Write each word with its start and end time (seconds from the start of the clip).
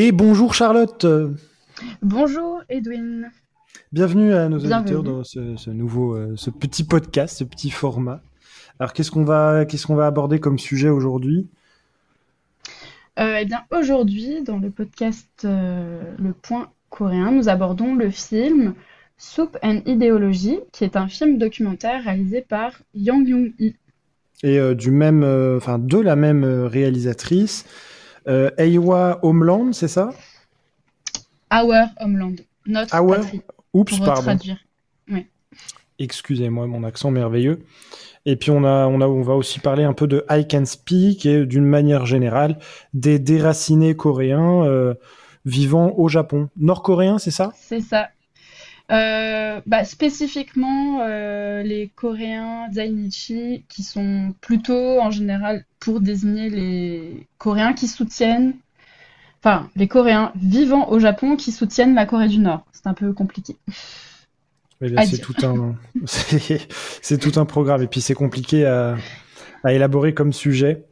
Et 0.00 0.12
bonjour 0.12 0.54
Charlotte. 0.54 1.04
Bonjour 2.02 2.62
Edwin. 2.68 3.32
Bienvenue 3.90 4.32
à 4.32 4.48
nos 4.48 4.58
auditeurs 4.58 5.02
dans 5.02 5.24
ce, 5.24 5.70
nouveau, 5.70 6.14
euh, 6.14 6.34
ce 6.36 6.50
petit 6.50 6.84
podcast, 6.84 7.38
ce 7.38 7.42
petit 7.42 7.70
format. 7.70 8.22
Alors 8.78 8.92
qu'est-ce 8.92 9.10
qu'on 9.10 9.24
va, 9.24 9.64
qu'est-ce 9.64 9.88
qu'on 9.88 9.96
va 9.96 10.06
aborder 10.06 10.38
comme 10.38 10.56
sujet 10.56 10.88
aujourd'hui? 10.88 11.48
Euh, 13.18 13.38
Eh 13.40 13.44
bien 13.44 13.64
aujourd'hui, 13.72 14.44
dans 14.44 14.58
le 14.58 14.70
podcast 14.70 15.26
euh, 15.44 16.00
Le 16.16 16.32
Point 16.32 16.70
coréen, 16.90 17.32
nous 17.32 17.48
abordons 17.48 17.96
le 17.96 18.10
film 18.10 18.74
Soup 19.16 19.58
and 19.64 19.80
Ideology, 19.84 20.60
qui 20.70 20.84
est 20.84 20.94
un 20.94 21.08
film 21.08 21.38
documentaire 21.38 22.04
réalisé 22.04 22.40
par 22.40 22.70
Yang 22.94 23.28
Young-hee. 23.28 23.74
Et 24.44 24.74
du 24.76 24.92
même, 24.92 25.24
enfin 25.56 25.80
de 25.80 25.98
la 25.98 26.14
même 26.14 26.44
réalisatrice. 26.44 27.64
Euh, 28.28 28.50
Aiwa 28.58 29.18
Homeland, 29.22 29.72
c'est 29.72 29.88
ça? 29.88 30.10
Our 31.52 31.86
Homeland, 32.00 32.36
notre 32.66 32.94
Our... 32.94 33.16
patrie. 33.16 33.40
Oups, 33.72 33.98
pardon. 34.00 34.36
Excusez-moi, 35.98 36.66
mon 36.66 36.84
accent 36.84 37.10
merveilleux. 37.10 37.64
Et 38.24 38.36
puis 38.36 38.50
on 38.50 38.64
a, 38.64 38.86
on 38.86 39.00
a, 39.00 39.06
on 39.06 39.22
va 39.22 39.34
aussi 39.34 39.58
parler 39.58 39.84
un 39.84 39.94
peu 39.94 40.06
de 40.06 40.24
I 40.30 40.46
Can 40.46 40.64
Speak 40.64 41.26
et 41.26 41.46
d'une 41.46 41.64
manière 41.64 42.06
générale 42.06 42.58
des 42.92 43.18
déracinés 43.18 43.96
coréens 43.96 44.64
euh, 44.64 44.94
vivant 45.44 45.94
au 45.96 46.08
Japon. 46.08 46.50
Nord-coréens, 46.56 47.18
c'est 47.18 47.30
ça? 47.30 47.52
C'est 47.56 47.80
ça. 47.80 48.10
Euh, 48.90 49.60
bah, 49.66 49.84
spécifiquement, 49.84 51.00
euh, 51.02 51.62
les 51.62 51.90
Coréens 51.94 52.72
Zainichi, 52.72 53.64
qui 53.68 53.82
sont 53.82 54.34
plutôt 54.40 55.00
en 55.00 55.10
général 55.10 55.64
pour 55.78 56.00
désigner 56.00 56.48
les 56.48 57.26
Coréens 57.36 57.74
qui 57.74 57.86
soutiennent, 57.86 58.54
enfin, 59.42 59.68
les 59.76 59.88
Coréens 59.88 60.32
vivant 60.36 60.88
au 60.88 60.98
Japon 60.98 61.36
qui 61.36 61.52
soutiennent 61.52 61.94
la 61.94 62.06
Corée 62.06 62.28
du 62.28 62.38
Nord. 62.38 62.64
C'est 62.72 62.86
un 62.86 62.94
peu 62.94 63.12
compliqué. 63.12 63.56
c'est 64.80 65.20
tout 65.20 65.34
un, 65.42 65.74
c'est 66.06 67.18
tout 67.18 67.38
un 67.38 67.44
programme 67.44 67.82
et 67.82 67.88
puis 67.88 68.00
c'est 68.00 68.14
compliqué 68.14 68.64
à, 68.64 68.96
à 69.64 69.72
élaborer 69.74 70.14
comme 70.14 70.32
sujet. 70.32 70.87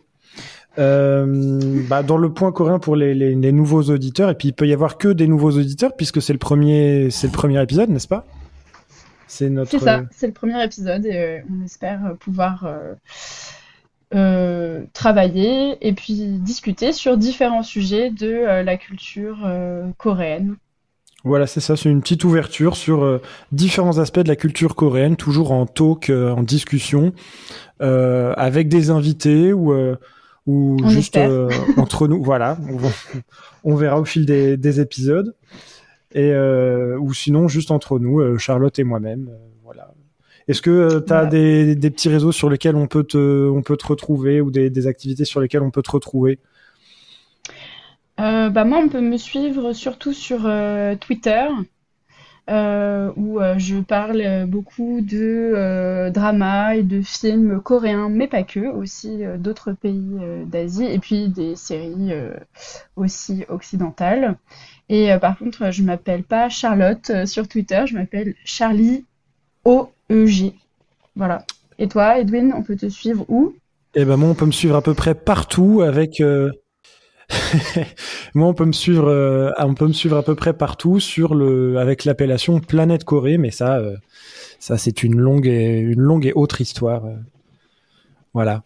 Euh, 0.79 1.83
bah, 1.89 2.03
dans 2.03 2.19
le 2.19 2.31
point 2.31 2.53
coréen 2.53 2.79
pour 2.79 2.97
les, 2.97 3.15
les, 3.15 3.35
les, 3.35 3.53
nouveaux 3.53 3.85
auditeurs, 3.85 4.29
et 4.29 4.35
puis 4.35 4.49
il 4.49 4.53
peut 4.53 4.67
y 4.67 4.75
avoir 4.75 4.99
que 4.99 5.09
des 5.09 5.27
nouveaux 5.27 5.53
auditeurs 5.53 5.97
puisque 5.97 6.21
c'est 6.21 6.35
le 6.35 6.39
premier, 6.39 7.09
c'est 7.11 7.29
le 7.29 7.33
premier 7.33 7.63
épisode, 7.63 7.89
n'est-ce 7.89 8.09
pas? 8.09 8.27
C'est 9.27 9.51
notre. 9.51 9.71
C'est 9.71 9.79
ça, 9.79 10.03
c'est 10.11 10.27
le 10.27 10.33
premier 10.33 10.63
épisode 10.63 11.05
et 11.07 11.17
euh, 11.17 11.41
on 11.51 11.65
espère 11.65 12.15
pouvoir 12.21 12.65
euh, 12.65 12.95
euh, 14.15 14.85
travailler 14.93 15.77
et 15.87 15.93
puis 15.93 16.27
discuter 16.39 16.93
sur 16.93 17.17
différents 17.17 17.63
sujets 17.63 18.11
de 18.11 18.27
euh, 18.27 18.63
la 18.63 18.77
culture 18.77 19.39
coréenne. 19.99 20.57
Voilà, 21.25 21.49
c'est 21.49 21.61
ça, 21.61 21.75
c'est 21.75 21.89
une 21.91 22.03
petite 22.03 22.23
ouverture 22.23 22.77
sur 22.77 23.21
différents 23.51 23.99
aspects 23.99 24.21
de 24.21 24.29
la 24.29 24.37
culture 24.37 24.77
coréenne, 24.77 25.17
toujours 25.17 25.51
en 25.51 25.67
talk, 25.67 26.09
en 26.09 26.45
discussion, 26.45 27.13
avec 27.81 28.69
des 28.69 28.91
invités 28.91 29.53
ou 29.53 29.75
ou 30.47 30.77
juste 30.89 31.16
euh, 31.16 31.50
entre 31.77 32.08
nous. 32.08 32.22
Voilà, 32.22 32.58
on, 33.64 33.75
verra 33.75 34.00
au 34.00 34.05
fil 34.05 34.27
des, 34.27 34.80
épisodes. 34.80 35.34
Et 36.12 36.33
euh, 36.33 36.98
ou 36.98 37.12
sinon 37.12 37.48
juste 37.48 37.70
entre 37.70 37.98
nous, 37.98 38.20
euh, 38.20 38.39
Charlotte 38.39 38.78
et 38.78 38.84
moi-même. 38.84 39.28
voilà. 39.64 39.92
Est-ce 40.48 40.62
que 40.62 41.00
tu 41.00 41.12
as 41.12 41.27
des, 41.27 41.77
petits 41.91 42.08
réseaux 42.08 42.33
sur 42.33 42.48
lesquels 42.48 42.77
on 42.77 42.86
peut 42.86 43.02
te, 43.02 43.48
on 43.48 43.62
peut 43.62 43.77
te 43.77 43.86
retrouver 43.86 44.41
ou 44.41 44.50
des, 44.50 44.86
activités 44.86 45.24
sur 45.24 45.41
lesquelles 45.41 45.62
on 45.62 45.72
peut 45.72 45.83
te 45.83 45.90
retrouver? 45.90 46.39
Bah 48.17 48.64
moi, 48.64 48.79
on 48.79 48.89
peut 48.89 49.01
me 49.01 49.18
suivre 49.18 49.73
surtout 49.73 50.12
sur 50.12 50.48
Twitter. 51.01 51.46
Euh, 52.48 53.11
où 53.17 53.40
euh, 53.40 53.58
je 53.58 53.74
parle 53.79 54.46
beaucoup 54.46 55.01
de 55.01 55.52
euh, 55.57 56.11
drama 56.11 56.77
et 56.77 56.84
de 56.84 57.02
films 57.02 57.61
coréens, 57.61 58.08
mais 58.08 58.29
pas 58.29 58.45
que, 58.45 58.68
aussi 58.73 59.23
d'autres 59.39 59.73
pays 59.73 60.20
d'Asie 60.45 60.85
et 60.85 61.01
puis 61.01 61.29
des 61.29 61.56
séries 61.56 62.12
aussi 62.95 63.45
occidentales. 63.48 64.36
Et 64.89 65.11
par 65.20 65.36
contre, 65.36 65.73
je 65.73 65.83
m'appelle 65.83 66.23
pas 66.23 66.48
Charlotte 66.48 67.11
sur 67.27 67.48
Twitter, 67.48 67.83
je 67.86 67.95
m'appelle 67.95 68.35
Charlie 68.45 69.05
OEG. 69.64 70.55
Voilà. 71.17 71.45
Et 71.80 71.89
toi, 71.89 72.20
Edwin, 72.20 72.52
on 72.56 72.62
peut 72.62 72.77
te 72.77 72.89
suivre 72.89 73.24
où? 73.29 73.55
Eh 73.95 74.05
ben 74.05 74.17
moi, 74.17 74.29
on 74.29 74.35
peut 74.35 74.46
me 74.46 74.52
suivre 74.52 74.77
à 74.77 74.83
peu 74.83 74.95
près 74.95 75.17
partout 75.17 75.83
avec 75.83 76.23
Moi, 78.34 78.48
on 78.48 78.55
peut 78.55 78.64
me 78.64 78.72
suivre, 78.72 79.08
euh, 79.08 79.50
on 79.58 79.74
peut 79.74 79.86
me 79.86 79.92
suivre 79.92 80.17
à 80.17 80.22
peu 80.22 80.34
près 80.34 80.52
partout 80.52 81.00
sur 81.00 81.34
le, 81.34 81.78
avec 81.78 82.05
l'appellation 82.05 82.61
Planète 82.61 83.05
Corée, 83.05 83.39
mais 83.39 83.50
ça, 83.50 83.77
euh, 83.77 83.96
ça 84.58 84.77
c'est 84.77 85.02
une 85.02 85.18
longue 85.18 85.46
et 85.46 85.78
une 85.78 86.00
longue 86.00 86.27
et 86.27 86.33
autre 86.34 86.61
histoire. 86.61 87.06
Euh, 87.06 87.14
voilà, 88.34 88.62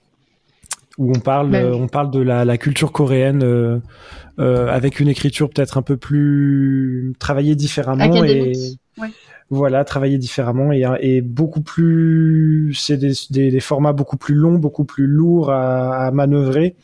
où 0.98 1.12
on 1.14 1.20
parle, 1.20 1.50
ben 1.50 1.72
on 1.72 1.86
parle 1.86 2.10
de 2.10 2.20
la, 2.20 2.44
la 2.44 2.58
culture 2.58 2.90
coréenne 2.90 3.80
avec 4.38 4.98
une 4.98 5.08
écriture 5.08 5.48
peut-être 5.50 5.78
un 5.78 5.82
peu 5.82 5.96
plus 5.96 7.14
travaillée 7.20 7.54
différemment 7.54 8.24
et 8.24 8.52
voilà, 9.50 9.84
travailler 9.84 10.18
différemment 10.18 10.72
et, 10.72 10.84
et 11.00 11.20
beaucoup 11.20 11.60
plus, 11.60 12.74
c'est 12.74 12.96
des, 12.96 13.12
des, 13.30 13.50
des, 13.50 13.60
formats 13.60 13.92
beaucoup 13.92 14.16
plus 14.16 14.34
longs, 14.34 14.58
beaucoup 14.58 14.84
plus 14.84 15.06
lourds 15.06 15.50
à, 15.50 16.06
à 16.06 16.10
manœuvrer 16.10 16.74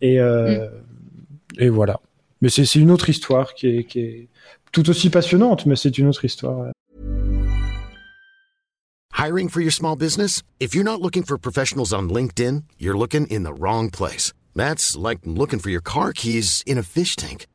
et 0.00 0.18
mm. 0.18 0.70
Et 1.58 1.68
voilà. 1.68 2.00
Mais 2.40 2.48
c'est 2.48 2.74
une 2.74 2.90
autre 2.90 3.08
histoire 3.08 3.54
qui 3.54 3.68
est, 3.68 3.84
qui 3.84 4.00
est 4.00 4.28
tout 4.72 4.88
aussi 4.90 5.10
passionnante, 5.10 5.66
mais 5.66 5.76
c'est 5.76 5.96
une 5.98 6.08
autre 6.08 6.24
histoire. 6.24 6.72
Hiring 9.12 9.48
for 9.48 9.60
your 9.60 9.72
small 9.72 9.96
business? 9.96 10.42
If 10.60 10.74
you're 10.74 10.84
not 10.84 11.00
looking 11.00 11.22
for 11.22 11.38
professionals 11.38 11.92
on 11.92 12.10
LinkedIn, 12.10 12.64
you're 12.78 12.98
looking 12.98 13.26
in 13.28 13.44
the 13.44 13.54
wrong 13.54 13.88
place. 13.88 14.32
That's 14.54 14.96
like 14.96 15.20
looking 15.24 15.60
for 15.60 15.70
your 15.70 15.80
car 15.80 16.12
keys 16.12 16.62
in 16.66 16.76
a 16.76 16.82
fish 16.82 17.16
tank. 17.16 17.46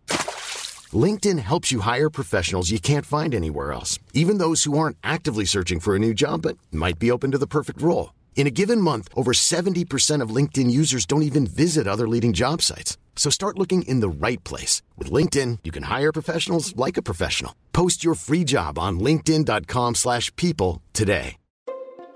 LinkedIn 0.92 1.40
helps 1.40 1.72
you 1.72 1.82
hire 1.82 2.10
professionals 2.10 2.72
you 2.72 2.80
can't 2.80 3.06
find 3.06 3.36
anywhere 3.36 3.72
else, 3.72 4.00
even 4.14 4.40
those 4.40 4.64
who 4.64 4.78
aren't 4.78 4.98
actively 5.04 5.46
searching 5.46 5.80
for 5.80 5.96
a 5.96 6.00
new 6.00 6.14
job 6.14 6.42
but 6.42 6.58
might 6.72 6.98
be 6.98 7.12
open 7.12 7.32
to 7.32 7.38
the 7.38 7.46
perfect 7.46 7.82
role. 7.82 8.14
In 8.36 8.48
a 8.48 8.52
given 8.52 8.80
month, 8.80 9.10
over 9.16 9.34
70% 9.34 10.24
of 10.24 10.36
LinkedIn 10.36 10.72
users 10.72 11.06
don't 11.06 11.24
even 11.24 11.46
visit 11.46 11.88
other 11.88 12.08
leading 12.08 12.32
job 12.32 12.62
sites. 12.62 12.98
So 13.18 13.30
start 13.30 13.60
looking 13.60 13.82
in 13.82 14.00
the 14.00 14.10
right 14.10 14.42
place. 14.46 14.82
With 14.98 15.12
LinkedIn, 15.12 15.60
you 15.66 15.72
can 15.72 15.84
hire 15.84 16.14
professionals 16.14 16.74
like 16.78 16.96
a 16.96 17.02
professional. 17.02 17.54
Post 17.74 18.02
your 18.04 18.16
free 18.16 18.46
job 18.46 18.80
on 18.80 19.00
linkedin.com 19.00 19.96
slash 19.96 20.34
people 20.38 20.82
today. 20.94 21.36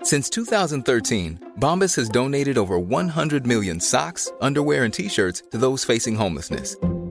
Since 0.02 0.28
2013, 0.30 1.52
Bombas 1.60 1.96
has 1.96 2.10
donated 2.10 2.58
over 2.58 2.78
100 2.78 3.46
million 3.46 3.80
socks, 3.80 4.30
underwear, 4.38 4.84
and 4.84 4.92
T-shirts 4.92 5.44
to 5.50 5.56
those 5.56 5.82
facing 5.82 6.14
homelessness. 6.14 6.76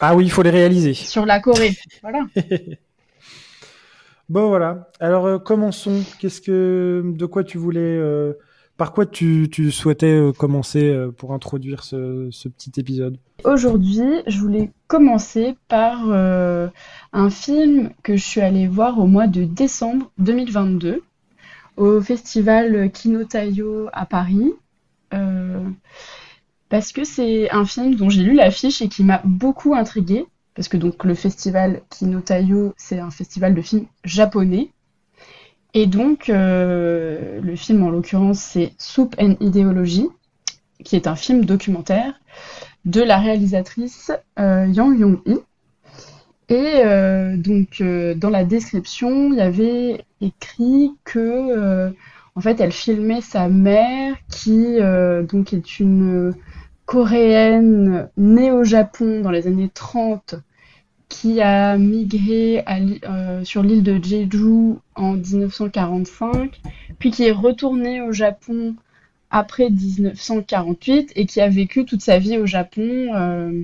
ah 0.00 0.14
oui, 0.14 0.24
il 0.24 0.30
faut 0.30 0.42
les 0.42 0.50
réaliser. 0.50 0.94
Sur 0.94 1.24
la 1.26 1.40
Corée. 1.40 1.76
voilà. 2.02 2.26
bon, 4.28 4.48
voilà. 4.48 4.90
Alors, 5.00 5.26
euh, 5.26 5.38
commençons. 5.38 6.02
Qu'est-ce 6.18 6.40
que. 6.40 7.02
De 7.04 7.26
quoi 7.26 7.44
tu 7.44 7.58
voulais. 7.58 7.80
Euh, 7.80 8.34
par 8.76 8.92
quoi 8.92 9.06
tu, 9.06 9.48
tu 9.50 9.70
souhaitais 9.70 10.12
euh, 10.12 10.32
commencer 10.32 10.94
pour 11.16 11.32
introduire 11.32 11.82
ce, 11.82 12.28
ce 12.30 12.48
petit 12.48 12.72
épisode? 12.78 13.16
Aujourd'hui, 13.44 14.22
je 14.26 14.38
voulais 14.38 14.70
commencer 14.86 15.56
par 15.68 16.10
un 16.10 17.30
film 17.30 17.90
que 18.02 18.16
je 18.16 18.24
suis 18.24 18.40
allée 18.42 18.68
voir 18.68 18.98
au 18.98 19.06
mois 19.06 19.28
de 19.28 19.44
décembre 19.44 20.10
2022 20.18 21.02
au 21.78 22.00
festival 22.00 22.90
Kinotayo 22.90 23.88
à 23.92 24.04
Paris. 24.04 24.52
Parce 26.68 26.92
que 26.92 27.04
c'est 27.04 27.50
un 27.50 27.64
film 27.64 27.94
dont 27.94 28.08
j'ai 28.08 28.22
lu 28.22 28.34
l'affiche 28.34 28.82
et 28.82 28.88
qui 28.88 29.04
m'a 29.04 29.22
beaucoup 29.24 29.74
intriguée. 29.74 30.26
Parce 30.54 30.68
que 30.68 30.76
donc 30.76 31.04
le 31.04 31.14
festival 31.14 31.82
Kinotayo, 31.90 32.74
c'est 32.76 32.98
un 32.98 33.10
festival 33.10 33.54
de 33.54 33.60
films 33.60 33.86
japonais. 34.04 34.70
Et 35.74 35.86
donc, 35.86 36.30
euh, 36.30 37.40
le 37.42 37.56
film 37.56 37.82
en 37.82 37.90
l'occurrence, 37.90 38.38
c'est 38.38 38.72
Soup 38.78 39.14
and 39.20 39.36
Ideology, 39.40 40.08
qui 40.82 40.96
est 40.96 41.06
un 41.06 41.14
film 41.14 41.44
documentaire 41.44 42.14
de 42.86 43.02
la 43.02 43.18
réalisatrice 43.18 44.10
euh, 44.38 44.66
Yang 44.66 44.98
Yong-hee. 44.98 45.40
Et 46.48 46.84
donc 47.38 47.82
dans 47.82 48.30
la 48.30 48.44
description, 48.44 49.32
il 49.32 49.38
y 49.38 49.40
avait 49.40 50.04
écrit 50.20 50.92
que 51.02 51.92
en 52.36 52.40
fait 52.40 52.60
elle 52.60 52.70
filmait 52.70 53.20
sa 53.20 53.48
mère 53.48 54.14
qui 54.30 54.76
donc 55.28 55.52
est 55.52 55.80
une 55.80 56.32
coréenne 56.86 58.08
née 58.16 58.52
au 58.52 58.64
Japon 58.64 59.20
dans 59.20 59.30
les 59.30 59.46
années 59.46 59.70
30 59.72 60.36
qui 61.08 61.40
a 61.40 61.76
migré 61.76 62.64
euh, 63.08 63.44
sur 63.44 63.62
l'île 63.62 63.82
de 63.82 64.02
Jeju 64.02 64.76
en 64.94 65.12
1945, 65.12 66.60
puis 66.98 67.10
qui 67.10 67.24
est 67.24 67.32
retournée 67.32 68.00
au 68.00 68.12
Japon 68.12 68.74
après 69.30 69.70
1948 69.70 71.12
et 71.16 71.26
qui 71.26 71.40
a 71.40 71.48
vécu 71.48 71.84
toute 71.84 72.02
sa 72.02 72.18
vie 72.18 72.38
au 72.38 72.46
Japon 72.46 72.82
euh, 72.82 73.62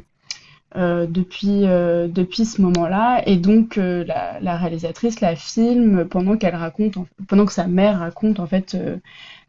euh, 0.76 1.06
depuis, 1.06 1.62
depuis 1.62 2.44
ce 2.44 2.62
moment-là. 2.62 3.22
Et 3.26 3.36
donc 3.36 3.76
la, 3.76 4.56
réalisatrice 4.56 5.20
la 5.20 5.36
filme 5.36 6.06
pendant 6.06 6.36
qu'elle 6.36 6.56
raconte, 6.56 6.94
pendant 7.28 7.44
que 7.44 7.52
sa 7.52 7.66
mère 7.66 7.98
raconte 7.98 8.40
en 8.40 8.46
fait 8.46 8.76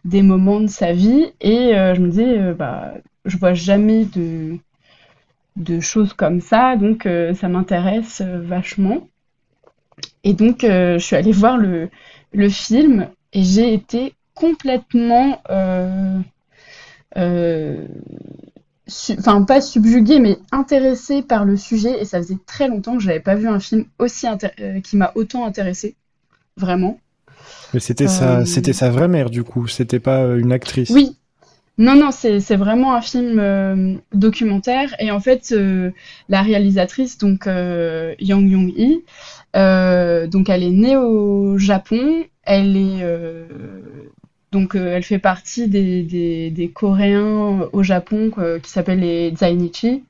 des 0.04 0.22
moments 0.22 0.62
de 0.62 0.68
sa 0.68 0.94
vie. 0.94 1.32
Et 1.42 1.74
je 1.74 2.00
me 2.00 2.10
dis, 2.10 2.58
bah, 2.58 2.96
je 3.26 3.38
vois 3.38 3.54
jamais 3.54 4.06
de 4.06 4.58
de 5.56 5.80
choses 5.80 6.14
comme 6.14 6.42
ça, 6.42 6.76
donc 6.76 7.06
euh, 7.06 7.34
ça 7.34 7.48
m'intéresse 7.48 8.22
euh, 8.22 8.42
vachement. 8.42 9.08
Et 10.24 10.34
donc 10.34 10.64
euh, 10.64 10.98
je 10.98 11.06
suis 11.06 11.16
allée 11.16 11.32
voir 11.32 11.58
le, 11.58 11.90
le 12.34 12.50
film 12.50 13.08
et 13.34 13.44
j'ai 13.44 13.74
été 13.74 14.16
complètement, 14.34 15.42
enfin 15.46 16.24
pas 19.44 19.62
subjuguée, 19.62 20.20
mais 20.20 20.38
intéressée 20.52 21.22
par 21.22 21.46
le 21.46 21.56
sujet. 21.56 22.02
Et 22.02 22.06
ça 22.06 22.18
faisait 22.18 22.40
très 22.48 22.68
longtemps 22.68 22.98
que 22.98 23.04
j'avais 23.04 23.20
pas 23.20 23.36
vu 23.36 23.48
un 23.48 23.60
film 23.60 23.86
aussi 24.00 24.26
qui 24.84 24.98
m'a 24.98 25.12
autant 25.16 25.46
intéressée, 25.46 25.96
vraiment. 26.58 27.00
Mais 27.74 27.80
c'était 27.80 28.08
sa, 28.08 28.46
c'était 28.46 28.74
sa 28.74 28.90
vraie 28.90 29.08
mère 29.08 29.30
du 29.30 29.44
coup, 29.44 29.68
c'était 29.68 30.00
pas 30.00 30.26
une 30.36 30.52
actrice. 30.52 30.90
Oui, 30.90 31.16
non, 31.80 31.96
non, 31.96 32.12
c'est 32.12 32.56
vraiment 32.56 32.94
un 32.94 33.02
film 33.02 33.40
euh, 33.40 33.96
documentaire. 34.14 34.96
Et 35.00 35.10
en 35.10 35.20
fait, 35.20 35.52
euh, 35.52 35.90
la 36.30 36.44
réalisatrice, 36.44 37.18
donc 37.18 37.48
euh, 37.48 38.14
Yang 38.20 38.52
Yong-hee, 38.52 39.04
donc 40.30 40.50
elle 40.50 40.64
est 40.64 40.70
née 40.70 40.98
au 40.98 41.58
Japon. 41.58 42.26
Elle 42.44 42.78
est 42.78 43.04
donc 44.52 44.76
elle 44.76 45.04
fait 45.04 45.18
partie 45.18 45.68
des, 45.68 46.04
des, 46.04 46.70
Coréens 46.70 47.68
au 47.72 47.82
Japon 47.82 48.32
qui 48.62 48.70
s'appellent 48.70 49.00
les 49.00 49.34
Zainichi, 49.36 50.04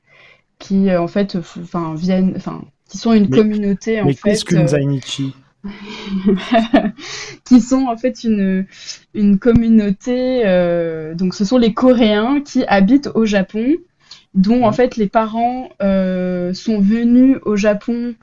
qui 0.58 0.94
en 0.94 1.08
fait, 1.08 1.36
enfin 1.36 1.94
viennent, 1.94 2.34
enfin 2.36 2.62
qui 2.88 2.98
sont 2.98 3.14
une 3.14 3.30
communauté 3.30 4.02
en 4.02 4.06
mais 4.06 4.12
fait. 4.12 4.30
Qu'est-ce 4.30 4.44
qu'une 4.44 4.68
Zainichi? 4.68 5.34
qui 7.44 7.60
sont 7.60 7.86
en 7.86 7.96
fait 7.96 8.24
une, 8.24 8.66
une 9.14 9.38
communauté, 9.38 10.42
euh, 10.46 11.14
donc 11.14 11.34
ce 11.34 11.44
sont 11.44 11.58
les 11.58 11.74
Coréens 11.74 12.40
qui 12.40 12.64
habitent 12.64 13.10
au 13.14 13.24
Japon, 13.24 13.74
dont 14.34 14.64
en 14.64 14.72
fait 14.72 14.96
les 14.96 15.08
parents 15.08 15.70
euh, 15.82 16.52
sont 16.54 16.80
venus 16.80 17.38
au 17.44 17.56
Japon 17.56 18.14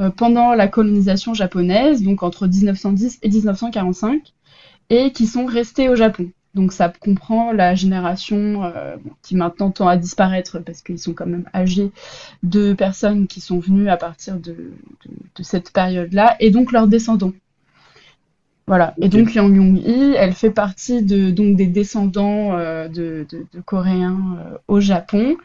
euh, 0.00 0.10
pendant 0.10 0.54
la 0.54 0.68
colonisation 0.68 1.34
japonaise, 1.34 2.02
donc 2.02 2.22
entre 2.22 2.46
1910 2.46 3.18
et 3.22 3.28
1945, 3.28 4.34
et 4.90 5.12
qui 5.12 5.26
sont 5.26 5.46
restés 5.46 5.88
au 5.88 5.96
Japon. 5.96 6.30
Donc 6.58 6.72
ça 6.72 6.92
comprend 7.00 7.52
la 7.52 7.76
génération 7.76 8.64
euh, 8.64 8.96
qui 9.22 9.36
maintenant 9.36 9.70
tend 9.70 9.86
à 9.86 9.96
disparaître 9.96 10.58
parce 10.58 10.82
qu'ils 10.82 10.98
sont 10.98 11.12
quand 11.12 11.26
même 11.26 11.48
âgés 11.54 11.92
de 12.42 12.72
personnes 12.72 13.28
qui 13.28 13.40
sont 13.40 13.60
venues 13.60 13.88
à 13.88 13.96
partir 13.96 14.40
de, 14.40 14.72
cette 15.40 15.70
période-là 15.70 16.34
et 16.40 16.50
donc 16.50 16.72
leurs 16.72 16.88
descendants. 16.88 17.32
Voilà. 18.66 18.92
Et 19.00 19.08
donc 19.08 19.36
Yang 19.36 19.56
Yong-hee, 19.56 20.14
elle 20.16 20.32
fait 20.32 20.50
partie 20.50 21.04
de, 21.04 21.30
donc 21.30 21.54
des 21.54 21.68
descendants 21.68 22.58
euh, 22.58 22.88
de, 22.88 23.24
Coréens 23.64 24.18
euh, 24.40 24.58
au 24.66 24.80
Japon 24.80 25.36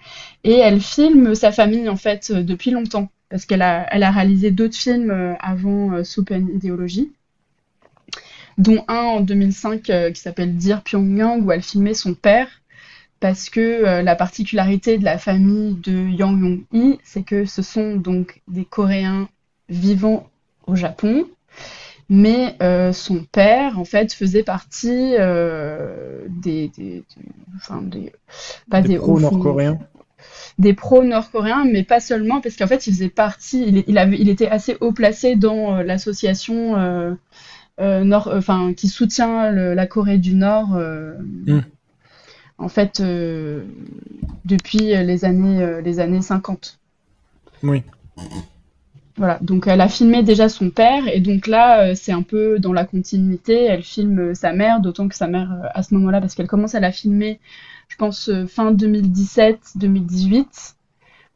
et 0.44 0.54
elle 0.54 0.82
filme 0.82 1.36
sa 1.36 1.52
famille 1.52 1.90
en 1.90 1.96
fait 1.96 2.32
depuis 2.32 2.72
longtemps 2.72 3.08
parce 3.30 3.46
qu'elle 3.46 3.62
a, 3.62 3.86
elle 3.94 4.02
a 4.02 4.10
réalisé 4.10 4.50
d'autres 4.50 4.76
films 4.76 5.36
avant 5.40 6.04
Soup 6.04 6.32
and 6.32 6.48
Ideology 6.56 7.12
dont 8.58 8.84
un 8.88 9.04
en 9.04 9.22
2005 9.22 9.90
euh, 9.90 10.12
qui 10.12 10.22
s'appelle 10.22 10.56
Dear 10.56 10.82
Pyongyang, 10.84 11.44
où 11.44 11.52
elle 11.52 11.62
filmait 11.62 11.94
son 11.94 12.14
père, 12.14 12.48
parce 13.20 13.50
que 13.50 13.60
euh, 13.60 14.02
la 14.02 14.16
particularité 14.16 14.98
de 14.98 15.04
la 15.04 15.18
famille 15.18 15.76
de 15.76 15.92
Yang 15.92 16.42
Yong-hee, 16.42 17.00
c'est 17.04 17.24
que 17.24 17.46
ce 17.46 17.62
sont 17.62 17.96
donc 17.96 18.42
des 18.48 18.66
Coréens 18.66 19.30
vivant 19.70 20.30
au 20.68 20.76
Japon, 20.76 21.26
mais 22.10 22.56
euh, 22.62 22.92
son 22.92 23.24
père, 23.24 23.80
en 23.80 23.86
fait, 23.86 24.14
faisait 24.14 24.44
partie 24.44 25.14
des, 25.14 26.70
des, 26.78 27.04
enfin, 27.56 27.82
des, 27.82 28.12
pas 28.70 28.82
des, 28.82 28.98
pro-nord-coréens 28.98 29.80
des 30.60 30.74
pro-nord-coréens, 30.74 31.66
mais 31.66 31.84
pas 31.84 32.00
seulement, 32.00 32.42
parce 32.42 32.56
qu'en 32.56 32.68
fait, 32.68 32.88
il 32.88 32.94
faisait 32.94 33.10
partie, 33.10 33.64
il, 33.66 33.84
il, 33.88 33.98
avait, 33.98 34.18
il 34.20 34.30
était 34.30 34.48
assez 34.48 34.78
haut 34.82 34.92
placé 34.92 35.36
dans 35.36 35.82
l'association 35.82 36.78
euh, 36.78 37.14
nord, 37.80 38.28
euh, 38.28 38.38
enfin, 38.38 38.74
qui 38.74 38.88
soutient 38.88 39.52
la 39.52 39.88
Corée 39.88 40.18
du 40.18 40.36
Nord. 40.36 40.76
Euh, 40.76 41.18
mm. 41.48 41.62
En 42.60 42.70
fait, 42.70 43.02
depuis 44.46 44.78
les 44.78 45.26
années, 45.26 45.82
les 45.84 46.00
années 46.00 46.22
50. 46.22 46.80
Oui. 47.64 47.82
Voilà, 49.18 49.40
donc 49.42 49.68
elle 49.68 49.82
a 49.82 49.90
filmé 49.90 50.24
déjà 50.24 50.50
son 50.50 50.70
père, 50.70 51.08
et 51.08 51.20
donc 51.20 51.48
là, 51.48 51.96
c'est 51.96 52.12
un 52.12 52.22
peu 52.22 52.60
dans 52.60 52.72
la 52.72 52.86
continuité, 52.86 53.66
elle 53.66 53.84
filme 53.84 54.36
sa 54.36 54.54
mère, 54.54 54.82
d'autant 54.82 55.08
que 55.08 55.16
sa 55.16 55.28
mère, 55.28 55.50
à 55.74 55.84
ce 55.84 55.94
moment-là, 55.96 56.22
parce 56.22 56.36
qu'elle 56.36 56.48
commence 56.48 56.76
à 56.76 56.80
la 56.80 56.92
filmer, 56.92 57.40
je 57.90 57.98
pense, 57.98 58.30
fin 58.48 58.72
2017-2018, 58.72 60.76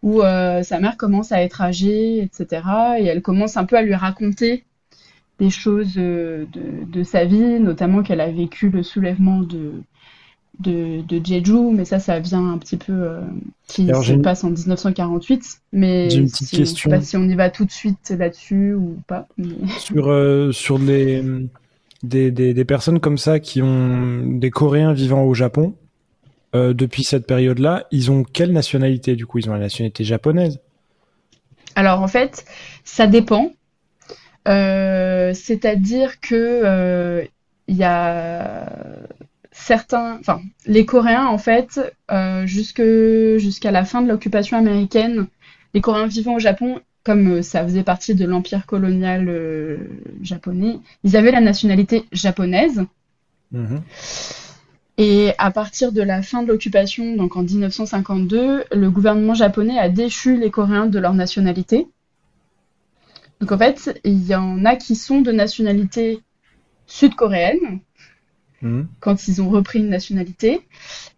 où 0.03 0.21
sa 0.21 0.79
mère 0.79 0.97
commence 0.97 1.31
à 1.31 1.41
être 1.41 1.61
âgée, 1.61 2.21
etc., 2.21 2.61
et 2.99 3.05
elle 3.05 3.23
commence 3.23 3.57
un 3.57 3.65
peu 3.65 3.75
à 3.75 3.81
lui 3.81 3.95
raconter 3.95 4.66
des 5.39 5.49
choses 5.49 5.93
euh, 5.97 6.45
de, 6.53 7.03
sa 7.03 7.25
vie, 7.25 7.59
notamment 7.59 8.01
qu'elle 8.01 8.21
a 8.21 8.31
vécu 8.31 8.69
le 8.69 8.81
soulèvement 8.81 9.39
de, 9.39 9.71
de, 10.59 11.01
de 11.07 11.23
Jeju, 11.23 11.71
mais 11.73 11.85
ça, 11.85 11.99
ça 11.99 12.19
vient 12.19 12.51
un 12.51 12.57
petit 12.57 12.77
peu 12.77 12.93
euh, 12.93 13.21
qui 13.67 13.87
se 13.87 14.21
passe 14.21 14.43
en 14.43 14.49
1948. 14.49 15.61
Mais 15.73 16.13
une 16.13 16.29
petite 16.29 16.47
si, 16.47 16.57
question. 16.57 16.89
Je 16.89 16.95
sais 16.95 16.99
pas 16.99 17.05
si 17.05 17.17
on 17.17 17.23
y 17.23 17.35
va 17.35 17.49
tout 17.49 17.65
de 17.65 17.71
suite 17.71 18.13
là-dessus 18.17 18.73
ou 18.73 18.97
pas. 19.07 19.27
Sur, 19.79 20.09
euh, 20.09 20.51
sur 20.51 20.79
les, 20.79 21.23
des, 22.01 22.31
des, 22.31 22.53
des, 22.53 22.65
personnes 22.65 22.99
comme 22.99 23.17
ça 23.17 23.39
qui 23.39 23.61
ont 23.61 24.23
des 24.25 24.49
Coréens 24.49 24.93
vivant 24.93 25.23
au 25.23 25.33
Japon, 25.33 25.75
depuis 26.53 27.03
cette 27.03 27.27
période-là, 27.27 27.85
ils 27.91 28.09
ont 28.09 28.23
quelle 28.23 28.51
nationalité 28.51 29.15
du 29.15 29.27
coup? 29.27 29.37
Ils 29.37 29.47
ont 29.47 29.53
la 29.53 29.59
nationalité 29.59 30.03
japonaise 30.03 30.59
Alors 31.75 32.01
en 32.01 32.07
fait, 32.07 32.45
ça 32.83 33.05
dépend. 33.05 33.51
Euh, 34.47 35.33
c'est-à-dire 35.33 36.19
que 36.21 36.35
euh, 36.35 37.25
il 37.67 37.75
y 37.75 37.83
a 37.83 38.65
certains, 39.51 40.17
enfin, 40.19 40.41
les 40.65 40.85
Coréens 40.85 41.25
en 41.25 41.37
fait, 41.37 41.79
euh, 42.11 42.45
jusqu'à 42.45 43.71
la 43.71 43.83
fin 43.83 44.01
de 44.01 44.07
l'occupation 44.07 44.57
américaine, 44.57 45.27
les 45.73 45.81
Coréens 45.81 46.07
vivant 46.07 46.35
au 46.35 46.39
Japon, 46.39 46.79
comme 47.03 47.41
ça 47.41 47.63
faisait 47.63 47.83
partie 47.83 48.15
de 48.15 48.25
l'empire 48.25 48.65
colonial 48.65 49.29
japonais, 50.21 50.79
ils 51.03 51.17
avaient 51.17 51.31
la 51.31 51.41
nationalité 51.41 52.05
japonaise. 52.11 52.85
Mhm. 53.51 53.81
Et 54.97 55.31
à 55.37 55.51
partir 55.51 55.91
de 55.91 56.01
la 56.01 56.21
fin 56.21 56.41
de 56.41 56.47
l'occupation, 56.47 57.15
donc 57.15 57.35
en 57.35 57.43
1952, 57.43 58.63
le 58.71 58.89
gouvernement 58.89 59.35
japonais 59.35 59.77
a 59.77 59.89
déchu 59.89 60.37
les 60.37 60.49
Coréens 60.49 60.87
de 60.87 60.99
leur 60.99 61.13
nationalité. 61.13 61.87
Donc 63.39 63.51
en 63.51 63.57
fait, 63.57 63.99
il 64.03 64.25
y 64.25 64.35
en 64.35 64.65
a 64.65 64.75
qui 64.75 64.95
sont 64.95 65.21
de 65.21 65.31
nationalité 65.31 66.21
sud-coréenne 66.87 67.79
mhm. 68.61 68.87
quand 68.99 69.27
ils 69.27 69.41
ont 69.41 69.49
repris 69.49 69.79
une 69.79 69.89
nationalité. 69.89 70.61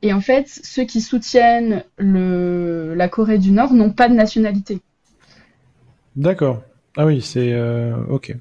Et 0.02 0.12
en 0.14 0.22
fait, 0.22 0.48
ceux 0.48 0.84
qui 0.84 1.02
soutiennent 1.02 1.84
le, 1.98 2.94
la 2.96 3.08
Corée 3.08 3.38
du 3.38 3.52
Nord 3.52 3.74
n'ont 3.74 3.92
pas 3.92 4.10
de 4.10 4.16
nationalité. 4.16 4.82
D'accord. 6.16 6.62
Ah 6.98 7.06
oui, 7.06 7.22
c'est 7.22 7.54
euh, 7.54 7.96
ok. 8.10 8.36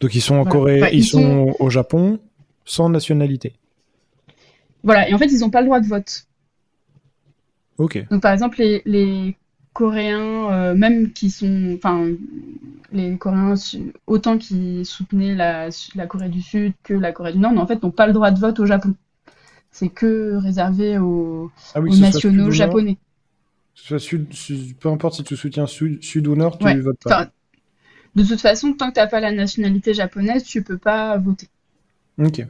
Donc 0.00 0.14
ils 0.14 0.20
sont 0.20 0.36
en 0.36 0.44
Corée, 0.44 0.82
ils, 0.92 1.04
sont... 1.04 1.54
au 1.58 1.70
Japon 1.70 2.18
sans 2.66 2.90
nationalité. 2.90 3.54
Voilà, 4.82 5.08
et 5.08 5.14
en 5.14 5.18
fait 5.18 5.26
ils 5.26 5.40
n'ont 5.40 5.50
pas 5.50 5.60
le 5.60 5.66
droit 5.66 5.80
de 5.80 5.86
vote. 5.86 6.26
Ok. 7.78 8.06
Donc 8.10 8.20
par 8.20 8.32
exemple 8.32 8.58
les, 8.58 8.82
les 8.84 9.36
coréens, 9.74 10.52
euh, 10.52 10.74
même 10.74 11.12
qui 11.12 11.28
sont, 11.28 11.74
enfin, 11.76 12.08
les 12.92 13.18
Coréens, 13.18 13.54
autant 14.06 14.38
qui 14.38 14.84
soutenaient 14.84 15.34
la, 15.34 15.68
la, 15.96 16.06
Corée 16.06 16.30
du 16.30 16.40
Sud 16.40 16.72
que 16.82 16.94
la 16.94 17.12
Corée 17.12 17.32
du 17.32 17.38
Nord, 17.40 17.58
en 17.58 17.66
fait, 17.66 17.82
n'ont 17.82 17.90
pas 17.90 18.06
le 18.06 18.14
droit 18.14 18.30
de 18.30 18.38
vote 18.38 18.58
au 18.60 18.66
Japon. 18.66 18.94
C'est 19.72 19.88
que 19.88 20.36
réservé 20.36 20.98
aux, 20.98 21.50
ah 21.74 21.80
nationaux 21.80 22.52
japonais. 22.52 22.96
Soit 23.74 23.98
sud, 23.98 24.28
peu 24.78 24.88
importe 24.88 25.16
si 25.16 25.24
tu 25.24 25.36
soutiens 25.36 25.66
sud, 25.66 26.02
sud 26.02 26.28
ou 26.28 26.36
nord, 26.36 26.56
tu 26.58 26.80
votes 26.80 27.02
pas. 27.02 27.28
de 28.14 28.22
toute 28.22 28.40
façon, 28.40 28.72
tant 28.74 28.90
que 28.90 28.94
tu 28.94 29.00
n'as 29.00 29.08
pas 29.08 29.18
la 29.18 29.32
nationalité 29.32 29.92
japonaise, 29.92 30.44
tu 30.44 30.62
peux 30.62 30.78
pas 30.78 31.18
voter. 31.18 31.48
Ok. 32.18 32.46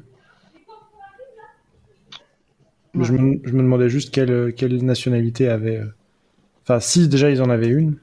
Je, 3.00 3.12
me, 3.12 3.38
demandais 3.38 3.88
juste 3.88 4.12
quelle, 4.12 4.52
quelle 4.54 4.84
nationalité 4.84 5.48
avait. 5.48 5.78
Euh, 5.78 5.86
enfin, 6.64 6.80
si 6.80 7.08
déjà 7.08 7.30
ils 7.30 7.40
en 7.40 7.50
avaient 7.50 7.68
une, 7.68 7.96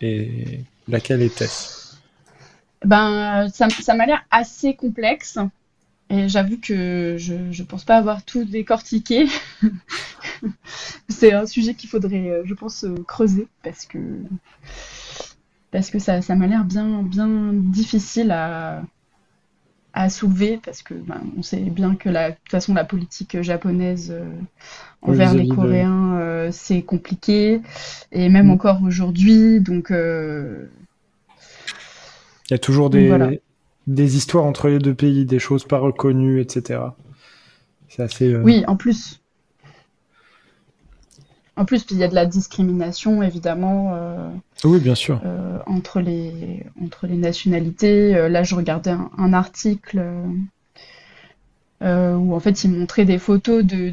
et 0.00 0.60
laquelle 0.88 1.22
était-ce? 1.22 1.96
Ben, 2.84 3.48
ça, 3.52 3.68
ça 3.70 3.94
m'a 3.94 4.06
l'air 4.06 4.24
assez 4.30 4.74
complexe. 4.74 5.38
Et 6.10 6.28
j'avoue 6.28 6.58
que 6.58 7.16
je 7.18 7.34
ne 7.34 7.66
pense 7.66 7.84
pas 7.84 7.96
avoir 7.96 8.22
tout 8.24 8.44
décortiqué. 8.44 9.26
c'est 11.08 11.32
un 11.32 11.46
sujet 11.46 11.74
qu'il 11.74 11.88
faudrait, 11.88 12.28
euh, 12.28 12.42
je 12.44 12.54
pense, 12.54 12.84
euh, 12.84 12.94
creuser 13.08 13.48
parce 13.62 13.86
que, 13.86 13.98
parce 15.70 15.90
que 15.90 15.98
ça, 15.98 16.20
ça 16.20 16.34
m'a 16.34 16.46
l'air 16.46 16.64
bien, 16.64 17.02
bien 17.02 17.52
difficile 17.52 18.30
à, 18.30 18.82
à 19.94 20.10
soulever 20.10 20.58
parce 20.62 20.82
que 20.82 20.92
ben, 20.92 21.22
on 21.38 21.42
sait 21.42 21.58
bien 21.58 21.94
que 21.94 22.08
la, 22.08 22.30
de 22.30 22.34
toute 22.36 22.50
façon 22.50 22.74
la 22.74 22.84
politique 22.84 23.40
japonaise 23.42 24.10
euh, 24.10 24.28
envers 25.02 25.34
les 25.34 25.46
Coréens 25.46 26.16
euh, 26.18 26.48
c'est 26.52 26.82
compliqué. 26.82 27.62
Et 28.10 28.28
même 28.28 28.48
mm. 28.48 28.50
encore 28.50 28.82
aujourd'hui 28.82 29.60
donc 29.60 29.90
euh, 29.92 30.68
il 32.50 32.52
y 32.52 32.54
a 32.54 32.58
toujours 32.58 32.90
des, 32.90 33.40
des 33.86 34.16
histoires 34.16 34.44
entre 34.44 34.68
les 34.68 34.80
deux 34.80 34.94
pays 34.94 35.24
des 35.24 35.38
choses 35.38 35.64
pas 35.64 35.78
reconnues 35.78 36.40
etc 36.40 36.80
c'est 37.88 38.02
assez 38.02 38.36
oui 38.36 38.64
en 38.66 38.76
plus 38.76 39.20
en 41.56 41.64
plus, 41.64 41.84
il 41.90 41.98
y 41.98 42.04
a 42.04 42.08
de 42.08 42.14
la 42.14 42.26
discrimination, 42.26 43.22
évidemment. 43.22 43.92
Euh, 43.94 44.28
oui, 44.64 44.80
bien 44.80 44.96
sûr. 44.96 45.20
Euh, 45.24 45.58
entre, 45.66 46.00
les, 46.00 46.64
entre 46.82 47.06
les 47.06 47.16
nationalités. 47.16 48.16
Euh, 48.16 48.28
là, 48.28 48.42
je 48.42 48.56
regardais 48.56 48.90
un, 48.90 49.32
article 49.32 50.04
où, 51.80 52.34
en 52.34 52.40
fait, 52.40 52.64
il 52.64 52.70
montrait 52.70 53.04
des 53.04 53.18
photos 53.18 53.64
de, 53.64 53.92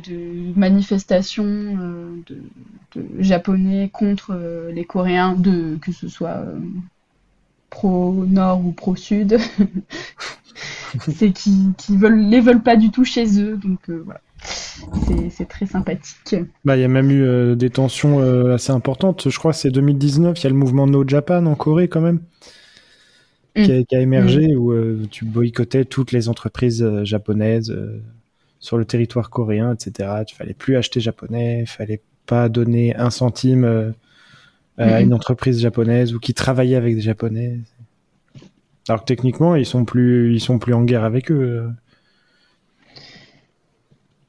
manifestations 0.56 1.44
de, 2.26 2.38
Japonais 3.20 3.90
contre 3.92 4.38
les 4.74 4.84
Coréens, 4.84 5.34
de, 5.34 5.78
que 5.82 5.92
ce 5.92 6.08
soit 6.08 6.44
pro-nord 7.70 8.66
ou 8.66 8.72
pro-sud. 8.72 9.38
C'est 11.00 11.32
qui, 11.32 11.74
qui 11.78 11.96
veulent, 11.96 12.20
les 12.20 12.42
veulent 12.42 12.64
pas 12.64 12.76
du 12.76 12.92
tout 12.92 13.06
chez 13.06 13.40
eux. 13.40 13.58
Donc, 13.58 13.90
voilà. 13.90 14.20
C'est 15.30 15.48
très 15.48 15.66
sympathique. 15.66 16.36
Bah, 16.66 16.78
il 16.78 16.82
y 16.82 16.84
a 16.84 16.88
même 16.88 17.12
eu 17.12 17.24
euh, 17.24 17.56
des 17.56 17.70
tensions 17.70 18.20
euh, 18.20 18.54
assez 18.54 18.72
importantes. 18.72 19.30
Je 19.30 19.38
crois 19.38 19.52
que 19.52 19.58
c'est 19.58 19.72
2019. 19.72 20.40
Il 20.40 20.44
y 20.44 20.48
a 20.48 20.50
le 20.50 20.56
mouvement 20.56 20.88
No 20.88 21.08
Japan 21.08 21.46
en 21.46 21.56
Corée 21.56 21.88
quand 21.88 22.02
même. 22.02 22.22
Qui, 23.56 23.72
a, 23.72 23.80
mm. 23.80 24.02
émergé 24.02 24.48
mm. 24.48 24.58
où 24.58 24.72
euh, 24.72 25.06
tu 25.12 25.26
boycottais 25.26 25.86
toutes 25.86 26.12
les 26.12 26.30
entreprises 26.30 26.88
japonaises 27.04 27.76
sur 28.60 28.78
le 28.78 28.86
territoire 28.86 29.30
coréen, 29.30 29.74
etc. 29.74 30.10
Tu 30.28 30.36
fallait 30.36 30.54
plus 30.54 30.78
acheter 30.78 31.00
japonais, 31.00 31.62
il 31.62 31.68
fallait 31.68 32.02
pas 32.26 32.48
donner 32.48 32.96
un 32.96 33.10
centime 33.10 33.94
à 34.78 35.02
une 35.02 35.14
entreprise 35.14 35.60
japonaise 35.60 36.14
ou 36.14 36.20
qui 36.20 36.34
travaillait 36.34 36.78
avec 36.78 36.96
des 36.96 37.02
japonais. 37.02 37.60
Alors 38.88 39.02
que 39.02 39.06
techniquement, 39.06 39.56
ils 39.56 39.66
sont 39.66 39.84
plus, 39.84 40.34
ils 40.34 40.40
sont 40.40 40.60
plus 40.60 40.74
en 40.74 40.84
guerre 40.84 41.04
avec 41.04 41.30
eux. 41.32 41.70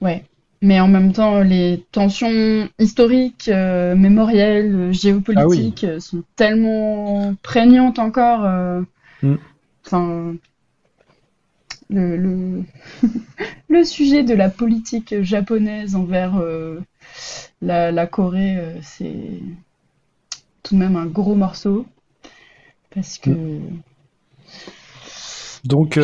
Ouais. 0.00 0.24
Mais 0.64 0.78
en 0.78 0.86
même 0.86 1.12
temps, 1.12 1.40
les 1.40 1.84
tensions 1.90 2.68
historiques, 2.78 3.48
euh, 3.48 3.96
mémorielles, 3.96 4.74
euh, 4.74 4.92
géopolitiques 4.92 5.84
ah 5.88 5.98
sont 5.98 6.22
tellement 6.36 7.34
prégnantes 7.42 7.98
encore. 7.98 8.44
Euh, 8.44 8.80
mm. 9.24 9.34
Enfin, 9.84 10.34
le, 11.90 12.64
le, 13.68 13.84
sujet 13.84 14.22
de 14.22 14.34
la 14.34 14.48
politique 14.48 15.20
japonaise 15.22 15.96
envers 15.96 16.40
la, 17.60 18.06
Corée, 18.06 18.56
c'est 18.82 19.40
tout 20.62 20.76
de 20.76 20.78
même 20.78 20.94
un 20.94 21.06
gros 21.06 21.34
morceau. 21.34 21.86
Parce 22.94 23.18
que. 23.18 23.30
Mm. 23.30 23.80
Donc, 25.64 25.98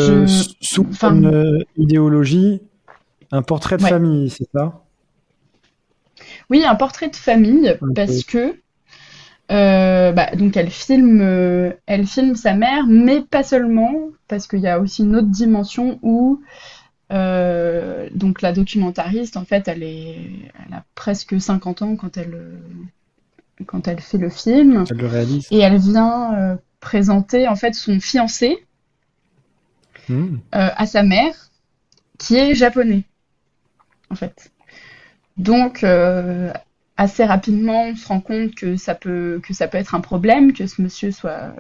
sous 0.61 0.87
une 1.03 1.65
idéologie, 1.77 2.61
un 3.31 3.43
portrait 3.43 3.77
de 3.77 3.83
famille, 3.83 4.31
c'est 4.31 4.49
ça? 4.55 4.83
Oui, 6.51 6.65
un 6.65 6.75
portrait 6.75 7.09
de 7.09 7.17
famille, 7.17 7.77
parce 7.95 8.25
que 8.25 8.57
euh, 9.51 10.13
bah, 10.13 10.31
donc 10.37 10.57
elle 10.57 10.71
filme, 10.71 11.21
euh, 11.23 11.73
elle 11.87 12.07
filme 12.07 12.37
sa 12.37 12.55
mère, 12.55 12.87
mais 12.87 13.23
pas 13.23 13.43
seulement, 13.43 13.95
parce 14.29 14.47
qu'il 14.47 14.61
y 14.61 14.69
a 14.69 14.79
aussi 14.79 15.03
une 15.03 15.17
autre 15.17 15.29
dimension 15.29 15.99
où 16.03 16.43
euh, 17.13 18.09
donc 18.15 18.43
la 18.43 18.53
documentariste, 18.53 19.39
en 19.39 19.45
fait, 19.45 19.69
elle, 19.69 19.83
est, 19.83 20.17
elle 20.67 20.75
a 20.75 20.85
presque 20.95 21.41
50 21.41 21.83
ans 21.83 21.97
quand 21.97 22.19
elle, 22.19 22.61
quand 23.67 23.89
elle 23.89 24.01
fait 24.01 24.19
le 24.19 24.29
film. 24.29 24.85
Elle 24.91 24.97
le 24.99 25.07
réalise. 25.07 25.47
Et 25.51 25.59
elle 25.59 25.79
vient 25.79 26.59
présenter 26.81 27.49
en 27.49 27.57
fait 27.57 27.75
son 27.75 28.01
fiancé 28.01 28.67
hmm. 30.11 30.37
à 30.53 30.87
sa 30.87 31.03
mère, 31.03 31.35
qui 32.19 32.37
est 32.37 32.55
japonais 32.55 33.05
en 34.11 34.15
fait. 34.15 34.51
Donc, 35.37 35.85
euh, 35.85 36.53
assez 36.97 37.25
rapidement, 37.25 37.85
on 37.85 37.97
se 37.97 38.09
rend 38.09 38.21
compte 38.21 38.55
que 38.55 38.77
ça 38.77 38.95
peut, 38.95 39.41
que 39.43 39.55
ça 39.55 39.69
peut 39.69 39.79
être 39.79 39.95
un 39.95 40.01
problème, 40.01 40.53
que 40.53 40.67
ce 40.67 40.83
monsieur 40.83 41.13
soit, 41.13 41.55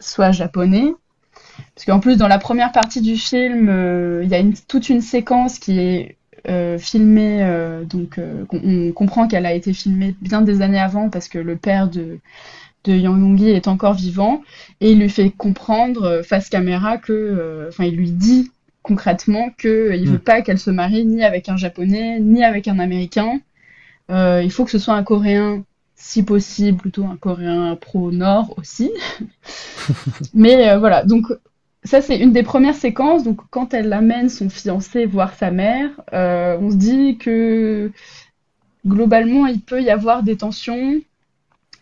soit 0.00 0.32
japonais. 0.32 0.92
Parce 1.74 1.84
qu'en 1.84 2.00
plus, 2.00 2.16
dans 2.16 2.28
la 2.28 2.38
première 2.38 2.72
partie 2.72 3.02
du 3.02 3.16
film, 3.16 3.68
euh, 3.68 4.22
il 4.24 4.30
y 4.30 4.34
a 4.34 4.38
une, 4.38 4.54
toute 4.54 4.88
une 4.88 5.02
séquence 5.02 5.58
qui 5.58 5.78
est 5.78 6.16
euh, 6.48 6.78
filmée, 6.78 7.46
donc 7.84 8.18
on, 8.50 8.92
comprend 8.92 9.28
qu'elle 9.28 9.46
a 9.46 9.52
été 9.52 9.72
filmée 9.72 10.16
bien 10.20 10.40
des 10.42 10.60
années 10.60 10.80
avant 10.80 11.08
parce 11.08 11.28
que 11.28 11.38
le 11.38 11.56
père 11.56 11.88
de, 11.88 12.18
de 12.84 12.92
Yang 12.94 13.20
Yonggi 13.20 13.50
est 13.50 13.68
encore 13.68 13.94
vivant 13.94 14.42
et 14.80 14.90
il 14.90 14.98
lui 14.98 15.08
fait 15.08 15.30
comprendre 15.30 16.22
face 16.24 16.48
caméra 16.48 16.98
que, 16.98 17.68
enfin, 17.68 17.84
il 17.84 17.96
lui 17.96 18.10
dit 18.10 18.50
concrètement 18.82 19.50
qu'il 19.50 19.70
ne 19.70 20.06
veut 20.06 20.16
hmm. 20.16 20.18
pas 20.18 20.42
qu'elle 20.42 20.58
se 20.58 20.70
marie 20.70 21.04
ni 21.04 21.24
avec 21.24 21.48
un 21.48 21.56
japonais 21.56 22.20
ni 22.20 22.44
avec 22.44 22.68
un 22.68 22.78
américain. 22.78 23.40
Euh, 24.10 24.42
il 24.42 24.50
faut 24.50 24.64
que 24.64 24.70
ce 24.70 24.78
soit 24.78 24.94
un 24.94 25.04
coréen, 25.04 25.64
si 25.94 26.22
possible, 26.22 26.78
plutôt 26.78 27.04
un 27.04 27.16
coréen 27.16 27.76
pro-nord 27.76 28.54
aussi. 28.58 28.90
Mais 30.34 30.68
euh, 30.68 30.78
voilà, 30.78 31.04
donc 31.04 31.26
ça 31.84 32.00
c'est 32.00 32.18
une 32.18 32.32
des 32.32 32.42
premières 32.42 32.74
séquences. 32.74 33.24
Donc 33.24 33.40
quand 33.50 33.74
elle 33.74 33.92
amène 33.92 34.28
son 34.28 34.50
fiancé 34.50 35.06
voir 35.06 35.34
sa 35.34 35.50
mère, 35.50 35.90
euh, 36.12 36.58
on 36.60 36.70
se 36.70 36.76
dit 36.76 37.18
que 37.18 37.90
globalement 38.86 39.46
il 39.46 39.60
peut 39.60 39.82
y 39.82 39.90
avoir 39.90 40.22
des 40.22 40.36
tensions. 40.36 41.00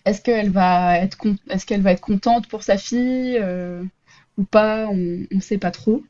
Est-ce 0.05 0.21
qu'elle 0.23 0.51
va 0.51 0.99
être 0.99 1.19
est-ce 1.49 1.67
qu'elle 1.67 1.83
va 1.83 1.93
être 1.93 2.01
contente 2.01 2.47
pour 2.49 2.63
sa 2.63 2.77
fille 2.79 3.43
ou 4.39 4.45
pas? 4.45 4.87
On 4.89 4.97
ne 4.97 5.41
sait 5.41 5.59
pas 5.59 5.71
trop. 5.71 6.03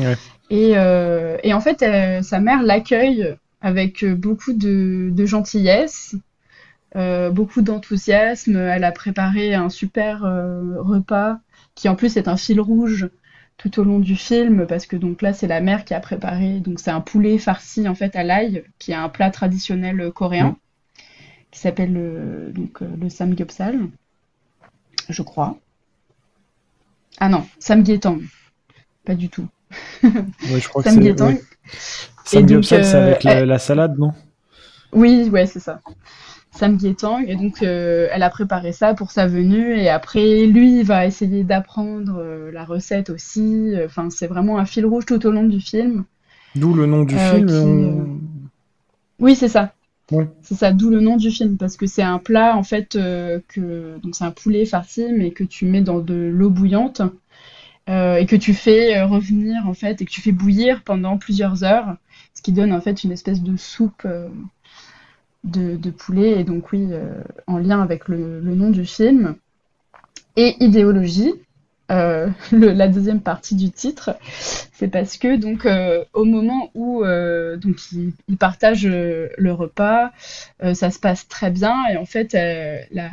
Euh, 0.00 1.38
et, 1.42 1.54
en 1.54 1.60
fait, 1.60 1.82
euh, 1.82 2.22
sa 2.22 2.40
mère 2.40 2.62
l'accueille 2.62 3.36
avec 3.60 4.04
beaucoup 4.04 4.52
de, 4.52 5.12
gentillesse, 5.26 6.14
euh, 6.94 7.30
beaucoup 7.30 7.62
d'enthousiasme. 7.62 8.56
Elle 8.56 8.84
a 8.84 8.92
préparé 8.92 9.54
un 9.54 9.68
super 9.68 10.20
repas 10.20 11.38
qui 11.74 11.88
en 11.88 11.96
plus 11.96 12.16
est 12.16 12.28
un 12.28 12.36
fil 12.36 12.60
rouge 12.60 13.08
tout 13.58 13.80
au 13.80 13.84
long 13.84 13.98
du 13.98 14.16
film 14.16 14.66
parce 14.66 14.86
que 14.86 14.96
donc 14.96 15.22
là 15.22 15.32
c'est 15.32 15.46
la 15.46 15.60
mère 15.60 15.84
qui 15.84 15.94
a 15.94 16.00
préparé. 16.00 16.60
Donc 16.60 16.78
c'est 16.80 16.90
un 16.90 17.00
poulet 17.00 17.38
farci 17.38 17.88
en 17.88 17.94
fait 17.94 18.14
à 18.16 18.22
l'ail 18.22 18.64
qui 18.78 18.92
est 18.92 18.96
un 18.96 19.08
plat 19.08 19.30
traditionnel 19.30 20.10
coréen 20.12 20.56
qui 21.50 21.60
s'appelle 21.60 21.92
le, 21.92 22.52
donc 22.52 22.80
le 22.80 23.08
samgyeopsal 23.08 23.88
je 25.08 25.22
crois. 25.22 25.58
Ah 27.18 27.28
non 27.28 27.46
samgyetang. 27.58 28.20
Pas 29.04 29.14
du 29.14 29.28
tout 29.28 29.48
oui, 30.02 30.60
je 30.60 30.68
crois 30.68 30.82
que 30.82 30.90
c'est. 30.90 31.16
Samgyeopsal, 32.24 32.84
c'est 32.84 32.96
avec 32.96 33.24
la, 33.24 33.58
salade, 33.58 33.98
non? 33.98 34.12
Oui, 34.92 35.28
ouais, 35.30 35.46
c'est 35.46 35.60
ça. 35.60 35.80
Samgyetang. 36.52 37.24
Et 37.26 37.36
donc, 37.36 37.62
euh, 37.62 38.08
elle 38.10 38.22
a 38.22 38.30
préparé 38.30 38.72
ça 38.72 38.94
pour 38.94 39.10
sa 39.10 39.26
venue. 39.26 39.76
Et 39.76 39.88
après, 39.88 40.46
lui, 40.46 40.80
il 40.80 40.84
va 40.84 41.06
essayer 41.06 41.44
d'apprendre 41.44 42.16
euh, 42.18 42.50
la 42.50 42.64
recette 42.64 43.10
aussi. 43.10 43.74
Enfin, 43.84 44.10
c'est 44.10 44.26
vraiment 44.26 44.58
un 44.58 44.64
fil 44.64 44.86
rouge 44.86 45.06
tout 45.06 45.24
au 45.26 45.30
long 45.30 45.44
du 45.44 45.60
film. 45.60 46.04
D'où 46.54 46.74
le 46.74 46.86
nom 46.86 47.04
du 47.04 47.14
euh, 47.16 47.34
film 47.34 48.20
Oui, 49.20 49.34
c'est 49.34 49.48
ça. 49.48 49.72
C'est 50.40 50.54
ça, 50.54 50.72
d'où 50.72 50.88
le 50.90 51.00
nom 51.00 51.16
du 51.16 51.32
film, 51.32 51.56
parce 51.56 51.76
que 51.76 51.86
c'est 51.86 52.02
un 52.02 52.18
plat 52.18 52.56
en 52.56 52.62
fait 52.62 52.90
que 52.92 53.98
donc 53.98 54.14
c'est 54.14 54.22
un 54.22 54.30
poulet 54.30 54.64
farci, 54.64 55.04
mais 55.12 55.32
que 55.32 55.42
tu 55.42 55.66
mets 55.66 55.80
dans 55.80 55.98
de 55.98 56.14
l'eau 56.14 56.48
bouillante 56.48 57.02
euh, 57.88 58.16
et 58.16 58.26
que 58.26 58.34
tu 58.34 58.52
fais 58.52 58.96
euh, 58.96 59.06
revenir 59.06 59.68
en 59.68 59.74
fait 59.74 60.02
et 60.02 60.04
que 60.04 60.10
tu 60.10 60.20
fais 60.20 60.32
bouillir 60.32 60.82
pendant 60.82 61.18
plusieurs 61.18 61.62
heures, 61.62 61.96
ce 62.34 62.42
qui 62.42 62.50
donne 62.50 62.72
en 62.72 62.80
fait 62.80 63.04
une 63.04 63.12
espèce 63.12 63.42
de 63.42 63.56
soupe, 63.56 64.02
euh, 64.04 64.28
de, 65.44 65.90
poulet, 65.90 66.40
et 66.40 66.44
donc 66.44 66.72
oui, 66.72 66.88
en 67.46 67.58
lien 67.58 67.80
avec 67.80 68.08
le, 68.08 68.40
nom 68.40 68.70
du 68.70 68.84
film. 68.84 69.36
Et 70.34 70.56
idéologie, 70.58 71.32
la 71.88 72.88
deuxième 72.88 73.20
partie 73.20 73.54
du 73.54 73.70
titre, 73.70 74.16
c'est 74.72 74.88
parce 74.88 75.16
que 75.18 75.36
donc 75.36 75.68
au 76.12 76.24
moment 76.24 76.72
où 76.74 77.04
donc 77.04 77.76
ils, 77.92 78.36
partagent 78.36 78.88
le 78.88 79.52
repas, 79.52 80.10
ça 80.74 80.90
se 80.90 80.98
passe 80.98 81.28
très 81.28 81.52
bien 81.52 81.76
et 81.92 81.96
en 81.96 82.06
fait 82.06 82.32
la, 82.90 83.08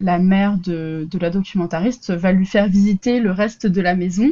la 0.00 0.18
mère 0.18 0.58
de, 0.58 1.08
la 1.20 1.30
documentariste 1.30 2.12
va 2.12 2.32
lui 2.32 2.46
faire 2.46 2.68
visiter 2.68 3.20
le 3.20 3.30
reste 3.30 3.66
de 3.66 3.80
la 3.80 3.94
maison. 3.94 4.28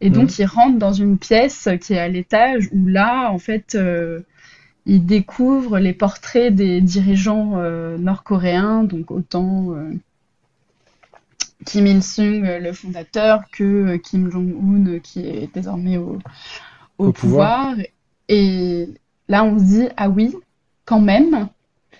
Et 0.00 0.10
donc, 0.10 0.30
mhm. 0.30 0.36
il 0.38 0.44
rentre 0.44 0.78
dans 0.78 0.92
une 0.92 1.18
pièce 1.18 1.68
qui 1.80 1.94
est 1.94 1.98
à 1.98 2.08
l'étage 2.08 2.68
où 2.72 2.86
là, 2.86 3.30
en 3.30 3.38
fait, 3.38 3.74
euh, 3.74 4.20
il 4.86 5.06
découvre 5.06 5.78
les 5.78 5.94
portraits 5.94 6.54
des 6.54 6.80
dirigeants 6.80 7.52
euh, 7.56 7.96
nord-coréens, 7.96 8.84
donc 8.84 9.10
autant 9.10 9.72
euh, 9.72 9.92
Kim 11.64 11.86
Il-sung, 11.86 12.42
le 12.60 12.72
fondateur, 12.72 13.44
que 13.50 13.96
Kim 13.96 14.30
Jong-un, 14.30 14.98
qui 14.98 15.20
est 15.20 15.54
désormais 15.54 15.96
au, 15.96 17.12
pouvoir. 17.12 17.74
Et 18.28 18.88
là, 19.28 19.44
on 19.44 19.58
se 19.58 19.64
dit, 19.64 19.88
ah 19.96 20.10
oui, 20.10 20.34
quand 20.84 21.00
même, 21.00 21.48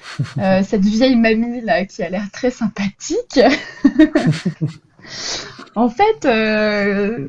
euh, 0.38 0.62
cette 0.62 0.84
vieille 0.84 1.16
mamie 1.16 1.60
là 1.60 1.84
qui 1.84 2.02
a 2.02 2.10
l'air 2.10 2.24
très 2.32 2.50
sympathique. 2.50 3.40
en 5.74 5.88
fait, 5.88 6.24
euh, 6.24 7.28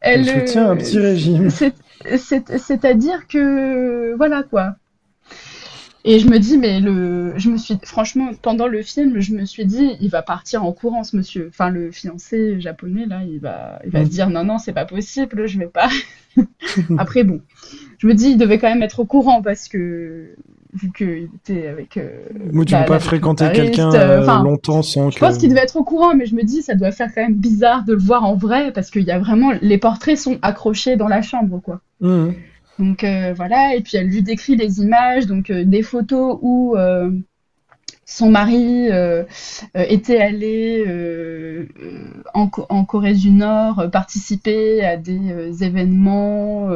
elle, 0.00 0.28
elle 0.28 0.44
tient 0.44 0.70
un 0.70 0.76
petit 0.76 0.98
régime. 0.98 1.50
C'est-à-dire 1.50 3.26
que 3.28 4.14
voilà 4.16 4.42
quoi. 4.42 4.76
Et 6.08 6.20
je 6.20 6.28
me 6.28 6.38
dis, 6.38 6.56
mais 6.56 6.78
le, 6.78 7.32
je 7.36 7.50
me 7.50 7.56
suis, 7.56 7.76
franchement, 7.82 8.30
pendant 8.40 8.68
le 8.68 8.80
film, 8.82 9.18
je 9.18 9.32
me 9.32 9.44
suis 9.44 9.66
dit, 9.66 9.96
il 10.00 10.08
va 10.08 10.22
partir 10.22 10.64
en 10.64 10.72
courant, 10.72 11.02
ce 11.02 11.16
monsieur. 11.16 11.48
Enfin, 11.48 11.68
le 11.68 11.90
fiancé 11.90 12.60
japonais, 12.60 13.06
là, 13.06 13.22
il 13.28 13.40
va, 13.40 13.80
il 13.84 13.90
va 13.90 14.04
se 14.04 14.10
dire, 14.10 14.30
non, 14.30 14.44
non, 14.44 14.58
c'est 14.58 14.72
pas 14.72 14.84
possible, 14.84 15.48
je 15.48 15.58
vais 15.58 15.66
pas. 15.66 15.88
Après, 16.98 17.24
bon, 17.24 17.40
je 17.98 18.06
me 18.06 18.14
dis, 18.14 18.30
il 18.30 18.38
devait 18.38 18.58
quand 18.58 18.68
même 18.68 18.84
être 18.84 19.00
au 19.00 19.04
courant 19.04 19.42
parce 19.42 19.66
que, 19.66 20.36
vu 20.74 20.92
qu'il 20.92 21.28
était 21.34 21.66
avec. 21.66 21.96
Euh, 21.96 22.20
tu 22.52 22.74
ne 22.74 22.80
peux 22.80 22.86
pas 22.86 23.00
fréquenter 23.00 23.50
quelqu'un 23.52 23.92
euh, 23.92 24.22
euh, 24.22 24.42
longtemps 24.44 24.82
sans 24.82 25.10
Je 25.10 25.18
pense 25.18 25.38
qu'il 25.38 25.48
devait 25.48 25.62
être 25.62 25.76
au 25.76 25.82
courant, 25.82 26.14
mais 26.14 26.26
je 26.26 26.36
me 26.36 26.44
dis, 26.44 26.62
ça 26.62 26.76
doit 26.76 26.92
faire 26.92 27.12
quand 27.12 27.22
même 27.22 27.34
bizarre 27.34 27.84
de 27.84 27.94
le 27.94 27.98
voir 27.98 28.24
en 28.24 28.36
vrai 28.36 28.72
parce 28.72 28.90
qu'il 28.90 29.02
y 29.02 29.10
a 29.10 29.18
vraiment. 29.18 29.50
Les 29.60 29.78
portraits 29.78 30.16
sont 30.16 30.38
accrochés 30.42 30.94
dans 30.94 31.08
la 31.08 31.20
chambre, 31.20 31.60
quoi. 31.60 31.80
Mmh. 32.00 32.28
Donc 32.78 33.04
euh, 33.04 33.32
voilà, 33.34 33.74
et 33.74 33.80
puis 33.80 33.96
elle 33.96 34.08
lui 34.08 34.22
décrit 34.22 34.56
les 34.56 34.80
images, 34.80 35.26
donc 35.26 35.50
euh, 35.50 35.64
des 35.64 35.82
photos 35.82 36.38
où 36.42 36.76
euh, 36.76 37.10
son 38.04 38.30
mari 38.30 38.88
était 39.74 40.20
allé 40.20 40.84
en, 42.34 42.84
Corée 42.84 43.14
du 43.14 43.32
Nord 43.32 43.90
participer 43.90 44.84
à 44.84 44.96
des 44.96 45.64
événements 45.64 46.70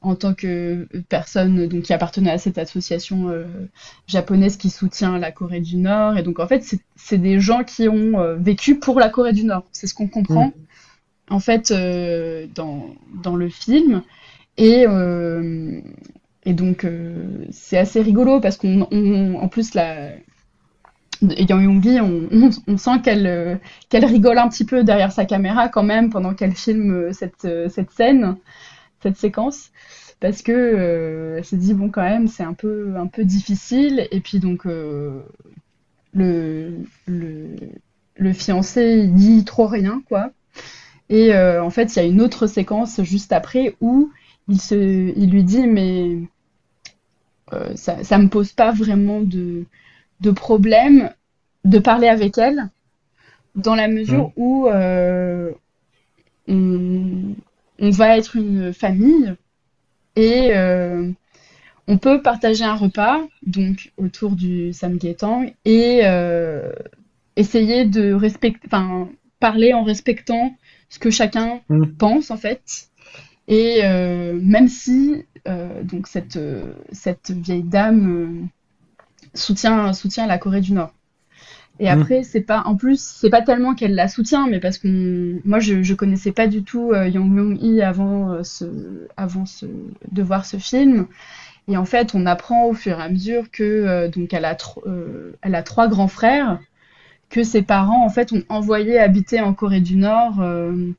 en 0.00 0.16
tant 0.16 0.34
que 0.34 0.88
personne 1.08 1.68
donc 1.68 1.82
qui 1.82 1.92
appartenait 1.92 2.32
à 2.32 2.38
cette 2.38 2.58
association 2.58 3.32
japonaise 4.08 4.56
qui 4.56 4.68
soutient 4.68 5.16
la 5.16 5.30
Corée 5.30 5.60
du 5.60 5.76
Nord. 5.76 6.18
Et 6.18 6.24
donc 6.24 6.40
en 6.40 6.48
fait 6.48 6.64
c'est 6.96 7.18
des 7.18 7.38
gens 7.38 7.62
qui 7.62 7.88
ont 7.88 8.36
vécu 8.36 8.80
pour 8.80 8.98
la 8.98 9.10
Corée 9.10 9.34
du 9.34 9.44
Nord. 9.44 9.62
C'est 9.70 9.86
ce 9.86 9.94
qu'on 9.94 10.08
comprend 10.08 10.52
en 11.30 11.38
fait 11.38 11.72
dans, 12.52 12.88
dans 13.22 13.36
le 13.36 13.48
film 13.48 14.02
et, 14.56 14.84
euh, 14.86 15.80
et 16.44 16.52
donc, 16.52 16.84
euh, 16.84 17.44
c'est 17.50 17.78
assez 17.78 18.02
rigolo 18.02 18.40
parce 18.40 18.56
qu'en 18.56 18.82
en 18.82 19.48
plus, 19.48 19.74
la, 19.74 20.10
Yang 21.22 21.62
Yonggi, 21.62 22.00
on, 22.00 22.50
on, 22.66 22.76
sent 22.76 23.00
qu'elle 23.04 23.26
euh, 23.26 23.56
qu'elle 23.88 24.04
rigole 24.04 24.38
un 24.38 24.48
petit 24.48 24.64
peu 24.64 24.82
derrière 24.82 25.12
sa 25.12 25.24
caméra 25.24 25.68
quand 25.68 25.84
même 25.84 26.10
pendant 26.10 26.34
qu'elle 26.34 26.54
filme 26.54 27.12
cette, 27.12 27.46
cette 27.70 27.92
scène, 27.92 28.36
cette 29.02 29.16
séquence, 29.16 29.70
parce 30.20 30.42
que 30.42 31.36
elle 31.38 31.44
s'est 31.44 31.56
dit 31.56 31.74
bon 31.74 31.90
quand 31.90 32.02
même 32.02 32.26
c'est 32.26 32.42
un 32.42 32.54
peu 32.54 32.96
un 32.96 33.06
peu 33.06 33.24
difficile. 33.24 34.08
Et 34.10 34.20
puis 34.20 34.40
donc 34.40 34.64
le, 34.64 35.22
le, 36.12 37.54
le 38.16 38.32
fiancé 38.32 39.06
dit 39.06 39.44
trop 39.44 39.68
rien 39.68 40.02
quoi. 40.08 40.30
Et 41.08 41.36
en 41.36 41.70
fait 41.70 41.94
il 41.94 41.96
y 41.96 42.00
a 42.00 42.04
une 42.04 42.20
autre 42.20 42.48
séquence 42.48 43.00
juste 43.04 43.32
après 43.32 43.76
où 43.80 44.10
il, 44.48 44.60
se, 44.60 44.74
il 45.16 45.30
lui 45.30 45.44
dit 45.44 45.66
mais 45.66 46.18
euh, 47.52 47.74
ça 47.76 48.18
ne 48.18 48.24
me 48.24 48.28
pose 48.28 48.52
pas 48.52 48.72
vraiment 48.72 49.20
de, 49.20 49.64
de 50.20 50.30
problème 50.30 51.10
de 51.64 51.78
parler 51.78 52.08
avec 52.08 52.38
elle, 52.38 52.70
dans 53.54 53.74
la 53.74 53.88
mesure 53.88 54.28
mmh. 54.28 54.32
où 54.36 54.68
euh, 54.68 55.52
on, 56.48 57.34
va 57.78 58.16
être 58.16 58.36
une 58.36 58.72
famille 58.72 59.34
et 60.16 60.50
euh, 60.54 61.10
on 61.86 61.98
peut 61.98 62.22
partager 62.22 62.64
un 62.64 62.74
repas, 62.74 63.20
donc 63.46 63.92
autour 63.96 64.32
du 64.32 64.72
samgyetang, 64.72 65.52
et 65.64 66.02
essayer 67.36 67.84
de 67.84 68.12
respecter, 68.12 68.66
enfin, 68.66 69.08
parler 69.40 69.72
en 69.72 69.84
respectant 69.84 70.54
ce 70.88 70.98
que 70.98 71.10
chacun 71.10 71.60
mmh. 71.68 71.86
pense 71.98 72.30
en 72.30 72.36
fait. 72.36 72.88
Et 73.48 73.80
euh, 73.84 74.38
même 74.40 74.68
si 74.68 75.24
euh, 75.48 75.82
donc 75.82 76.06
cette, 76.06 76.36
euh, 76.36 76.72
cette 76.92 77.30
vieille 77.30 77.64
dame 77.64 78.48
soutient, 79.34 79.92
soutient 79.92 80.26
la 80.26 80.38
Corée 80.38 80.60
du 80.60 80.72
Nord. 80.72 80.92
Et 81.80 81.86
mm. 81.86 82.00
après, 82.00 82.22
c'est 82.22 82.42
pas, 82.42 82.62
en 82.66 82.76
plus, 82.76 83.00
c'est 83.00 83.30
pas 83.30 83.42
tellement 83.42 83.74
qu'elle 83.74 83.94
la 83.94 84.08
soutient, 84.08 84.46
mais 84.46 84.60
parce 84.60 84.78
que 84.78 85.40
moi, 85.44 85.58
je, 85.58 85.82
je 85.82 85.94
connaissais 85.94 86.32
pas 86.32 86.46
du 86.46 86.62
tout 86.62 86.94
Yang 86.94 87.30
Myung-hee 87.30 87.82
avant, 87.82 88.44
ce, 88.44 89.08
avant 89.16 89.46
ce, 89.46 89.66
de 90.10 90.22
voir 90.22 90.44
ce 90.44 90.58
film. 90.58 91.06
Et 91.68 91.76
en 91.76 91.84
fait, 91.84 92.14
on 92.14 92.26
apprend 92.26 92.66
au 92.66 92.74
fur 92.74 92.98
et 92.98 93.02
à 93.02 93.08
mesure 93.08 93.50
que 93.50 94.08
donc 94.08 94.34
elle 94.34 94.44
a, 94.44 94.56
elle 95.42 95.54
a 95.54 95.62
trois 95.62 95.88
grands 95.88 96.08
frères, 96.08 96.58
que 97.32 97.42
ses 97.42 97.62
parents 97.62 98.04
en 98.04 98.10
fait 98.10 98.30
ont 98.32 98.44
envoyé 98.48 98.98
habiter 99.00 99.40
en 99.40 99.54
Corée 99.54 99.80
du 99.80 99.96
Nord 99.96 100.40
euh, 100.40 100.92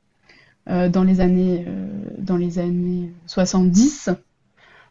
dans 0.66 1.02
les 1.02 1.20
années 1.20 1.64
euh, 1.66 1.86
dans 2.18 2.36
les 2.36 2.58
années 2.58 3.10
70. 3.26 4.10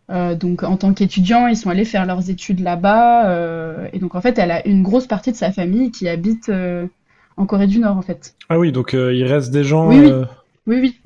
Euh, 0.09 0.35
donc 0.35 0.63
en 0.63 0.77
tant 0.77 0.93
qu'étudiants, 0.93 1.47
ils 1.47 1.57
sont 1.57 1.69
allés 1.69 1.85
faire 1.85 2.05
leurs 2.05 2.29
études 2.29 2.59
là-bas. 2.59 3.87
et 3.91 3.99
donc 3.99 4.15
en 4.15 4.21
fait, 4.21 4.37
elle 4.37 4.51
a 4.51 4.67
une 4.67 4.83
grosse 4.83 5.07
partie 5.07 5.31
de 5.31 5.37
sa 5.37 5.51
famille 5.51 5.91
qui 5.91 6.07
habite 6.07 6.51
en 7.37 7.45
Corée 7.45 7.67
du 7.67 7.79
Nord 7.79 7.97
en 7.97 8.01
fait. 8.01 8.35
Ah 8.49 8.59
oui, 8.59 8.71
donc 8.71 8.93
il 8.93 9.23
reste 9.23 9.51
des 9.51 9.63
gens. 9.63 9.87
Oui, 9.87 9.99
oui. 9.99 10.11
oui, 10.67 10.79
oui. 10.81 10.99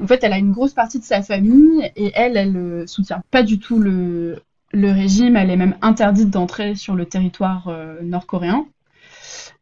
En 0.00 0.06
fait, 0.06 0.24
elle 0.24 0.32
a 0.32 0.38
une 0.38 0.52
grosse 0.52 0.72
partie 0.72 0.98
de 0.98 1.04
sa 1.04 1.22
famille 1.22 1.90
et 1.96 2.12
elle, 2.14 2.36
elle 2.36 2.52
ne 2.52 2.86
soutient 2.86 3.22
pas 3.30 3.42
du 3.42 3.58
tout 3.58 3.78
le, 3.78 4.40
le 4.72 4.90
régime. 4.90 5.36
Elle 5.36 5.50
est 5.50 5.56
même 5.56 5.76
interdite 5.82 6.30
d'entrer 6.30 6.74
sur 6.74 6.94
le 6.94 7.06
territoire 7.06 7.70
nord-coréen 8.02 8.66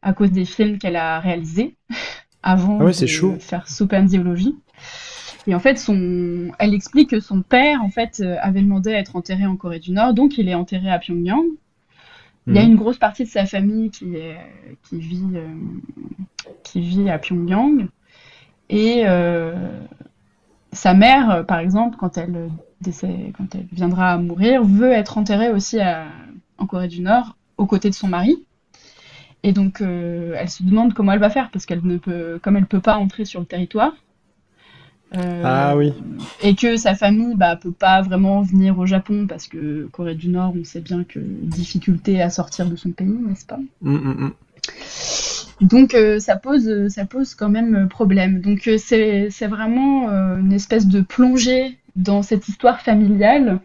à 0.02 0.12
cause 0.12 0.30
des 0.30 0.44
films 0.44 0.78
qu'elle 0.78 0.96
a 0.96 1.20
réalisés 1.20 1.76
avant 2.42 2.78
ah 2.80 2.84
de 2.84 3.06
chaud. 3.06 3.36
faire 3.38 3.68
Soupandiologie. 3.68 4.56
Et 5.46 5.54
en 5.54 5.60
fait, 5.60 5.78
son... 5.78 6.50
elle 6.58 6.74
explique 6.74 7.10
que 7.10 7.20
son 7.20 7.42
père, 7.42 7.82
en 7.82 7.88
fait, 7.88 8.20
euh, 8.20 8.36
avait 8.40 8.60
demandé 8.60 8.92
à 8.92 8.98
être 8.98 9.16
enterré 9.16 9.46
en 9.46 9.56
Corée 9.56 9.78
du 9.78 9.92
Nord, 9.92 10.14
donc 10.14 10.38
il 10.38 10.48
est 10.48 10.54
enterré 10.54 10.90
à 10.90 10.98
Pyongyang. 10.98 11.44
Il 12.46 12.54
y 12.54 12.58
a 12.58 12.62
hmm. 12.62 12.70
une 12.70 12.76
grosse 12.76 12.98
partie 12.98 13.24
de 13.24 13.28
sa 13.28 13.46
famille 13.46 13.90
qui, 13.90 14.16
est... 14.16 14.36
qui, 14.82 14.98
vit, 14.98 15.22
euh, 15.34 15.46
qui 16.62 16.80
vit 16.80 17.10
à 17.10 17.18
Pyongyang. 17.18 17.88
Et 18.68 19.02
euh, 19.06 19.54
sa 20.72 20.94
mère, 20.94 21.44
par 21.46 21.58
exemple, 21.58 21.96
quand 21.98 22.18
elle, 22.18 22.50
décès... 22.80 23.32
quand 23.36 23.54
elle 23.54 23.66
viendra 23.72 24.12
à 24.12 24.18
mourir, 24.18 24.62
veut 24.62 24.92
être 24.92 25.18
enterrée 25.18 25.50
aussi 25.50 25.78
en 26.58 26.66
Corée 26.66 26.88
du 26.88 27.00
Nord, 27.00 27.36
aux 27.56 27.66
côtés 27.66 27.90
de 27.90 27.94
son 27.94 28.08
mari. 28.08 28.44
Et 29.42 29.52
donc, 29.52 29.80
euh, 29.80 30.34
elle 30.36 30.50
se 30.50 30.62
demande 30.62 30.92
comment 30.94 31.12
elle 31.12 31.20
va 31.20 31.30
faire 31.30 31.50
parce 31.50 31.66
qu'elle 31.66 31.80
ne 31.82 31.96
peut, 31.96 32.38
comme 32.42 32.56
elle 32.56 32.66
peut 32.66 32.80
pas 32.80 32.96
entrer 32.96 33.24
sur 33.24 33.40
le 33.40 33.46
territoire. 33.46 33.92
Euh, 35.16 35.42
ah 35.44 35.76
oui. 35.76 35.92
Et 36.42 36.54
que 36.54 36.76
sa 36.76 36.94
famille 36.94 37.34
bah, 37.34 37.56
peut 37.56 37.72
pas 37.72 38.00
vraiment 38.02 38.42
venir 38.42 38.78
au 38.78 38.86
Japon 38.86 39.26
parce 39.28 39.48
que 39.48 39.88
Corée 39.92 40.14
du 40.14 40.28
Nord, 40.28 40.54
on 40.58 40.62
sait 40.62 40.80
bien 40.80 41.02
que 41.04 41.18
difficulté 41.18 42.22
à 42.22 42.30
sortir 42.30 42.66
de 42.66 42.76
son 42.76 42.92
pays, 42.92 43.08
n'est-ce 43.08 43.46
pas? 43.46 43.58
Mm, 43.80 43.94
mm, 43.96 44.24
mm. 44.24 44.32
Donc 45.66 45.94
euh, 45.94 46.20
ça 46.20 46.36
pose 46.36 46.88
ça 46.88 47.06
pose 47.06 47.34
quand 47.34 47.48
même 47.48 47.88
problème. 47.88 48.40
Donc 48.40 48.70
c'est 48.78 49.46
vraiment 49.48 50.08
une 50.38 50.52
espèce 50.52 50.86
de 50.86 51.00
plongée 51.00 51.76
dans 51.96 52.22
cette 52.22 52.48
histoire 52.48 52.80
familiale 52.80 53.58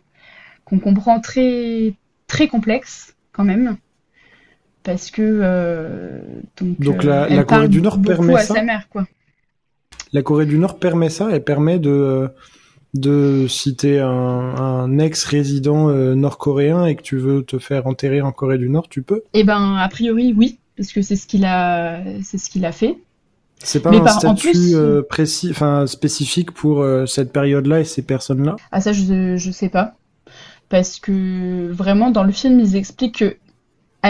qu'on 0.63 0.79
comprend 0.79 1.19
très 1.19 1.93
très 2.27 2.47
complexe 2.47 3.15
quand 3.33 3.43
même 3.43 3.77
parce 4.85 5.11
que 5.11 5.21
euh, 5.21 6.19
donc, 6.79 7.03
la, 7.03 7.23
euh, 7.25 7.43
Corée 7.43 7.67
du 7.67 7.81
Nord 7.81 8.01
permet 8.01 8.37
ça. 8.37 8.53
sa 8.55 8.63
mère, 8.63 8.87
quoi. 8.89 9.05
La 10.13 10.21
Corée 10.21 10.45
du 10.45 10.57
Nord 10.57 10.79
permet 10.79 11.09
ça, 11.09 11.27
elle 11.31 11.43
permet 11.43 11.79
de 11.79 12.29
de 12.93 13.45
si 13.49 13.75
t'es 13.75 13.99
un, 13.99 14.07
un 14.07 14.99
ex-résident 14.99 15.89
euh, 15.89 16.15
nord-coréen 16.15 16.85
et 16.85 16.95
que 16.95 17.01
tu 17.01 17.17
veux 17.17 17.43
te 17.43 17.59
faire 17.59 17.87
enterrer 17.87 18.21
en 18.21 18.31
Corée 18.31 18.57
du 18.57 18.69
Nord, 18.69 18.87
tu 18.87 19.01
peux 19.01 19.23
Eh 19.33 19.43
ben, 19.43 19.75
a 19.75 19.89
priori, 19.89 20.33
oui, 20.37 20.59
parce 20.77 20.93
que 20.93 21.01
c'est 21.01 21.17
ce 21.17 21.27
qu'il 21.27 21.43
a, 21.43 22.01
c'est 22.23 22.37
ce 22.37 22.49
qu'il 22.49 22.63
a 22.63 22.71
fait. 22.71 22.95
C'est 23.61 23.81
pas 23.81 23.89
Mais 23.91 23.97
un 23.97 24.03
par- 24.03 24.19
statut 24.19 24.51
plus- 24.51 24.75
euh, 24.75 25.01
précis, 25.01 25.49
enfin 25.51 25.87
spécifique 25.87 26.51
pour 26.51 26.81
euh, 26.81 27.05
cette 27.05 27.33
période-là 27.33 27.81
et 27.81 27.83
ces 27.83 28.01
personnes-là? 28.01 28.55
Ah 28.71 28.79
ça, 28.79 28.93
je, 28.93 29.35
je 29.35 29.51
sais 29.51 29.69
pas. 29.69 29.95
Parce 30.69 30.97
que 30.99 31.69
vraiment, 31.71 32.11
dans 32.11 32.23
le 32.23 32.31
film, 32.31 32.59
ils 32.61 32.75
expliquent 32.77 33.19
que 33.19 33.35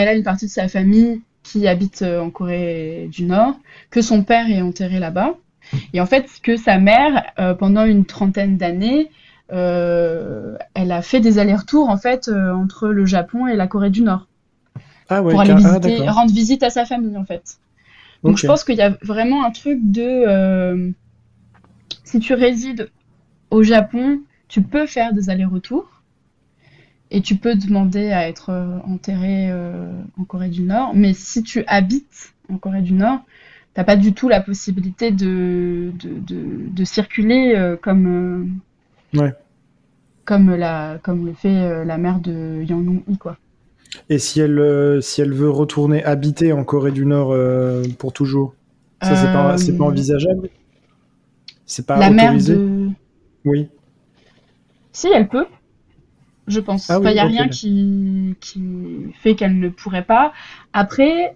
elle 0.01 0.07
a 0.07 0.13
une 0.13 0.23
partie 0.23 0.45
de 0.45 0.51
sa 0.51 0.67
famille 0.67 1.21
qui 1.43 1.67
habite 1.67 2.01
euh, 2.01 2.21
en 2.21 2.29
Corée 2.29 3.07
du 3.11 3.25
Nord, 3.25 3.55
que 3.89 4.01
son 4.01 4.23
père 4.23 4.49
est 4.49 4.61
enterré 4.61 4.99
là-bas, 4.99 5.35
et 5.93 6.01
en 6.01 6.05
fait, 6.05 6.29
que 6.43 6.57
sa 6.57 6.77
mère, 6.77 7.23
euh, 7.39 7.53
pendant 7.53 7.85
une 7.85 8.05
trentaine 8.05 8.57
d'années, 8.57 9.09
euh, 9.51 10.57
elle 10.73 10.91
a 10.91 11.01
fait 11.01 11.19
des 11.19 11.37
allers-retours 11.37 11.89
en 11.89 11.97
fait 11.97 12.27
euh, 12.27 12.51
entre 12.53 12.87
le 12.87 13.05
Japon 13.05 13.47
et 13.47 13.55
la 13.55 13.67
Corée 13.67 13.91
du 13.91 14.01
Nord. 14.01 14.27
Ah 15.07 15.21
ouais, 15.21 15.31
pour 15.31 15.41
aller 15.41 15.51
ah, 15.51 15.55
visiter, 15.79 16.09
rendre 16.09 16.31
visite 16.31 16.63
à 16.63 16.71
sa 16.71 16.85
famille 16.85 17.15
en 17.15 17.25
fait. 17.25 17.59
Donc 18.23 18.37
je 18.37 18.47
pense 18.47 18.63
qu'il 18.63 18.75
y 18.75 18.81
a 18.81 18.97
vraiment 19.03 19.45
un 19.45 19.51
truc 19.51 19.79
de 19.83 20.93
si 22.03 22.19
tu 22.19 22.33
résides 22.33 22.89
au 23.51 23.61
Japon, 23.61 24.21
tu 24.47 24.63
peux 24.63 24.87
faire 24.87 25.13
des 25.13 25.29
allers-retours 25.29 25.94
et 27.15 27.21
tu 27.21 27.35
peux 27.37 27.55
demander 27.55 28.11
à 28.11 28.27
être 28.27 28.49
euh, 28.51 28.77
enterré 28.85 29.49
euh, 29.51 29.91
en 30.19 30.23
Corée 30.25 30.49
du 30.49 30.61
Nord. 30.63 30.91
Mais 30.95 31.13
si 31.13 31.43
tu 31.43 31.63
habites 31.67 32.33
en 32.49 32.57
Corée 32.57 32.81
du 32.81 32.93
Nord, 32.93 33.19
t'as 33.73 33.83
pas 33.85 33.95
du 33.95 34.13
tout 34.13 34.29
la 34.29 34.41
possibilité 34.41 35.11
de, 35.11 35.91
de, 36.03 36.09
de, 36.19 36.43
de 36.69 36.83
circuler 36.85 37.53
euh, 37.55 37.77
comme, 37.77 38.59
Ouais. 39.13 39.35
comme, 40.25 40.53
la, 40.55 40.99
comme 41.03 41.25
le 41.25 41.33
fait 41.33 41.85
la 41.85 41.97
mère 41.97 42.19
de 42.19 42.63
Yang 42.63 42.85
Yong-hee, 42.85 43.17
quoi. 43.17 43.37
Et 44.09 44.17
si 44.17 44.39
elle, 44.39 44.57
euh, 44.59 44.99
si 45.01 45.21
elle 45.21 45.33
veut 45.33 45.49
retourner 45.49 46.03
habiter 46.03 46.51
en 46.53 46.63
Corée 46.63 46.91
du 46.91 47.05
Nord 47.05 47.31
euh, 47.33 47.83
pour 47.99 48.13
toujours, 48.13 48.55
ça 49.01 49.15
c'est 49.15 49.29
pas, 49.31 49.53
Euh, 49.53 49.57
c'est 49.57 49.77
pas 49.77 49.83
envisageable? 49.85 50.49
C'est 51.67 51.85
pas 51.85 52.01
la 52.01 52.09
mère 52.11 52.33
autorisé? 52.33 52.43
de... 52.43 52.89
Oui. 53.45 53.69
Si, 54.93 55.07
elle 55.13 55.27
peut, 55.27 55.45
je 56.47 56.59
pense. 56.59 56.89
Ah 56.89 56.99
oui, 56.99 57.07
il 57.09 57.13
n'y 57.13 57.19
a 57.19 57.25
rien 57.25 57.47
qui, 57.47 58.35
qui 58.39 58.61
fait 59.21 59.35
qu'elle 59.35 59.59
ne 59.59 59.69
pourrait 59.69 60.05
pas. 60.05 60.33
Après, 60.73 61.35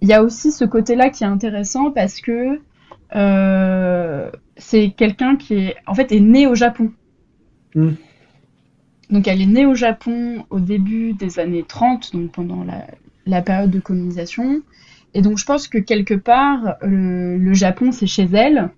il 0.00 0.08
y 0.08 0.12
a 0.12 0.22
aussi 0.22 0.52
ce 0.52 0.64
côté-là 0.64 1.10
qui 1.10 1.24
est 1.24 1.28
intéressant 1.28 1.90
parce 1.90 2.20
que 2.20 2.60
euh, 3.14 4.30
c'est 4.56 4.90
quelqu'un 4.90 5.36
qui 5.36 5.54
est, 5.54 5.76
en 5.86 5.94
fait, 5.94 6.12
est 6.12 6.20
né 6.20 6.46
au 6.46 6.54
Japon. 6.54 6.92
Hmm. 7.74 7.92
Donc, 9.10 9.28
elle 9.28 9.40
est 9.40 9.46
née 9.46 9.66
au 9.66 9.74
Japon 9.74 10.44
au 10.50 10.60
début 10.60 11.12
des 11.12 11.38
années 11.38 11.64
30, 11.66 12.14
donc 12.14 12.32
pendant 12.32 12.64
la, 12.64 12.86
la 13.26 13.42
période 13.42 13.70
de 13.70 13.80
colonisation. 13.80 14.62
Et 15.14 15.22
donc, 15.22 15.38
je 15.38 15.44
pense 15.44 15.68
que 15.68 15.78
quelque 15.78 16.14
part, 16.14 16.76
le, 16.82 17.38
le 17.38 17.54
Japon, 17.54 17.92
c'est 17.92 18.06
chez 18.06 18.28
elle. 18.32 18.70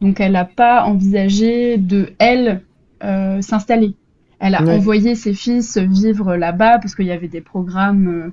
Donc, 0.00 0.20
elle 0.20 0.32
n'a 0.32 0.44
pas 0.44 0.84
envisagé 0.84 1.76
de, 1.76 2.12
elle, 2.18 2.62
euh, 3.04 3.40
s'installer. 3.40 3.94
Elle 4.40 4.54
a 4.56 4.64
envoyé 4.68 5.14
ses 5.14 5.34
fils 5.34 5.78
vivre 5.78 6.36
là-bas 6.36 6.78
parce 6.78 6.94
qu'il 6.94 7.06
y 7.06 7.12
avait 7.12 7.28
des 7.28 7.40
programmes 7.42 8.08
euh, 8.08 8.30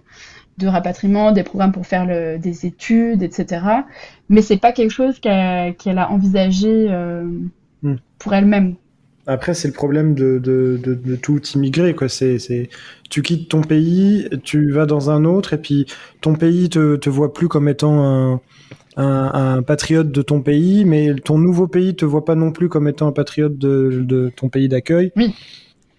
de 0.58 0.67
rapatriement, 0.67 1.32
des 1.32 1.43
programmes 1.43 1.72
pour 1.74 1.86
faire 1.88 2.06
le- 2.06 2.39
des 2.39 2.65
études, 2.65 3.24
etc. 3.24 3.86
Mais 4.30 4.41
c'est 4.41 4.58
pas 4.58 4.72
quelque 4.74 4.91
chose 4.91 5.20
qu'elle 5.20 5.98
a 6.00 6.12
envisagé 6.12 6.88
euh, 6.89 7.26
Hmm. 7.82 7.96
pour 8.20 8.34
elle-même. 8.34 8.76
Après, 9.30 9.54
c'est 9.54 9.67
le 9.67 9.74
problème 9.74 10.15
de, 10.15 10.39
de, 10.39 10.80
de, 10.82 10.93
de 10.96 11.15
tout 11.17 11.41
immigré, 11.54 11.93
quoi. 11.93 12.08
C'est, 12.08 12.38
tu 13.10 13.22
quittes 13.22 13.50
ton 13.50 13.62
pays, 13.62 14.30
tu 14.43 14.72
vas 14.72 14.86
dans 14.86 15.10
un 15.10 15.26
autre, 15.26 15.54
et 15.54 15.58
puis 15.58 15.86
ton 16.22 16.34
pays 16.36 16.70
te, 16.70 16.96
te 16.96 17.10
voit 17.10 17.34
plus 17.34 17.50
comme 17.50 17.67
étant 17.67 18.02
un, 18.04 18.41
un, 18.98 19.58
un 19.58 19.63
patriote 19.63 20.12
de 20.12 20.22
ton 20.22 20.41
pays, 20.41 20.86
mais 20.86 21.15
ton 21.15 21.38
nouveau 21.39 21.67
pays 21.67 21.96
te 21.96 22.06
voit 22.06 22.26
pas 22.26 22.36
non 22.36 22.52
plus 22.52 22.70
comme 22.70 22.88
étant 22.88 23.08
un 23.08 23.12
patriote 23.13 23.58
de, 23.58 24.02
de 24.06 24.32
ton 24.36 24.50
pays 24.50 24.70
d'accueil. 24.70 25.12
Oui. 25.15 25.34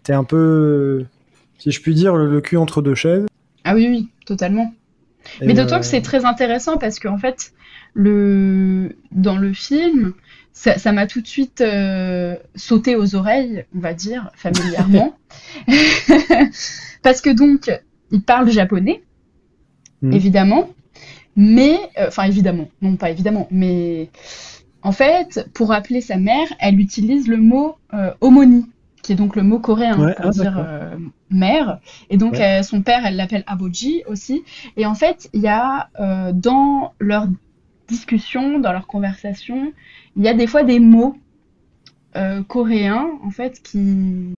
T'es 0.08 0.14
un 0.14 0.24
peu, 0.24 1.04
si 1.58 1.70
je 1.70 1.82
puis 1.82 1.94
dire, 1.94 2.16
le, 2.16 2.30
le 2.30 2.40
cul 2.40 2.56
entre 2.56 2.80
deux 2.80 2.94
chaises. 2.94 3.26
Ah 3.64 3.74
oui, 3.74 3.88
oui, 3.90 4.08
totalement. 4.24 4.72
Et, 5.42 5.46
Mais 5.46 5.52
d'autant 5.52 5.76
euh, 5.76 5.80
que 5.80 5.84
c'est 5.84 6.00
très 6.00 6.24
intéressant 6.24 6.78
parce 6.78 6.98
qu'en 6.98 7.18
fait, 7.18 7.52
le... 7.92 8.96
dans 9.12 9.36
le 9.36 9.52
film, 9.52 10.14
ça 10.54 10.92
m'a 10.92 11.06
tout 11.06 11.20
de 11.20 11.26
suite 11.26 11.60
euh, 11.60 12.36
sauté 12.54 12.96
aux 12.96 13.16
oreilles, 13.16 13.66
on 13.76 13.80
va 13.80 13.92
dire, 13.92 14.30
familièrement. 14.34 15.14
Parce 17.02 17.20
que 17.20 17.28
donc, 17.28 17.70
il 18.10 18.22
parle 18.22 18.50
japonais, 18.50 19.02
Mhm. 20.00 20.12
évidemment, 20.14 20.70
mais, 21.36 21.76
euh, 21.98 22.06
enfin 22.08 22.22
évidemment, 22.24 22.70
non 22.80 22.96
pas 22.96 23.10
évidemment, 23.10 23.46
mais 23.50 24.08
en 24.80 24.92
fait, 24.92 25.46
pour 25.52 25.70
appeler 25.72 26.00
sa 26.00 26.16
mère, 26.16 26.46
elle 26.60 26.80
utilise 26.80 27.28
le 27.28 27.36
mot 27.36 27.76
euh, 27.92 28.12
qui 29.08 29.14
est 29.14 29.16
donc 29.16 29.36
le 29.36 29.42
mot 29.42 29.58
coréen 29.58 29.98
Ouais, 29.98 30.14
pour 30.16 30.26
ah, 30.26 30.30
dire 30.30 30.54
euh, 30.58 30.96
mère. 31.30 31.80
Et 32.10 32.18
donc 32.18 32.34
Ouais. 32.34 32.58
euh, 32.58 32.62
son 32.62 32.82
père, 32.82 33.06
elle 33.06 33.16
l'appelle 33.16 33.42
aboji 33.46 34.02
aussi. 34.06 34.44
Et 34.76 34.84
en 34.84 34.94
fait, 34.94 35.30
il 35.32 35.40
y 35.40 35.48
a 35.48 35.88
euh, 35.98 36.32
dans 36.34 36.92
leur 37.00 37.26
discussion, 37.88 38.58
dans 38.58 38.70
leur 38.70 38.86
conversation, 38.86 39.72
il 40.14 40.24
y 40.24 40.28
a 40.28 40.34
des 40.34 40.46
fois 40.46 40.62
des 40.62 40.78
mots 40.78 41.16
euh, 42.16 42.42
coréens 42.42 43.08
en 43.24 43.30
fait 43.30 43.62
qui 43.62 44.34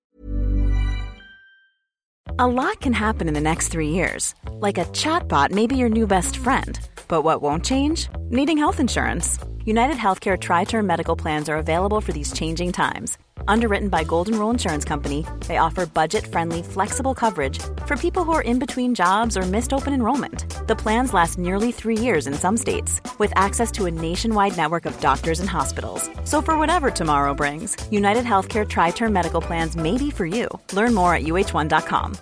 A 2.39 2.47
lot 2.47 2.81
can 2.81 2.93
happen 2.93 3.27
in 3.27 3.35
the 3.35 3.41
next 3.41 3.73
three 3.73 3.89
years. 3.91 4.35
Like 4.61 4.79
a 4.79 4.85
chatbot 4.93 5.51
may 5.51 5.67
be 5.67 5.77
your 5.77 5.89
new 5.91 6.07
best 6.07 6.37
friend. 6.37 6.79
But 7.09 7.25
what 7.25 7.43
won't 7.43 7.65
change? 7.65 8.09
Needing 8.31 8.57
health 8.57 8.79
insurance. 8.79 9.37
United 9.65 9.97
Healthcare 9.97 10.39
Tri 10.39 10.63
Term 10.65 10.87
Medical 10.87 11.17
Plans 11.17 11.49
are 11.49 11.59
available 11.59 12.01
for 12.01 12.13
these 12.13 12.33
changing 12.33 12.71
times. 12.71 13.19
Underwritten 13.49 13.89
by 13.89 14.05
Golden 14.05 14.39
Rule 14.39 14.51
Insurance 14.51 14.85
Company, 14.85 15.27
they 15.47 15.59
offer 15.59 15.87
budget 15.87 16.27
friendly, 16.27 16.63
flexible 16.63 17.15
coverage 17.15 17.59
for 17.87 17.97
people 17.97 18.25
who 18.25 18.33
are 18.33 18.43
in 18.43 18.59
between 18.59 18.95
jobs 18.95 19.37
or 19.37 19.43
missed 19.43 19.73
open 19.73 19.93
enrollment. 19.93 20.45
The 20.67 20.75
plans 20.77 21.13
last 21.13 21.39
nearly 21.39 21.71
three 21.73 21.97
years 21.99 22.27
in 22.27 22.35
some 22.35 22.57
states, 22.57 23.01
with 23.19 23.33
access 23.37 23.71
to 23.73 23.87
a 23.87 23.91
nationwide 23.91 24.57
network 24.57 24.87
of 24.87 24.99
doctors 25.01 25.41
and 25.41 25.49
hospitals. 25.49 26.09
So, 26.25 26.43
for 26.43 26.59
whatever 26.59 26.91
tomorrow 26.91 27.35
brings, 27.35 27.77
United 27.91 28.25
Healthcare 28.25 28.67
Tri 28.69 28.91
Term 28.91 29.13
Medical 29.13 29.41
Plans 29.41 29.77
may 29.77 29.97
be 29.97 30.11
for 30.11 30.27
you. 30.27 30.49
Learn 30.73 30.95
more 30.95 31.15
at 31.15 31.23
uh1.com. 31.23 32.17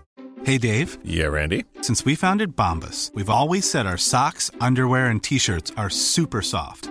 Hey 0.45 0.57
Dave, 0.57 0.99
Yeah, 1.05 1.27
Randy. 1.27 1.65
since 1.83 2.05
we 2.05 2.15
founded 2.15 2.55
Bombus, 2.57 3.11
we've 3.15 3.29
always 3.29 3.69
said 3.69 3.87
our 3.87 3.99
socks, 3.99 4.51
underwear, 4.61 5.09
and 5.09 5.23
t 5.23 5.37
shirts 5.39 5.73
are 5.77 5.91
super 5.91 6.43
soft. 6.43 6.91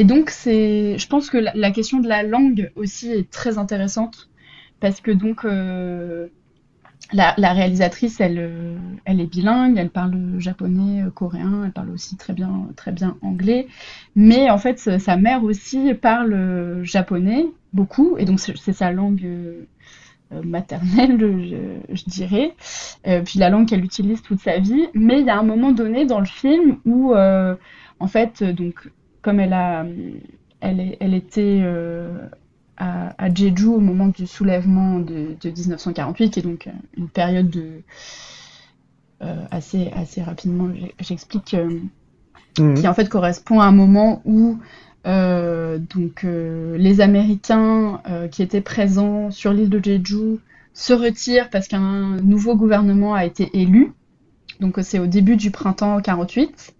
Et 0.00 0.04
donc, 0.04 0.30
je 0.30 1.06
pense 1.08 1.28
que 1.28 1.36
la, 1.36 1.70
question 1.72 1.98
de 1.98 2.08
la 2.08 2.22
langue 2.22 2.72
aussi 2.74 3.12
est 3.12 3.30
très 3.30 3.58
intéressante 3.58 4.30
parce 4.80 5.02
que 5.02 5.10
donc 5.10 5.44
euh, 5.44 6.28
la, 7.12 7.34
réalisatrice, 7.52 8.18
elle, 8.18 8.38
euh, 8.38 8.78
elle 9.04 9.20
est 9.20 9.26
bilingue, 9.26 9.76
elle 9.76 9.90
parle 9.90 10.16
japonais, 10.38 11.02
euh, 11.02 11.10
coréen, 11.10 11.64
elle 11.66 11.72
parle 11.72 11.90
aussi 11.90 12.16
très 12.16 12.32
bien, 12.32 12.68
très 12.76 12.92
bien 12.92 13.18
anglais. 13.20 13.66
Mais 14.16 14.48
en 14.48 14.56
fait, 14.56 14.78
sa 14.78 15.18
mère 15.18 15.44
aussi 15.44 15.92
parle 15.92 16.82
japonais 16.82 17.44
beaucoup, 17.74 18.16
et 18.16 18.24
donc 18.24 18.40
c'est 18.40 18.72
sa 18.72 18.92
langue 18.92 19.28
maternelle, 20.30 21.18
je, 21.90 22.04
dirais. 22.06 22.54
Puis 23.26 23.38
la 23.38 23.50
langue 23.50 23.68
qu'elle 23.68 23.84
utilise 23.84 24.22
toute 24.22 24.40
sa 24.40 24.60
vie. 24.60 24.86
Mais 24.94 25.20
il 25.20 25.26
y 25.26 25.30
a 25.30 25.38
un 25.38 25.42
moment 25.42 25.72
donné 25.72 26.06
dans 26.06 26.20
le 26.20 26.26
film 26.26 26.78
où, 26.86 27.14
en 27.14 28.06
fait, 28.06 28.42
donc, 28.42 28.88
comme 29.22 29.40
elle 29.40 29.52
a, 29.52 29.84
elle, 30.60 30.80
est- 30.80 30.96
elle 31.00 31.14
était 31.14 31.60
euh, 31.62 32.26
à, 32.76 33.14
à 33.22 33.32
Jeju 33.34 33.66
au 33.66 33.80
moment 33.80 34.08
du 34.08 34.26
soulèvement 34.26 34.98
de, 35.00 35.36
de 35.40 35.50
1948, 35.50 36.30
qui 36.30 36.40
est 36.40 36.42
donc 36.42 36.66
euh, 36.66 36.70
une 36.96 37.08
période 37.08 37.50
de 37.50 37.82
euh, 39.22 39.44
assez 39.50 39.90
assez 39.94 40.22
rapidement, 40.22 40.68
j'explique, 41.00 41.54
Mhm. 42.58 42.74
qui 42.74 42.88
en 42.88 42.94
fait 42.94 43.08
correspond 43.08 43.60
à 43.60 43.66
un 43.66 43.72
moment 43.72 44.22
où 44.24 44.58
donc 45.04 46.24
les 46.24 47.00
Américains 47.00 48.00
qui 48.30 48.42
étaient 48.42 48.60
présents 48.60 49.30
sur 49.30 49.52
l'île 49.52 49.70
de 49.70 49.82
Jeju 49.82 50.38
se 50.74 50.92
retirent 50.92 51.48
parce 51.50 51.68
qu'un 51.68 52.16
nouveau 52.22 52.56
gouvernement 52.56 53.14
a 53.14 53.24
été 53.24 53.50
élu. 53.54 53.92
Donc 54.60 54.78
c'est 54.82 54.98
au 54.98 55.06
début 55.06 55.36
du 55.36 55.50
printemps 55.50 56.00
48. 56.00 56.74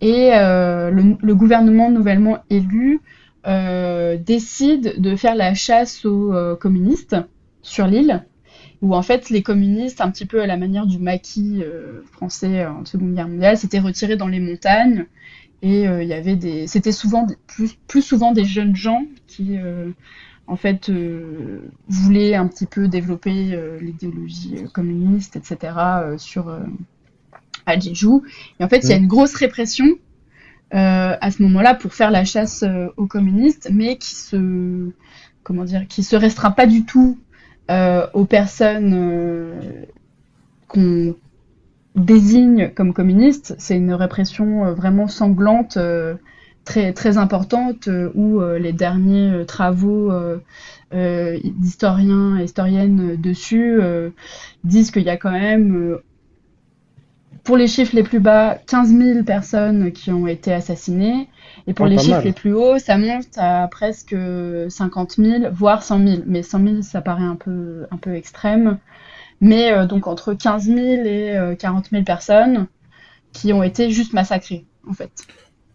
Et 0.00 0.30
le, 0.30 1.16
le, 1.20 1.34
gouvernement 1.34 1.90
nouvellement 1.90 2.38
élu 2.50 3.00
décide 3.44 5.00
de 5.00 5.16
faire 5.16 5.34
la 5.34 5.54
chasse 5.54 6.04
aux 6.04 6.56
communistes 6.60 7.16
sur 7.62 7.86
l'île 7.86 8.24
où 8.82 8.94
en 8.94 9.02
fait 9.02 9.30
les 9.30 9.42
communistes, 9.42 10.00
un 10.00 10.10
petit 10.10 10.26
peu 10.26 10.42
à 10.42 10.46
la 10.46 10.56
manière 10.56 10.86
du 10.86 10.98
maquis 10.98 11.62
euh, 11.62 12.02
français 12.12 12.66
en 12.66 12.84
Seconde 12.84 13.14
Guerre 13.14 13.28
mondiale, 13.28 13.56
s'étaient 13.56 13.80
retirés 13.80 14.16
dans 14.16 14.28
les 14.28 14.40
montagnes 14.40 15.06
et 15.62 15.88
euh, 15.88 16.02
il 16.02 16.08
y 16.08 16.12
avait 16.12 16.36
des, 16.36 16.66
c'était 16.66 16.92
souvent 16.92 17.26
plus, 17.46 17.74
plus 17.86 18.02
souvent 18.02 18.32
des 18.32 18.44
jeunes 18.44 18.76
gens 18.76 19.04
qui 19.26 19.56
euh, 19.58 19.90
en 20.46 20.56
fait 20.56 20.92
voulaient 21.88 22.34
un 22.34 22.46
petit 22.46 22.66
peu 22.66 22.86
développer 22.86 23.58
l'idéologie 23.80 24.62
communiste, 24.72 25.34
etc. 25.34 25.74
sur 26.18 26.56
à 27.66 27.78
Jeju. 27.78 28.22
Et 28.58 28.64
en 28.64 28.68
fait, 28.68 28.78
il 28.78 28.90
y 28.90 28.92
a 28.92 28.96
une 28.96 29.08
grosse 29.08 29.34
répression 29.34 29.86
à 30.72 31.30
ce 31.30 31.42
moment-là 31.42 31.74
pour 31.74 31.94
faire 31.94 32.10
la 32.10 32.24
chasse 32.24 32.64
aux 32.96 33.06
communistes, 33.06 33.70
mais 33.72 33.96
qui 33.96 34.14
se 34.14 34.90
comment 35.46 35.64
dire, 35.64 35.86
qui 35.86 36.02
se 36.02 36.16
restreint 36.16 36.50
pas 36.50 36.66
du 36.66 36.84
tout 36.84 37.18
euh, 37.70 38.04
aux 38.14 38.24
personnes 38.24 38.92
euh, 38.94 39.60
qu'on 40.66 41.14
désigne 41.94 42.70
comme 42.74 42.92
communistes, 42.92 43.54
c'est 43.58 43.76
une 43.76 43.92
répression 43.92 44.66
euh, 44.66 44.74
vraiment 44.74 45.06
sanglante, 45.06 45.78
très, 46.64 46.92
très 46.92 47.16
importante, 47.16 47.88
où 48.16 48.40
les 48.40 48.72
derniers 48.72 49.44
travaux 49.46 50.10
d'historiens 50.92 52.38
et 52.38 52.44
historiennes 52.44 53.14
dessus 53.14 53.80
disent 54.64 54.90
qu'il 54.90 55.04
y 55.04 55.10
a 55.10 55.16
quand 55.16 55.30
même 55.30 55.98
pour 57.46 57.56
les 57.56 57.68
chiffres 57.68 57.94
les 57.94 58.02
plus 58.02 58.18
bas, 58.18 58.58
15 58.66 58.88
000 58.88 59.22
personnes 59.22 59.92
qui 59.92 60.10
ont 60.10 60.26
été 60.26 60.52
assassinées. 60.52 61.28
Et 61.68 61.74
pour 61.74 61.86
les 61.86 61.96
chiffres 61.96 62.22
les 62.24 62.32
plus 62.32 62.52
hauts, 62.52 62.78
ça 62.78 62.98
monte 62.98 63.38
à 63.38 63.68
presque 63.68 64.16
50 64.68 65.12
000, 65.12 65.44
voire 65.52 65.84
100 65.84 66.06
000. 66.06 66.22
Mais 66.26 66.42
100 66.42 66.66
000, 66.66 66.82
ça 66.82 67.00
paraît 67.00 67.22
un 67.22 67.36
peu, 67.36 67.86
un 67.92 67.96
peu 67.96 68.14
extrême. 68.14 68.78
Mais 69.40 69.72
euh, 69.72 69.86
donc 69.86 70.08
entre 70.08 70.34
15 70.34 70.64
000 70.64 70.78
et 71.04 71.56
40 71.58 71.86
euh, 71.86 71.88
000 71.92 72.04
personnes 72.04 72.66
qui 73.32 73.52
ont 73.52 73.62
été 73.62 73.90
juste 73.90 74.12
massacrées, 74.12 74.64
en 74.88 74.92
fait. 74.92 75.12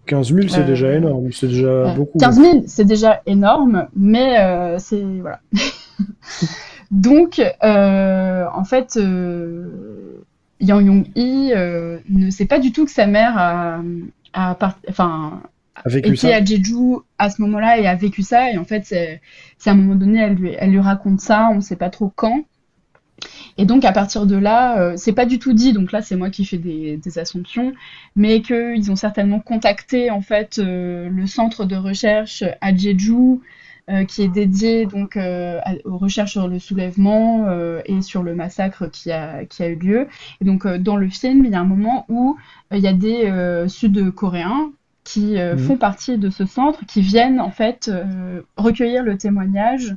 15 0.08 0.34
000, 0.34 0.48
c'est 0.50 0.60
euh, 0.60 0.64
déjà 0.66 0.94
énorme, 0.94 1.32
c'est 1.32 1.48
déjà 1.48 1.94
beaucoup. 1.94 2.18
15 2.18 2.36
000, 2.36 2.64
c'est 2.68 2.86
déjà 2.86 3.22
énorme, 3.26 3.88
mais 3.96 4.78
c'est. 4.80 5.04
Voilà. 5.22 5.40
donc, 6.92 7.42
en 7.62 8.64
fait 8.66 9.00
Yang 10.62 10.86
Yong-hee 10.86 11.54
euh, 11.56 12.00
ne 12.10 12.30
sait 12.30 12.46
pas 12.46 12.60
du 12.60 12.72
tout 12.72 12.86
que 12.86 12.92
sa 12.92 13.08
mère 13.08 13.38
a, 13.38 13.82
enfin, 14.88 15.42
été 15.86 16.34
à 16.34 16.44
Jeju 16.44 16.98
à 17.18 17.30
ce 17.30 17.42
moment-là 17.42 17.80
et 17.80 17.88
a 17.88 17.96
vécu 17.96 18.22
ça. 18.22 18.52
Et 18.52 18.58
en 18.58 18.66
fait, 18.66 18.86
c'est 18.86 19.22
à 19.66 19.72
un 19.72 19.76
moment 19.76 19.96
donné, 19.96 20.20
elle 20.20 20.36
lui, 20.36 20.52
elle 20.58 20.72
lui 20.72 20.80
raconte 20.80 21.20
ça, 21.20 21.50
on 21.52 21.56
ne 21.56 21.62
sait 21.62 21.76
pas 21.76 21.90
trop 21.90 22.12
quand. 22.16 22.46
Et 23.58 23.66
donc 23.66 23.86
à 23.86 23.92
partir 23.92 24.26
de 24.26 24.36
là, 24.36 24.80
euh, 24.80 24.94
c'est 24.98 25.14
pas 25.14 25.26
du 25.26 25.40
tout 25.40 25.54
dit, 25.54 25.74
donc 25.74 25.92
là 25.92 26.02
c'est 26.02 26.16
moi 26.16 26.30
qui 26.30 26.46
fais 26.46 26.58
des, 26.58 27.00
assumptions, 27.18 27.74
mais 28.16 28.42
qu'ils 28.42 28.92
ont 28.92 28.96
certainement 28.96 29.40
contacté 29.40 30.10
en 30.10 30.22
fait 30.22 30.58
euh, 30.58 31.10
le 31.10 31.28
centre 31.28 31.66
de 31.66 31.76
recherche 31.76 32.44
à 32.62 32.76
Jeju, 32.76 33.40
qui 34.08 34.22
est 34.24 34.28
dédié 34.28 34.86
donc 34.86 35.18
euh, 35.18 35.60
aux 35.86 35.98
recherches 35.98 36.32
sur 36.32 36.48
le 36.48 36.60
soulèvement 36.60 37.46
euh, 37.48 37.82
et 37.86 38.02
sur 38.02 38.24
le 38.24 38.36
massacre 38.36 38.88
qui 38.88 39.12
a, 39.12 39.46
qui 39.46 39.64
a 39.64 39.68
eu 39.68 39.76
lieu. 39.76 40.08
Et 40.40 40.46
donc 40.46 40.68
dans 40.68 40.98
le 40.98 41.10
film, 41.10 41.46
il 41.46 41.52
y 41.52 41.56
a 41.56 41.60
un 41.60 41.66
moment 41.66 42.06
où 42.10 42.38
il 42.72 42.80
y 42.80 42.88
a 42.88 42.94
des 42.94 43.32
Sud-Coréens 43.68 44.72
qui 45.04 45.36
mhm. 45.36 45.58
font 45.58 45.78
partie 45.78 46.18
de 46.18 46.30
ce 46.30 46.46
centre, 46.46 46.86
qui 46.86 47.02
viennent 47.02 47.42
en 47.42 47.52
fait 47.52 47.92
recueillir 48.56 49.04
le 49.04 49.18
témoignage 49.18 49.96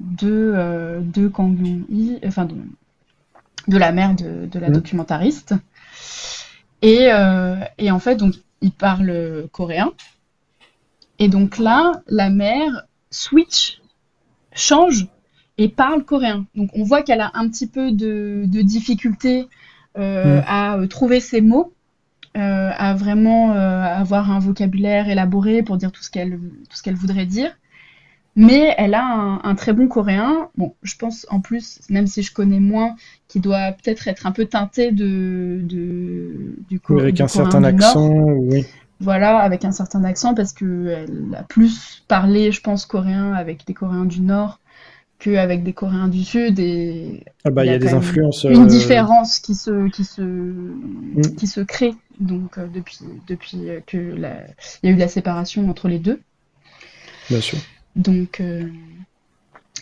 de, 0.00 1.00
de 1.00 1.28
Kang 1.28 1.58
Yong-hee, 1.58 2.18
enfin 2.26 2.44
de, 2.44 2.56
de, 3.68 3.78
la 3.78 3.92
mère 3.92 4.14
de, 4.14 4.46
de 4.46 4.58
la 4.58 4.68
mhm. 4.68 4.74
documentariste. 4.74 5.54
Et, 6.82 7.08
et, 7.78 7.90
en 7.90 7.98
fait, 7.98 8.16
donc, 8.16 8.34
ils 8.60 8.72
parlent 8.72 9.46
coréen. 9.52 9.92
Et 11.18 11.28
donc 11.28 11.58
là, 11.58 11.92
la 12.08 12.30
mère 12.30 12.85
switch, 13.10 13.80
change 14.52 15.06
et 15.58 15.68
parle 15.68 16.04
coréen. 16.04 16.46
Donc 16.54 16.70
on 16.74 16.84
voit 16.84 17.02
qu'elle 17.02 17.20
a 17.20 17.30
un 17.34 17.48
petit 17.48 17.66
peu 17.66 17.92
de, 17.92 18.44
difficulté 18.46 19.48
euh, 19.98 20.40
mm. 20.40 20.44
à 20.46 20.76
euh, 20.76 20.86
trouver 20.86 21.20
ses 21.20 21.40
mots, 21.40 21.72
euh, 22.36 22.70
à 22.76 22.94
vraiment 22.94 23.52
avoir 23.52 24.30
un 24.30 24.38
vocabulaire 24.38 25.08
élaboré 25.08 25.62
pour 25.62 25.76
dire 25.76 25.92
tout 25.92 26.02
ce 26.02 26.10
qu'elle 26.10 26.38
tout 26.68 26.76
ce 26.76 26.82
qu'elle 26.82 26.96
voudrait 26.96 27.26
dire. 27.26 27.50
Mais 28.38 28.74
elle 28.76 28.92
a 28.92 29.40
un, 29.42 29.54
très 29.54 29.72
bon 29.72 29.88
coréen. 29.88 30.50
Bon, 30.58 30.74
je 30.82 30.94
pense 30.96 31.26
en 31.30 31.40
plus, 31.40 31.80
même 31.88 32.06
si 32.06 32.22
je 32.22 32.34
connais 32.34 32.60
moins, 32.60 32.94
qui 33.28 33.40
doit 33.40 33.72
peut-être 33.72 34.08
être 34.08 34.26
un 34.26 34.32
peu 34.32 34.44
teinté 34.44 34.92
de, 34.92 35.60
du, 35.62 36.78
coréen. 36.80 37.04
Avec 37.04 37.20
un 37.22 37.28
certain 37.28 37.64
accent, 37.64 38.10
oui. 38.10 38.66
Voilà, 39.00 39.38
avec 39.38 39.64
un 39.64 39.72
certain 39.72 40.04
accent, 40.04 40.34
parce 40.34 40.52
qu'elle 40.52 41.36
a 41.36 41.42
plus 41.42 42.02
parlé, 42.08 42.50
je 42.50 42.62
pense, 42.62 42.86
coréen 42.86 43.34
avec 43.34 43.66
des 43.66 43.74
Coréens 43.74 44.06
du 44.06 44.20
Nord 44.20 44.58
qu'avec 45.18 45.62
des 45.62 45.72
Coréens 45.72 46.08
du 46.08 46.24
Sud. 46.24 46.58
Et 46.58 47.24
ah 47.44 47.50
bah, 47.50 47.64
il 47.64 47.70
y 47.70 47.74
a, 47.74 47.78
des 47.78 47.92
influences. 47.92 48.44
Une 48.44 48.64
euh, 48.64 48.66
différence 48.66 49.38
qui 49.38 49.54
se, 49.54 49.88
qui 49.90 50.04
se, 50.04 50.22
mm. 50.22 51.36
qui 51.36 51.46
se 51.46 51.60
crée 51.60 51.94
donc, 52.20 52.58
euh, 52.58 52.66
depuis, 52.72 53.00
depuis 53.26 53.58
que 53.86 53.98
la... 53.98 54.44
il 54.82 54.90
y 54.90 54.92
a 54.92 54.96
eu 54.96 54.98
la 54.98 55.08
séparation 55.08 55.68
entre 55.68 55.88
les 55.88 55.98
deux. 55.98 56.20
Bien 57.28 57.40
sûr. 57.40 57.58
Donc, 57.96 58.40
euh, 58.40 58.66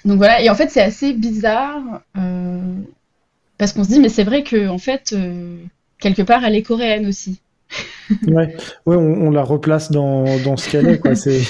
donc 0.04 0.16
voilà, 0.16 0.42
et 0.42 0.50
en 0.50 0.54
fait, 0.54 0.70
c'est 0.70 0.82
assez 0.82 1.12
bizarre. 1.12 2.02
Parce 3.56 3.72
qu'on 3.72 3.84
se 3.84 3.90
dit, 3.90 4.00
mais 4.00 4.08
c'est 4.08 4.24
vrai 4.24 4.42
que 4.42 4.68
en 4.68 4.78
fait, 4.78 5.14
quelque 6.00 6.22
part, 6.22 6.44
elle 6.44 6.56
est 6.56 6.62
coréenne 6.62 7.06
aussi 7.06 7.40
ouais, 8.26 8.56
ouais 8.86 8.96
on, 8.96 9.30
la 9.30 9.42
replace 9.42 9.90
dans, 9.90 10.24
dans 10.44 10.56
ce 10.56 10.68
qu'elle 10.70 10.88
est, 10.88 10.98
quoi. 10.98 11.14
C'est 11.14 11.40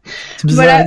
bizarre. 0.44 0.86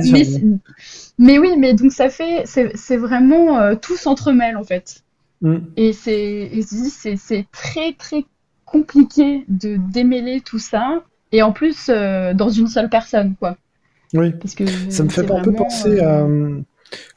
mais, 1.18 1.38
oui, 1.38 1.56
mais 1.58 1.74
donc 1.74 1.92
ça 1.92 2.10
fait, 2.10 2.44
c'est 2.46 2.96
vraiment 2.96 3.58
euh, 3.58 3.74
tout 3.74 3.96
s'entremêle 3.96 4.56
en 4.56 4.64
fait. 4.64 5.02
Mm. 5.42 5.56
Et 5.76 5.92
c'est 5.92 6.50
c'est 6.62 7.46
très 7.52 7.92
très 7.94 8.24
compliqué 8.64 9.44
de 9.48 9.78
démêler 9.92 10.40
tout 10.40 10.58
ça 10.58 11.02
et 11.32 11.42
en 11.42 11.52
plus 11.52 11.88
euh, 11.88 12.34
dans 12.34 12.50
une 12.50 12.68
seule 12.68 12.88
personne, 12.88 13.34
quoi. 13.38 13.56
Oui. 14.14 14.32
Parce 14.40 14.54
que 14.54 14.64
ça 14.90 15.02
me 15.02 15.08
fait 15.08 15.30
un 15.30 15.42
peu 15.42 15.52
penser 15.52 16.00
à 16.00 16.20
euh, 16.20 16.60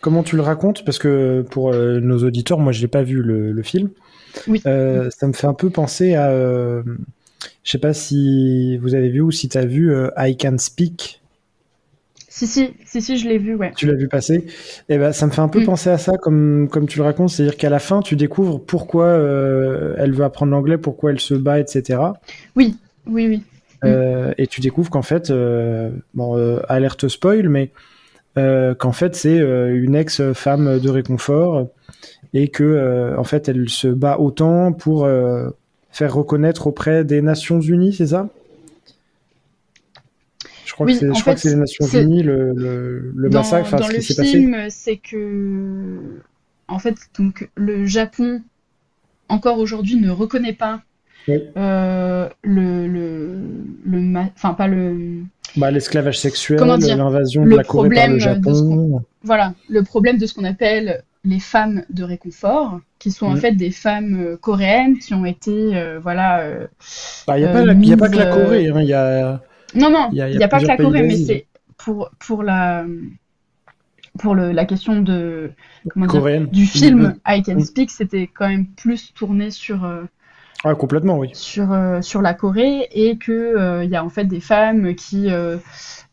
comment 0.01 0.23
tu 0.23 0.35
le 0.35 0.41
racontes 0.41 0.83
parce 0.83 0.97
que 0.97 1.45
pour 1.49 1.73
nos 1.73 2.23
auditeurs, 2.23 2.59
moi 2.59 2.71
je 2.71 2.81
n'ai 2.81 2.87
pas 2.87 3.03
vu 3.03 3.21
le, 3.21 3.51
le 3.51 3.63
film. 3.63 3.89
Oui. 4.47 4.59
ça 4.59 5.27
me 5.27 5.33
fait 5.33 5.47
un 5.47 5.53
peu 5.53 5.69
penser 5.69 6.15
à 6.15 6.31
je 7.63 7.71
sais 7.71 7.77
pas 7.77 7.93
si 7.93 8.77
vous 8.77 8.95
avez 8.95 9.09
vu 9.09 9.21
ou 9.21 9.31
si 9.31 9.49
tu 9.49 9.57
as 9.57 9.65
vu 9.65 9.93
euh, 9.93 10.09
I 10.17 10.35
Can 10.37 10.57
Speak. 10.57 11.21
Si, 12.27 12.47
si, 12.47 12.73
si, 12.85 13.01
si, 13.01 13.17
je 13.17 13.27
l'ai 13.27 13.37
vu, 13.37 13.55
ouais. 13.55 13.71
Tu 13.75 13.85
l'as 13.85 13.93
vu 13.93 14.07
passer. 14.07 14.35
Et 14.35 14.95
eh 14.95 14.97
ben, 14.97 15.11
ça 15.11 15.27
me 15.27 15.31
fait 15.31 15.41
un 15.41 15.47
peu 15.49 15.59
mm. 15.59 15.65
penser 15.65 15.89
à 15.89 15.97
ça, 15.97 16.13
comme, 16.17 16.69
comme 16.71 16.87
tu 16.87 16.97
le 16.97 17.03
racontes. 17.03 17.29
C'est-à-dire 17.29 17.57
qu'à 17.57 17.69
la 17.69 17.79
fin, 17.79 18.01
tu 18.01 18.15
découvres 18.15 18.63
pourquoi 18.63 19.05
euh, 19.05 19.95
elle 19.97 20.13
veut 20.13 20.23
apprendre 20.23 20.51
l'anglais, 20.51 20.77
pourquoi 20.77 21.11
elle 21.11 21.19
se 21.19 21.33
bat, 21.33 21.59
etc. 21.59 21.99
Oui, 22.55 22.77
oui, 23.05 23.27
oui. 23.27 23.43
Euh, 23.83 24.33
et 24.37 24.47
tu 24.47 24.61
découvres 24.61 24.89
qu'en 24.89 25.01
fait, 25.01 25.31
bon, 26.13 26.59
alerte 26.69 27.07
spoil, 27.09 27.49
mais 27.49 27.71
qu'en 28.35 28.91
fait, 28.91 29.15
c'est 29.15 29.37
une 29.37 29.95
ex-femme 29.95 30.79
de 30.79 30.89
réconfort 30.89 31.67
et 32.33 32.47
que, 32.47 33.13
en 33.17 33.23
fait, 33.23 33.49
elle 33.49 33.69
se 33.69 33.87
bat 33.87 34.19
autant 34.19 34.71
pour 34.71 35.05
faire 35.91 36.13
reconnaître 36.13 36.67
auprès 36.67 37.03
des 37.03 37.21
Nations 37.21 37.59
Unies, 37.59 37.93
c'est 37.93 38.07
ça? 38.07 38.29
Je 40.65 40.73
crois, 40.73 40.85
que 40.85 40.93
c'est, 40.93 41.49
les 41.49 41.55
Nations 41.55 41.85
Unies 41.85 42.23
le, 42.23 42.53
le, 43.13 43.29
massacre. 43.29 43.75
Dans, 43.75 43.87
le 43.87 43.99
film, 43.99 44.55
c'est 44.69 44.97
que 44.97 45.97
en 46.69 46.79
fait, 46.79 46.95
donc 47.17 47.49
le 47.55 47.85
Japon 47.85 48.41
encore 49.27 49.59
aujourd'hui 49.59 49.97
ne 49.97 50.09
reconnaît 50.09 50.53
pas 50.53 50.81
euh, 51.29 52.29
le, 52.43 52.87
le, 52.87 54.07
enfin 54.35 54.53
pas 54.53 54.67
le, 54.67 55.23
bah, 55.57 55.71
l'esclavage 55.71 56.19
sexuel, 56.19 56.59
l'invasion 56.59 57.45
de 57.45 57.55
la 57.55 57.63
Corée 57.63 57.89
par 57.89 58.07
le 58.07 58.19
Japon. 58.19 59.03
Voilà, 59.23 59.53
le 59.69 59.83
problème 59.83 60.17
de 60.17 60.25
ce 60.25 60.33
qu'on 60.33 60.45
appelle 60.45 61.03
les 61.23 61.39
femmes 61.39 61.83
de 61.89 62.03
réconfort, 62.03 62.79
qui 62.99 63.11
sont 63.11 63.27
en 63.27 63.35
fait 63.35 63.51
des 63.53 63.71
femmes 63.71 64.19
euh, 64.19 64.37
coréennes 64.37 64.97
qui 64.97 65.13
ont 65.13 65.25
été, 65.25 65.75
euh, 65.77 65.99
voilà. 66.01 66.43
Il 67.27 67.35
n'y 67.35 67.43
bah, 67.45 67.49
a, 67.49 67.97
pas, 67.97 68.09
que 68.09 68.17
la 68.17 68.25
Corée, 68.25 68.67
hein. 68.69 68.81
y 68.81 68.93
a. 68.93 69.41
Non, 69.75 69.89
non, 69.89 70.09
Il 70.11 70.17
y 70.17 70.21
a- 70.21 70.29
y 70.29 70.37
n'y 70.37 70.43
a 70.43 70.47
pas 70.47 70.59
que 70.59 70.65
la 70.65 70.77
Corée, 70.77 71.03
mais 71.03 71.15
c'est 71.15 71.45
pour, 71.77 72.09
pour 72.19 72.43
la 72.43 72.85
pour 74.19 74.35
le, 74.35 74.51
la 74.51 74.65
question 74.65 75.01
de 75.01 75.51
dire, 75.95 76.47
du 76.47 76.65
film 76.65 77.15
I 77.25 77.41
Can 77.43 77.55
Mm. 77.55 77.61
Speak, 77.61 77.91
c'était 77.91 78.27
quand 78.27 78.47
même 78.47 78.67
plus 78.67 79.13
tourné 79.13 79.51
sur 79.51 79.85
euh, 79.85 80.03
Ah, 80.63 80.75
complètement, 80.75 81.17
oui. 81.17 81.29
sur, 81.33 81.71
euh, 81.71 82.01
sur 82.01 82.21
la 82.21 82.33
Corée 82.33 82.87
et 82.91 83.17
que 83.17 83.31
euh, 83.31 83.83
il 83.83 83.89
y 83.89 83.95
a 83.95 84.03
en 84.03 84.09
fait 84.09 84.25
des 84.25 84.41
femmes 84.41 84.95
qui 84.95 85.29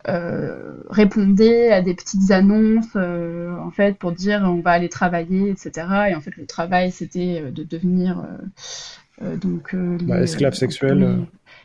euh, 0.09 0.75
répondaient 0.91 1.71
à 1.73 1.83
des 1.83 1.95
petites 1.95 2.31
annonces 2.31 2.97
euh, 2.97 3.55
en 3.59 3.71
fait 3.71 3.99
pour 3.99 4.13
dire 4.13 4.43
on 4.45 4.61
va 4.61 4.73
aller 4.73 4.89
travailler 4.89 5.51
etc 5.51 5.87
et 6.11 6.15
en 6.15 6.21
fait 6.21 6.37
le 6.37 6.47
travail 6.47 6.91
c'était 6.93 7.43
euh, 7.45 7.51
de 7.51 7.63
devenir 7.65 8.25
donc 9.37 9.75
Bah, 10.03 10.21
esclave 10.21 10.55
sexuelle, 10.55 11.03
oui, 11.03 11.05
euh. 11.05 11.17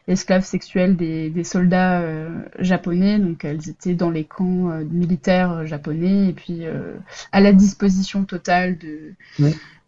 esclaves 0.07 0.43
sexuelles 0.43 0.95
des, 0.95 1.29
des 1.29 1.43
soldats 1.43 2.01
euh, 2.01 2.29
japonais 2.59 3.19
donc 3.19 3.45
elles 3.45 3.69
étaient 3.69 3.93
dans 3.93 4.09
les 4.09 4.23
camps 4.23 4.71
euh, 4.71 4.83
militaires 4.85 5.65
japonais 5.67 6.29
et 6.29 6.33
puis 6.33 6.65
euh, 6.65 6.95
à 7.31 7.41
la 7.41 7.53
disposition 7.53 8.23
totale 8.25 8.77
de 8.77 9.13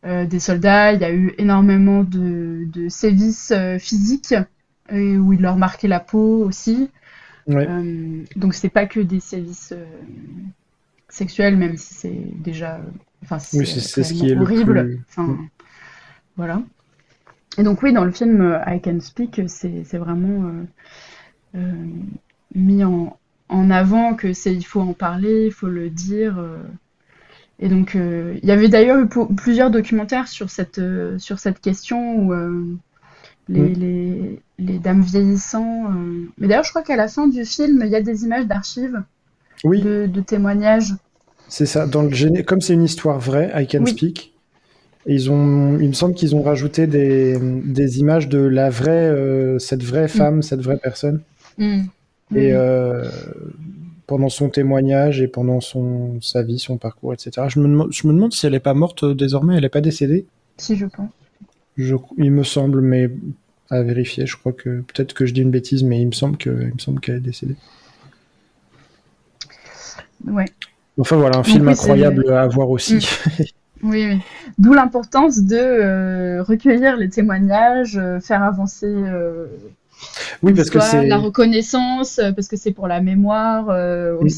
des 0.04 0.40
soldats. 0.40 0.94
Il 0.94 1.02
y 1.02 1.04
a 1.04 1.12
eu 1.12 1.34
énormément 1.40 2.04
de, 2.04 2.68
de 2.72 2.90
sévices 2.90 3.52
physiques 3.80 4.36
où 4.92 5.34
ils 5.34 5.42
leur 5.42 5.58
marquaient 5.58 5.88
la 5.88 6.00
peau 6.00 6.44
aussi. 6.46 6.92
Ouais. 7.48 7.68
Euh, 7.70 8.24
donc 8.36 8.54
c'est 8.56 8.70
pas 8.70 8.88
que 8.88 9.00
des 9.00 9.20
sévices 9.20 9.72
euh, 9.72 9.86
sexuels, 11.10 11.58
même 11.58 11.78
si 11.78 11.94
c'est 11.94 12.22
déjà, 12.36 12.80
enfin 13.24 13.40
c'est 13.40 13.58
Oui, 13.60 13.68
ce 13.68 14.02
qui 14.14 14.30
le 14.34 14.42
horrible. 14.42 14.74
plus- 14.86 15.02
Enfin, 15.10 15.24
Mm. 15.28 15.48
voilà. 16.38 16.62
Et 17.58 17.64
donc 17.64 17.84
oui, 17.84 17.94
dans 17.94 18.06
le 18.06 18.12
film 18.12 18.42
euh, 18.42 18.60
I 18.68 18.82
Can 18.82 19.00
Speak, 19.00 19.42
c'est 19.48 19.84
c'est 19.86 19.98
vraiment 19.98 20.52
euh, 21.56 21.86
mis 22.54 22.84
en, 22.84 23.18
en 23.50 23.70
avant 23.72 24.14
que 24.16 24.34
c'est 24.34 24.54
il 24.54 24.64
faut 24.64 24.82
en 24.82 24.94
parler, 24.94 25.46
il 25.48 25.52
faut 25.52 25.68
le 25.70 25.90
dire. 25.90 26.38
Et 27.60 27.70
donc 27.70 27.96
euh, 27.96 28.38
il 28.44 28.50
y 28.50 28.52
avait 28.52 28.68
d'ailleurs 28.68 29.00
eu 29.00 29.08
plusieurs 29.36 29.72
documentaires 29.72 30.28
sur 30.28 30.50
cette 30.50 30.80
euh, 30.80 31.18
sur 31.20 31.40
cette 31.40 31.62
question 31.62 32.18
où 32.18 32.34
euh, 32.34 32.66
les, 33.50 33.60
Mm. 33.62 33.74
les, 33.80 34.42
les 34.60 34.80
dames 34.80 35.02
vieillissant. 35.02 35.86
euh, 35.92 36.26
Mais 36.38 36.48
d'ailleurs, 36.48 36.64
je 36.64 36.70
crois 36.72 36.82
qu'à 36.84 36.96
la 36.96 37.08
fin 37.08 37.28
du 37.28 37.46
film, 37.46 37.82
il 37.86 37.90
y 37.92 37.96
a 37.96 38.02
des 38.02 38.24
images 38.24 38.46
d'archives, 38.48 39.02
Oui, 39.64 39.82
de, 39.82 40.08
de 40.08 40.22
témoignages. 40.22 40.94
c'est 41.48 41.66
ça. 41.66 41.86
Dans 41.88 42.02
le. 42.04 42.42
Comme 42.44 42.62
c'est 42.62 42.74
une 42.74 42.84
histoire 42.84 43.20
vraie, 43.20 43.52
I 43.56 43.68
Can 43.68 43.84
Oui. 43.84 43.92
Speak, 43.92 44.34
et 45.06 45.14
ils 45.14 45.30
ont... 45.30 45.78
il 45.80 45.88
me 45.90 45.94
semble 45.94 46.16
qu'ils 46.16 46.36
ont 46.36 46.42
rajouté 46.42 46.88
des, 46.88 47.38
des 47.40 48.00
images 48.00 48.28
de 48.30 48.40
la 48.40 48.70
vraie, 48.72 49.10
euh, 49.10 49.60
cette 49.60 49.84
vraie 49.84 50.08
femme, 50.08 50.42
cette 50.42 50.62
vraie 50.62 50.78
personne. 50.78 51.22
Mm. 51.58 51.82
Et 52.36 52.52
Mm. 52.52 52.56
euh, 52.56 53.10
pendant 54.08 54.30
son 54.30 54.50
témoignage 54.50 55.22
et 55.22 55.28
pendant 55.28 55.62
son, 55.62 56.20
sa 56.22 56.42
vie, 56.44 56.58
son 56.60 56.78
parcours, 56.78 57.14
etc. 57.14 57.48
Je 57.50 57.60
me, 57.60 57.68
demande, 57.68 57.92
je 57.92 58.08
me 58.08 58.14
demande 58.14 58.34
si 58.34 58.46
elle 58.48 58.54
n'est 58.54 58.60
pas 58.60 58.74
morte 58.74 59.04
euh, 59.04 59.14
désormais, 59.16 59.56
elle 59.56 59.62
n'est 59.64 59.70
pas 59.70 59.82
décédée. 59.82 60.26
Si, 60.58 60.76
je 60.76 60.86
pense. 60.88 61.10
Je, 61.78 61.96
il 62.18 62.32
me 62.32 62.44
semble, 62.44 62.82
mais 62.82 63.10
à 63.70 63.82
vérifier. 63.82 64.26
Je 64.26 64.38
crois 64.38 64.54
que 64.54 64.82
peut-être 64.82 65.14
que 65.14 65.26
je 65.26 65.34
dis 65.34 65.42
une 65.42 65.52
bêtise, 65.52 65.84
mais 65.84 66.02
il 66.02 66.08
me 66.08 66.12
semble 66.12 66.38
que, 66.38 66.50
il 66.50 66.74
me 66.74 66.80
semble 66.80 67.00
qu'elle 67.00 67.18
est 67.18 67.20
décédée. 67.22 67.56
Ouais. 70.26 70.46
Enfin 70.98 71.18
voilà, 71.18 71.38
un 71.38 71.42
Donc 71.42 71.46
film 71.48 71.68
oui, 71.68 71.74
incroyable 71.74 72.32
à 72.32 72.48
voir 72.48 72.70
aussi. 72.70 73.08
Oui, 73.84 74.06
oui. 74.08 74.20
D'où 74.58 74.74
l'importance 74.74 75.42
de 75.44 75.58
euh, 75.58 76.42
recueillir 76.42 76.96
les 76.96 77.10
témoignages, 77.10 77.98
euh, 77.98 78.20
faire 78.20 78.42
avancer 78.42 78.88
euh, 78.88 79.48
oui, 80.42 80.54
parce 80.54 80.70
que 80.70 81.08
la 81.08 81.18
reconnaissance, 81.18 82.20
euh, 82.20 82.32
parce 82.32 82.48
que 82.48 82.58
c'est 82.58 82.72
pour 82.72 82.88
la 82.88 83.02
mémoire 83.02 83.70
euh, 83.70 84.16
Oui. 84.22 84.32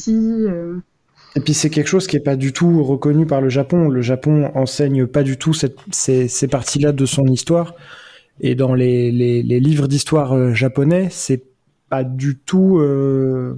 Et 1.37 1.39
puis 1.39 1.53
c'est 1.53 1.69
quelque 1.69 1.87
chose 1.87 2.07
qui 2.07 2.15
est 2.15 2.21
pas 2.21 2.35
du 2.35 2.51
tout 2.51 2.83
reconnu 2.83 3.27
par 3.27 3.41
le 3.41 3.49
Japon. 3.49 3.89
Le 3.89 4.01
Japon 4.01 4.49
enseigne 4.55 5.05
pas 5.05 5.21
du 5.21 5.37
tout 5.37 5.53
cette, 5.53 5.77
ces, 5.91 6.27
ces 6.27 6.47
parties-là 6.47 6.93
de 6.93 7.05
son 7.05 7.27
histoire. 7.27 7.75
Et 8.41 8.55
dans 8.55 8.73
les, 8.73 9.11
les, 9.11 9.43
les 9.43 9.59
livres 9.59 9.87
d'histoire 9.87 10.33
euh, 10.33 10.55
japonais, 10.55 11.09
c'est 11.11 11.43
pas 11.89 12.03
du 12.03 12.39
tout, 12.39 12.79
euh, 12.79 13.55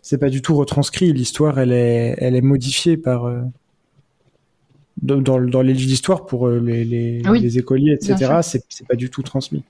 c'est 0.00 0.18
pas 0.18 0.30
du 0.30 0.42
tout 0.42 0.54
retranscrit. 0.54 1.12
L'histoire, 1.12 1.58
elle 1.58 1.72
est, 1.72 2.14
elle 2.18 2.36
est 2.36 2.40
modifiée 2.40 2.96
par 2.96 3.24
euh, 3.24 3.40
dans, 5.02 5.20
dans, 5.20 5.62
les 5.62 5.72
livres 5.72 5.88
d'histoire 5.88 6.24
pour 6.24 6.48
les, 6.48 6.84
les, 6.84 7.22
Ah 7.24 7.32
oui, 7.32 7.40
les 7.40 7.58
écoliers, 7.58 7.94
etc. 7.94 8.32
c'est 8.42 8.86
pas 8.86 8.94
du 8.94 9.10
tout 9.10 9.22
transmis. 9.22 9.64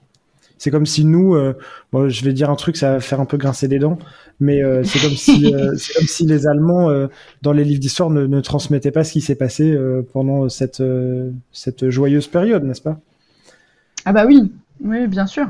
C'est 0.59 0.71
comme 0.71 0.87
si 0.87 1.05
nous, 1.05 1.35
euh, 1.37 1.55
bon, 1.93 2.09
je 2.09 2.25
vais 2.25 2.33
dire 2.33 2.51
un 2.51 2.57
truc, 2.57 2.77
ça 2.77 2.95
va 2.95 3.01
faire 3.01 3.21
un 3.21 3.25
peu 3.27 3.37
grincer 3.37 3.69
des 3.69 3.79
dents, 3.79 3.99
mais 4.41 4.63
euh, 4.63 4.83
c'est 4.85 5.01
comme 5.01 5.17
si, 5.17 5.55
euh, 5.55 5.75
c'est 5.79 5.95
comme 5.95 6.07
si 6.09 6.27
les 6.27 6.47
Allemands 6.47 6.89
dans 7.43 7.53
les 7.53 7.65
livres 7.65 7.81
d'histoire 7.81 8.11
ne, 8.11 8.27
ne 8.27 8.41
transmettaient 8.41 8.91
pas 8.91 9.05
ce 9.05 9.13
qui 9.13 9.21
s'est 9.21 9.37
passé 9.37 9.77
pendant 10.13 10.49
cette 10.49 10.83
cette 11.53 11.91
joyeuse 11.91 12.27
période, 12.29 12.65
n'est-ce 12.65 12.83
pas? 12.83 13.01
Ah 14.05 14.13
bah 14.13 14.27
oui, 14.27 14.53
oui, 14.81 15.07
bien 15.07 15.27
sûr. 15.27 15.47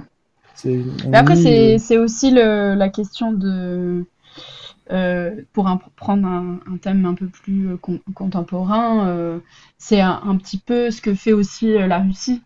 Mais 1.12 1.18
après, 1.18 1.36
c'est 1.36 1.98
aussi 1.98 2.30
le, 2.30 2.74
la 2.74 2.88
question 2.88 3.32
de. 3.32 4.04
euh, 4.92 5.42
pour 5.54 5.68
un- 5.68 5.80
prendre 5.96 6.26
un, 6.28 6.60
un 6.72 6.78
thème 6.78 7.06
un 7.06 7.14
peu 7.14 7.28
plus 7.28 7.76
con- 7.78 8.00
contemporain, 8.14 9.08
euh, 9.08 9.40
c'est 9.78 10.00
un, 10.00 10.20
un 10.24 10.36
petit 10.38 10.58
peu 10.58 10.90
ce 10.90 11.02
que 11.02 11.14
fait 11.14 11.32
aussi 11.34 11.72
la 11.74 12.00
Russie 12.00 12.42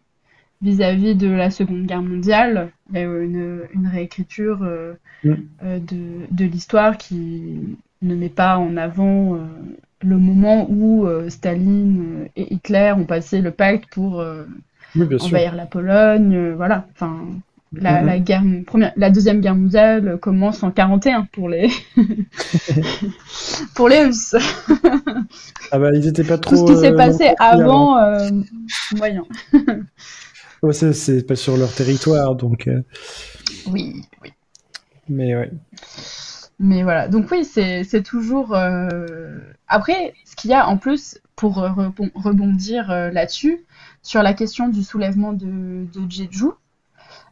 vis-à-vis 0.62 1.14
de 1.14 1.28
la 1.28 1.50
Seconde 1.50 1.86
Guerre 1.86 2.02
mondiale. 2.02 2.70
Il 2.90 2.96
y 2.96 2.98
a 3.00 3.02
eu 3.02 3.24
une, 3.24 3.60
une 3.74 3.86
réécriture 3.88 4.60
euh, 4.62 4.94
Mm. 5.24 5.34
euh, 5.62 5.78
de, 5.78 5.98
de 6.32 6.44
l'histoire 6.44 6.98
qui 6.98 7.76
ne 8.02 8.14
met 8.16 8.28
pas 8.28 8.58
en 8.58 8.76
avant 8.76 9.36
euh, 9.36 9.38
le 10.02 10.18
moment 10.18 10.66
où 10.68 11.06
euh, 11.06 11.28
Staline 11.28 12.28
et 12.34 12.52
Hitler 12.54 12.92
ont 12.96 13.04
passé 13.04 13.40
le 13.40 13.52
pacte 13.52 13.86
pour 13.92 14.24
oui, 14.96 15.06
bien 15.06 15.18
sûr. 15.18 15.28
envahir 15.28 15.54
la 15.54 15.66
Pologne, 15.66 16.52
voilà. 16.56 16.86
Enfin, 16.92 17.20
la, 17.72 18.00
Mhm. 18.00 18.06
la 18.06 18.18
guerre, 18.18 18.42
première, 18.66 18.92
la 18.96 19.10
deuxième 19.10 19.40
guerre 19.40 19.54
mondiale 19.54 20.18
commence 20.20 20.62
en 20.62 20.70
41 20.72 21.26
pour 21.32 21.48
les 21.48 21.70
pour 23.74 23.88
les 23.88 24.04
Russes. 24.04 24.34
Ah 25.70 25.78
bah 25.78 25.90
ils 25.94 26.12
pas 26.26 26.38
trop. 26.38 26.56
Tout 26.56 26.66
ce 26.66 26.72
qui 26.72 26.78
s'est 26.80 26.94
passé 26.94 27.30
avant, 27.38 27.96
moyen. 28.96 29.24
Ouais, 30.62 30.72
c'est- 30.72 31.26
pas 31.26 31.36
sur 31.36 31.56
leur 31.56 31.72
territoire, 31.74 32.34
donc. 32.36 32.68
euh, 32.68 32.82
Oui, 33.66 34.02
oui. 34.22 34.32
mais 35.08 35.36
ouais. 35.36 35.50
Mais 36.58 36.82
voilà, 36.82 37.08
donc 37.08 37.30
oui, 37.30 37.44
c'est 37.44 37.84
c'est 37.84 38.02
toujours. 38.02 38.54
euh, 38.54 39.38
Après, 39.68 40.14
ce 40.24 40.36
qu'il 40.36 40.50
y 40.50 40.54
a 40.54 40.68
en 40.68 40.76
plus, 40.78 41.18
pour 41.36 41.58
euh, 41.62 41.70
rebon- 41.70 42.10
rebondir 42.14 42.88
là-dessus, 42.88 43.64
sur 44.02 44.22
la 44.22 44.34
question 44.34 44.68
du 44.68 44.82
soulèvement 44.84 45.32
de, 45.32 45.86
de 45.92 46.10
Jeju, 46.10 46.46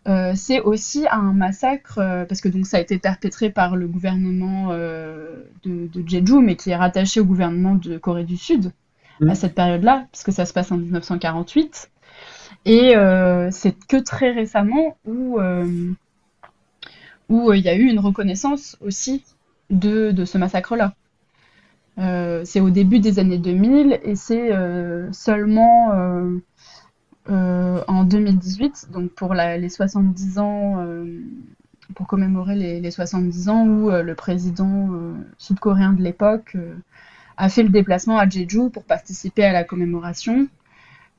euh, 0.09 0.33
c'est 0.35 0.61
aussi 0.61 1.07
un 1.11 1.33
massacre, 1.33 1.99
euh, 1.99 2.25
parce 2.25 2.41
que 2.41 2.49
donc 2.49 2.67
ça 2.67 2.79
a 2.79 2.81
été 2.81 2.99
perpétré 2.99 3.51
par 3.51 3.77
le 3.77 3.87
gouvernement 3.89 4.69
euh, 4.73 5.45
de, 5.65 5.89
de 5.89 6.09
Jeju, 6.09 6.41
mais 6.41 6.57
qui 6.57 6.71
est 6.71 6.77
rattaché 6.77 7.21
au 7.21 7.25
gouvernement 7.25 7.75
de 7.77 7.99
Corée 7.99 8.25
du 8.25 8.37
Sud 8.37 8.73
Mm. 9.21 9.31
à 9.31 9.35
cette 9.35 9.55
période-là, 9.55 10.07
puisque 10.13 10.33
ça 10.33 10.47
se 10.47 10.53
passe 10.55 10.73
en 10.73 10.79
1948. 10.79 11.91
Et 12.65 12.95
euh, 12.97 13.51
c'est 13.51 13.75
que 13.87 13.97
très 13.97 14.33
récemment 14.33 14.97
où 15.07 15.41
euh, 15.41 15.93
où 17.29 17.51
euh, 17.51 17.57
il 17.57 17.65
y 17.65 17.69
a 17.69 17.75
eu 17.75 17.85
une 17.89 17.99
reconnaissance 18.01 18.77
aussi 18.81 19.25
de, 19.71 20.11
de 20.11 20.25
ce 20.25 20.39
massacre-là. 20.39 20.95
C'est 22.45 22.61
au 22.61 22.71
début 22.71 22.99
des 22.99 23.19
années 23.19 23.37
2000 23.37 24.01
et 24.05 24.15
c'est 24.15 24.51
seulement 25.13 25.93
en 27.27 28.05
2018, 28.05 28.89
donc 28.91 29.11
pour 29.11 29.35
les 29.35 29.69
70 29.69 30.39
ans, 30.39 30.87
pour 31.95 32.07
commémorer 32.07 32.55
les, 32.55 32.81
les 32.81 32.91
70 32.91 33.51
ans, 33.51 33.67
où 33.67 33.91
le 33.91 34.15
président 34.15 34.89
sud-coréen 35.37 35.93
de 35.93 36.03
l'époque 36.03 36.57
a 37.37 37.49
fait 37.51 37.63
le 37.63 37.69
déplacement 37.69 38.17
à 38.19 38.27
Jeju 38.27 38.71
pour 38.71 38.85
participer 38.85 39.45
à 39.45 39.53
la 39.53 39.65
commémoration. 39.65 40.49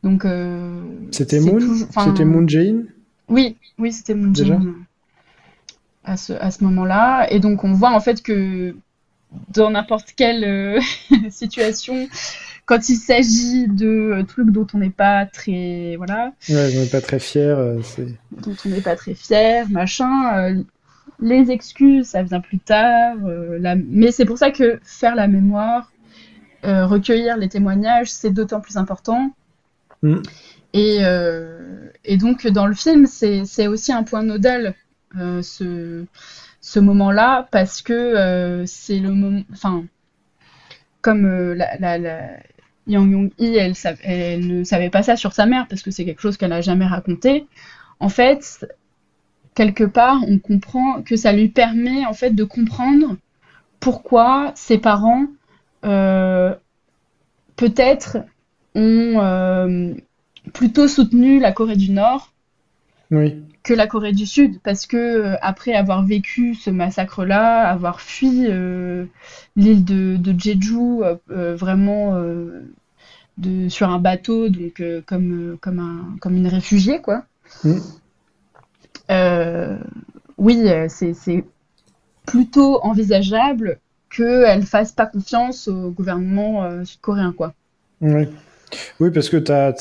Donc, 0.04 0.26
euh, 0.26 0.82
C'était 1.12 1.40
Moon. 1.40 1.60
C'était 1.60 2.26
Moon 2.26 2.48
Jae-in. 2.48 2.84
oui, 3.30 3.56
oui, 3.78 3.92
c'était 3.92 4.16
Moon 4.16 4.34
Jae-in 4.34 4.74
à 6.04 6.18
ce, 6.18 6.34
à 6.34 6.50
ce 6.52 6.64
moment-là. 6.64 7.32
Et 7.32 7.40
donc, 7.40 7.64
on 7.64 7.74
voit 7.74 7.92
en 7.92 8.00
fait 8.00 8.22
que 8.24 8.76
dans 9.54 9.70
n'importe 9.70 10.14
quelle 10.16 10.44
euh, 10.44 10.80
situation, 11.30 12.08
quand 12.66 12.90
il 12.90 12.96
s'agit 12.96 13.68
de 13.68 13.88
euh, 13.88 14.24
trucs 14.24 14.50
dont 14.50 14.68
on 14.74 14.80
n'est 14.80 14.90
pas 14.90 15.26
très, 15.26 15.96
voilà, 15.98 16.34
Ouais, 16.50 16.72
on 16.76 16.80
n'est 16.82 16.88
pas 16.90 17.02
très 17.02 17.20
euh, 17.38 17.80
c'est. 17.84 18.08
dont 18.32 18.56
on 18.66 18.70
n'est 18.70 18.82
pas 18.82 18.96
très 18.96 19.14
fier, 19.14 19.70
machin, 19.70 20.36
euh, 20.38 20.64
les 21.22 21.52
excuses, 21.52 22.08
ça 22.08 22.24
vient 22.24 22.42
plus 22.42 22.60
tard. 22.60 23.16
euh, 23.26 23.58
la- 23.60 23.76
Mais 23.76 24.12
c'est 24.12 24.26
pour 24.26 24.38
ça 24.40 24.50
que 24.52 24.80
faire 24.84 25.16
la 25.16 25.28
mémoire, 25.28 25.92
euh, 26.66 26.86
recueillir 26.88 27.38
les 27.38 27.48
témoignages, 27.50 28.12
c'est 28.12 28.32
d'autant 28.32 28.60
plus 28.60 28.78
important. 28.78 29.32
Mm. 30.02 30.22
Et, 30.74 31.00
euh, 31.02 31.90
et 32.06 32.18
donc 32.18 32.48
dans 32.48 32.68
le 32.68 32.74
film, 32.74 33.06
c'est 33.08 33.68
aussi 33.68 33.92
un 33.92 34.04
point 34.04 34.24
nodal, 34.24 34.76
euh, 35.18 35.42
ce, 35.42 36.80
moment-là 36.80 37.48
parce 37.52 37.82
que 37.82 38.64
c'est 38.66 39.00
le 39.00 39.12
moment. 39.12 39.44
Enfin, 39.52 39.86
comme 41.02 41.54
la, 41.54 42.40
Yang 42.88 43.12
Yong-hee, 43.12 43.58
elle, 43.58 43.74
elle, 44.04 44.48
ne 44.48 44.64
savait 44.64 44.90
pas 44.90 45.04
ça 45.04 45.16
sur 45.16 45.34
sa 45.34 45.46
mère 45.46 45.68
parce 45.68 45.82
que 45.84 45.92
c'est 45.92 46.06
quelque 46.06 46.22
chose 46.22 46.38
qu'elle 46.38 46.50
n'a 46.50 46.62
jamais 46.62 46.88
raconté. 46.88 47.48
En 48.00 48.10
fait, 48.10 48.66
quelque 49.56 49.84
part, 49.84 50.20
on 50.28 50.40
comprend 50.40 51.02
que 51.04 51.16
ça 51.16 51.32
lui 51.34 51.50
permet 51.50 52.06
en 52.06 52.14
fait 52.14 52.32
de 52.32 52.44
comprendre 52.44 53.18
pourquoi 53.80 54.52
ses 54.56 54.78
parents 54.78 55.26
euh, 55.86 56.56
peut-être 57.56 58.18
ont 58.76 59.20
euh, 59.20 59.94
plutôt 60.54 60.88
soutenu 60.88 61.40
la 61.40 61.52
Corée 61.52 61.76
du 61.76 61.92
Nord 61.92 62.34
que 63.64 63.74
la 63.74 63.88
Corée 63.88 64.14
du 64.14 64.26
Sud, 64.26 64.60
parce 64.64 64.88
que 64.88 64.98
euh, 64.98 65.36
après 65.42 65.74
avoir 65.74 66.06
vécu 66.06 66.56
ce 66.56 66.70
massacre-là, 66.70 67.70
avoir 67.70 68.00
fui 68.00 68.48
l'île 69.56 69.86
de, 69.86 70.36
Jeju, 70.38 71.02
vraiment 71.28 72.16
de, 73.38 73.70
sur 73.70 73.90
un 73.90 74.00
bateau, 74.00 74.50
donc 74.50 74.82
comme, 75.06 75.58
comme, 75.60 75.80
un, 75.80 76.18
comme 76.22 76.36
une 76.38 76.48
réfugiée, 76.48 77.02
quoi. 77.02 77.26
oui, 80.38 80.66
c'est 80.88 81.44
plutôt 82.26 82.82
envisageable 82.84 83.80
qu'elle 84.10 84.64
fasse 84.64 84.92
pas 84.92 85.06
confiance 85.06 85.68
au 85.68 85.90
gouvernement 85.90 86.64
euh, 86.64 86.84
sud-coréen, 86.84 87.34
quoi. 87.34 87.54
Oui. 88.02 88.28
Oui, 89.00 89.12
parce 89.12 89.30
que 89.30 89.38
t'as, 89.38 89.74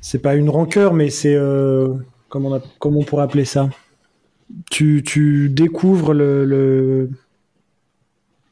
c'est 0.00 0.18
pas 0.20 0.34
une 0.34 0.50
rancœur, 0.50 0.94
mais 0.94 1.10
c'est 1.10 1.34
euh, 1.34 1.94
comment, 2.28 2.60
on 2.82 3.04
pourrait 3.04 3.24
appeler 3.24 3.44
ça? 3.44 3.68
Tu, 4.70 5.02
tu 5.04 5.48
découvres 5.50 6.14
le, 6.14 6.44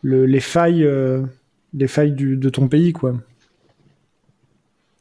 le, 0.03 0.26
les 0.26 0.41
failles, 0.41 0.84
euh, 0.84 1.22
les 1.72 1.89
failles 1.89 2.12
de 2.12 2.49
ton 2.51 2.68
pays, 2.68 2.93
quoi. 2.93 3.14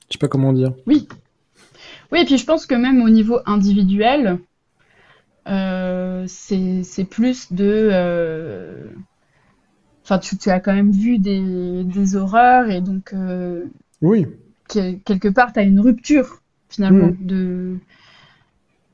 Je 0.10 0.14
sais 0.14 0.20
pas 0.20 0.28
comment 0.28 0.54
dire. 0.54 0.74
Oui. 0.88 1.08
Oui, 2.12 2.20
et 2.20 2.26
puis 2.26 2.38
je 2.38 2.46
pense 2.46 2.66
que 2.66 2.76
même 2.76 3.02
au 3.02 3.10
niveau 3.10 3.40
individuel, 3.46 4.40
euh, 5.48 6.24
c'est 6.28 7.10
plus 7.10 7.52
de. 7.52 7.90
Euh, 10.06 10.14
enfin, 10.14 10.20
tu, 10.20 10.38
tu, 10.38 10.50
as 10.50 10.60
quand 10.60 10.74
même 10.74 10.92
vu 10.92 11.18
des, 11.18 11.84
des 11.84 12.16
horreurs 12.16 12.70
et 12.70 12.82
donc. 12.82 13.14
Euh, 13.14 13.66
oui. 14.02 14.28
quelque 14.68 15.28
part, 15.28 15.54
tu 15.54 15.60
as 15.60 15.64
une 15.64 15.80
rupture 15.80 16.42
finalement 16.70 17.08
mm. 17.08 17.18
de. 17.22 17.78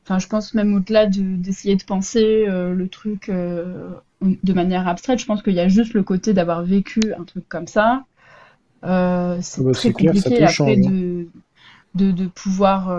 Enfin, 0.04 0.20
je 0.20 0.28
pense 0.28 0.54
même 0.54 0.74
au-delà 0.74 1.06
d'essayer 1.06 1.76
de, 1.76 1.84
penser 1.84 2.46
le 2.48 2.88
truc 2.88 3.30
de 3.30 4.54
manière 4.54 4.88
abstraite, 4.88 5.20
je 5.20 5.26
pense 5.26 5.42
qu'il 5.42 5.54
y 5.54 5.60
a 5.60 5.68
juste 5.68 5.94
le 5.94 6.04
côté 6.04 6.34
d'avoir 6.34 6.64
vécu 6.64 7.14
un 7.18 7.24
truc 7.24 7.48
comme 7.48 7.68
ça. 7.68 8.04
c'est 8.82 8.88
ah 8.90 9.38
bah, 9.60 9.72
très 9.72 9.92
compliqué 9.92 10.44
après 10.44 10.74
hein. 10.74 10.90
de, 10.90 11.28
de, 11.96 12.12
de, 12.12 12.26
pouvoir 12.26 12.90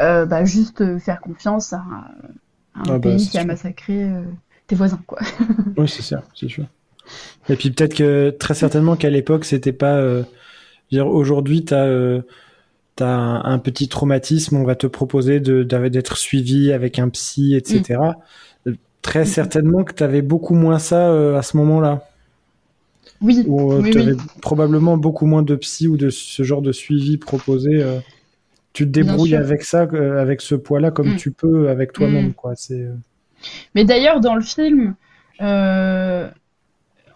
euh, 0.00 0.26
bah, 0.26 0.44
juste 0.44 0.98
faire 0.98 1.20
confiance 1.20 1.72
à, 1.72 1.78
un 1.78 2.82
ah 2.84 2.84
bah, 2.84 2.98
pays 2.98 3.28
qui 3.28 3.38
a 3.38 3.44
massacré 3.44 4.04
euh, 4.04 4.22
tes 4.66 4.74
voisins, 4.74 5.00
quoi. 5.06 5.18
oui, 5.76 5.88
c'est 5.88 6.02
ça, 6.02 6.22
c'est 6.34 6.48
sûr. 6.48 6.66
Et 7.48 7.56
puis 7.56 7.70
peut-être 7.70 7.94
que 7.94 8.30
très 8.30 8.54
certainement 8.54 8.96
qu'à 8.96 9.10
l'époque, 9.10 9.44
c'était 9.44 9.72
pas. 9.72 9.98
Euh, 9.98 10.24
aujourd'hui, 10.92 11.64
tu 11.64 11.74
as, 11.74 12.22
as, 13.00 13.04
un, 13.04 13.58
petit 13.58 13.88
traumatisme, 13.88 14.56
on 14.56 14.64
va 14.64 14.74
te 14.74 14.86
proposer 14.86 15.40
d'être 15.40 16.16
suivi 16.16 16.72
avec 16.72 16.98
un 16.98 17.08
psy, 17.08 17.54
etc. 17.54 18.00
Mm. 18.64 18.72
Très 19.02 19.22
mm. 19.22 19.26
certainement 19.26 19.84
que 19.84 19.92
tu 19.92 20.02
avais 20.02 20.22
beaucoup 20.22 20.54
moins 20.54 20.78
ça 20.78 21.36
à 21.36 21.42
ce 21.42 21.56
moment-là. 21.58 22.08
Oui. 23.20 23.44
Ou 23.46 23.80
tu 23.82 23.98
avais 23.98 24.16
probablement 24.42 24.96
beaucoup 24.96 25.26
moins 25.26 25.42
de 25.42 25.54
psy 25.54 25.86
ou 25.86 25.96
de 25.96 26.10
ce 26.10 26.42
genre 26.42 26.62
de 26.62 26.72
suivi 26.72 27.16
proposé 27.16 27.84
tu 28.76 28.84
te 28.84 28.90
débrouilles 28.90 29.34
avec 29.34 29.62
ça, 29.62 29.88
euh, 29.94 30.20
avec 30.20 30.42
ce 30.42 30.54
poids-là, 30.54 30.90
comme 30.90 31.14
mm. 31.14 31.16
tu 31.16 31.30
peux 31.30 31.70
avec 31.70 31.94
toi-même, 31.94 32.34
quoi. 32.34 32.52
C'est. 32.56 32.86
Euh, 33.46 33.68
Mais 33.74 33.84
d'ailleurs, 33.84 34.20
dans 34.20 34.34
le 34.34 34.42
film, 34.42 34.94
euh, 35.40 36.30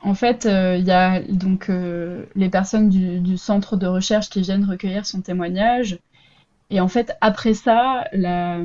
en 0.02 0.14
fait, 0.14 0.46
il 0.46 0.84
y 0.84 0.90
a 0.90 1.20
donc 1.22 1.70
les 2.34 2.48
personnes 2.48 2.88
du, 2.88 3.36
centre 3.36 3.76
de 3.76 3.86
recherche 3.86 4.30
qui 4.30 4.40
viennent 4.40 4.64
recueillir 4.64 5.06
son 5.06 5.20
témoignage. 5.20 5.98
Et 6.70 6.80
en 6.80 6.88
fait, 6.88 7.16
après 7.20 7.54
ça, 7.54 8.04
la... 8.12 8.58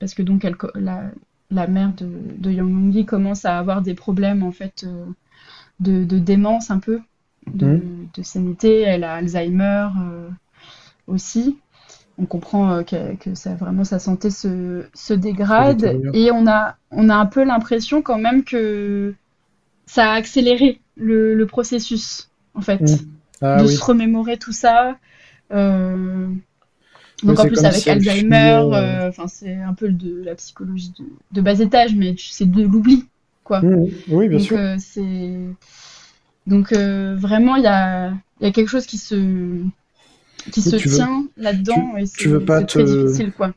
parce 0.00 0.14
que 0.14 0.22
donc 0.22 0.46
la, 0.74 1.02
la 1.50 1.66
mère 1.68 1.92
de, 1.94 2.08
de 2.36 2.50
Yang 2.50 3.06
commence 3.06 3.44
à 3.44 3.58
avoir 3.58 3.80
des 3.80 3.94
problèmes 3.94 4.42
en 4.42 4.52
fait 4.52 4.84
de, 5.80 6.04
de 6.04 6.18
démence 6.18 6.70
un 6.70 6.80
peu, 6.80 7.00
de, 7.46 7.66
mm. 7.66 8.08
de 8.14 8.22
sanité. 8.22 8.80
Elle 8.80 9.04
a 9.04 9.14
Alzheimer 9.14 9.88
aussi 11.06 11.58
on 12.18 12.26
comprend 12.26 12.70
euh, 12.70 12.82
que, 12.82 13.34
ça, 13.34 13.54
vraiment 13.54 13.84
sa 13.84 13.98
santé 13.98 14.30
se, 14.30 14.84
se 14.94 15.14
dégrade 15.14 16.00
et 16.12 16.30
on 16.30 16.46
a, 16.46 16.76
on 16.90 17.08
a 17.08 17.14
un 17.14 17.26
peu 17.26 17.44
l'impression 17.44 18.02
quand 18.02 18.18
même 18.18 18.44
que 18.44 19.14
ça 19.86 20.12
a 20.12 20.14
accéléré 20.14 20.80
le, 20.96 21.42
processus 21.44 22.30
en 22.54 22.60
fait 22.60 22.80
mmh. 22.80 22.96
ah 23.42 23.62
de 23.62 23.66
se 23.66 23.82
remémorer 23.82 24.38
tout 24.38 24.52
ça. 24.52 24.96
Euh, 25.52 26.28
donc 27.22 27.38
en 27.38 27.46
plus 27.46 27.64
avec 27.64 27.86
Alzheimer, 27.86 28.62
euh, 28.72 29.10
c'est 29.26 29.56
un 29.56 29.74
peu 29.74 29.88
de 29.88 30.22
la 30.22 30.34
psychologie 30.34 30.92
de, 31.32 31.40
bas 31.40 31.58
étage, 31.58 31.94
mais 31.94 32.14
c'est 32.18 32.50
de 32.50 32.62
l'oubli 32.62 33.06
quoi. 33.42 33.60
Mmh. 33.60 33.88
Oui 34.08 34.28
bien 34.28 34.38
donc, 34.38 34.46
sûr. 34.46 34.58
donc 36.46 36.72
vraiment 36.72 37.56
il 37.56 37.64
y 37.64 37.68
a, 37.68 38.12
y 38.40 38.46
a 38.46 38.52
quelque 38.52 38.68
chose 38.68 38.86
qui 38.86 38.98
se 38.98 39.64
qui 40.52 40.62
se 40.62 40.76
tient 40.76 41.26
là-dedans 41.36 41.96
et 41.96 42.06
c'est 42.06 42.66
très 42.66 42.84
difficile 42.84 43.32
quoi. 43.32 43.52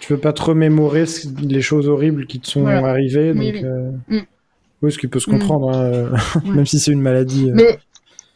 Tu 0.00 0.12
veux 0.12 0.18
pas 0.18 0.32
te 0.32 0.42
remémorer 0.42 1.04
les 1.42 1.60
choses 1.60 1.88
horribles 1.88 2.26
qui 2.26 2.40
te 2.40 2.46
sont 2.46 2.66
arrivées 2.66 3.34
donc 3.34 3.42
oui, 3.42 3.64
euh, 3.64 3.90
mm. 4.08 4.90
ce 4.90 4.98
qui 4.98 5.08
peut 5.08 5.20
se 5.20 5.30
comprendre 5.30 5.76
hein, 5.76 5.82
euh, 5.82 6.16
même 6.44 6.66
si 6.66 6.78
c'est 6.78 6.92
une 6.92 7.02
maladie. 7.02 7.50
Euh. 7.50 7.54
Mais 7.54 7.78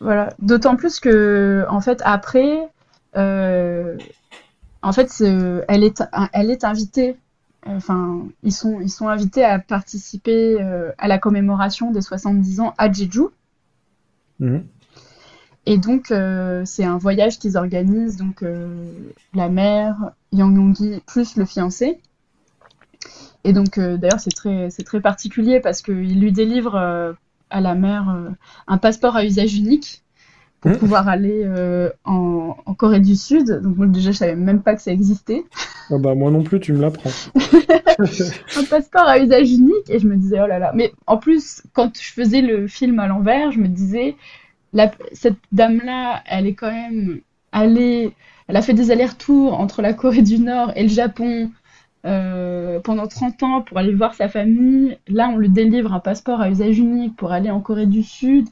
voilà, 0.01 0.35
d'autant 0.41 0.77
plus 0.77 1.01
que 1.01 1.65
en 1.69 1.81
fait 1.81 2.01
après 2.05 2.69
en 3.15 4.93
fait 4.93 5.23
elle 5.69 5.85
est 5.85 6.03
elle 6.33 6.51
est 6.51 6.65
invitée 6.65 7.17
enfin 7.65 8.27
ils 8.43 8.53
sont 8.53 8.81
ils 8.81 8.91
sont 8.91 9.09
invités 9.09 9.45
à 9.45 9.59
participer 9.59 10.59
à 10.99 11.09
la 11.09 11.19
commémoration 11.19 11.93
des 11.93 12.03
70 12.03 12.61
ans 12.61 12.75
à 12.79 12.93
Jeju. 12.93 13.29
Mmh. 14.41 14.59
Et 15.67 15.79
donc, 15.79 16.11
euh, 16.11 16.63
c'est 16.65 16.85
un 16.85 16.99
voyage 16.99 17.39
qu'ils 17.39 17.57
organisent, 17.57 18.17
donc 18.17 18.43
euh, 18.43 18.67
la 19.35 19.49
mère, 19.49 20.13
Yang 20.33 20.57
Yonggi, 20.57 21.03
plus 21.07 21.37
le 21.37 21.45
fiancé. 21.45 21.99
Et 23.45 23.53
donc, 23.53 23.79
euh, 23.79 23.97
d'ailleurs, 23.97 24.21
c'est 24.21 24.35
très, 24.35 24.69
très 24.85 25.01
particulier 25.01 25.61
parce 25.61 25.83
qu'il 25.83 26.21
lui 26.21 26.33
délivre 26.33 26.77
à 27.51 27.61
la 27.61 27.75
mère 27.75 28.17
un 28.67 28.79
passeport 28.79 29.15
à 29.15 29.25
usage 29.25 29.55
unique 29.55 30.03
pour 30.61 30.73
mmh. 30.73 30.79
pouvoir 30.79 31.09
aller 31.09 31.45
en, 32.05 32.57
en, 32.65 32.75
Corée 32.75 33.01
du 33.01 33.15
Sud. 33.15 33.61
Donc, 33.63 33.77
moi, 33.77 33.87
déjà, 33.87 34.11
je 34.11 34.17
savais 34.17 34.37
même 34.37 34.63
pas 34.63 34.75
que 34.75 34.83
ça 34.83 34.93
existait. 34.93 35.45
Ah 35.91 35.99
bah, 35.99 36.15
moi 36.15 36.31
non 36.31 36.43
plus, 36.43 36.61
tu 36.61 36.73
me 36.73 36.81
l'apprends. 36.81 37.11
un 37.99 38.65
passeport 38.69 39.03
à 39.03 39.19
usage 39.19 39.51
unique 39.51 39.91
et 39.91 39.99
je 39.99 40.07
me 40.07 40.17
disais, 40.17 40.41
oh 40.41 40.47
là 40.47 40.59
là. 40.59 40.73
Mais 40.75 40.93
en 41.07 41.19
plus, 41.19 41.63
quand 41.73 41.93
je 42.01 42.13
faisais 42.13 42.41
le 42.41 42.67
film 42.67 42.99
à 42.99 43.07
l'envers, 43.07 43.51
je 43.51 43.59
me 43.59 43.69
disais, 43.69 44.17
cette 45.13 45.37
dame-là, 45.53 46.23
elle 46.27 46.47
est 46.47 46.55
quand 46.55 46.71
même 46.71 47.21
allée, 47.53 48.13
elle 48.49 48.57
a 48.57 48.63
fait 48.63 48.75
des 48.75 48.91
allers-retours 48.91 49.59
entre 49.59 49.83
la 49.83 49.93
Corée 49.93 50.23
du 50.23 50.39
Nord 50.39 50.73
et 50.77 50.83
le 50.83 50.89
Japon 50.89 51.51
euh, 52.05 52.81
pendant 52.81 53.07
30 53.07 53.43
ans 53.43 53.63
pour 53.63 53.79
aller 53.79 53.95
voir 53.95 54.15
sa 54.15 54.29
famille. 54.29 54.99
Là, 55.09 55.29
on 55.33 55.37
lui 55.37 55.49
délivre 55.49 55.93
un 55.93 56.01
passeport 56.01 56.41
à 56.41 56.51
usage 56.51 56.79
unique 56.79 57.17
pour 57.17 57.33
aller 57.33 57.51
en 57.51 57.61
Corée 57.61 57.87
du 57.87 58.03
Sud. 58.03 58.49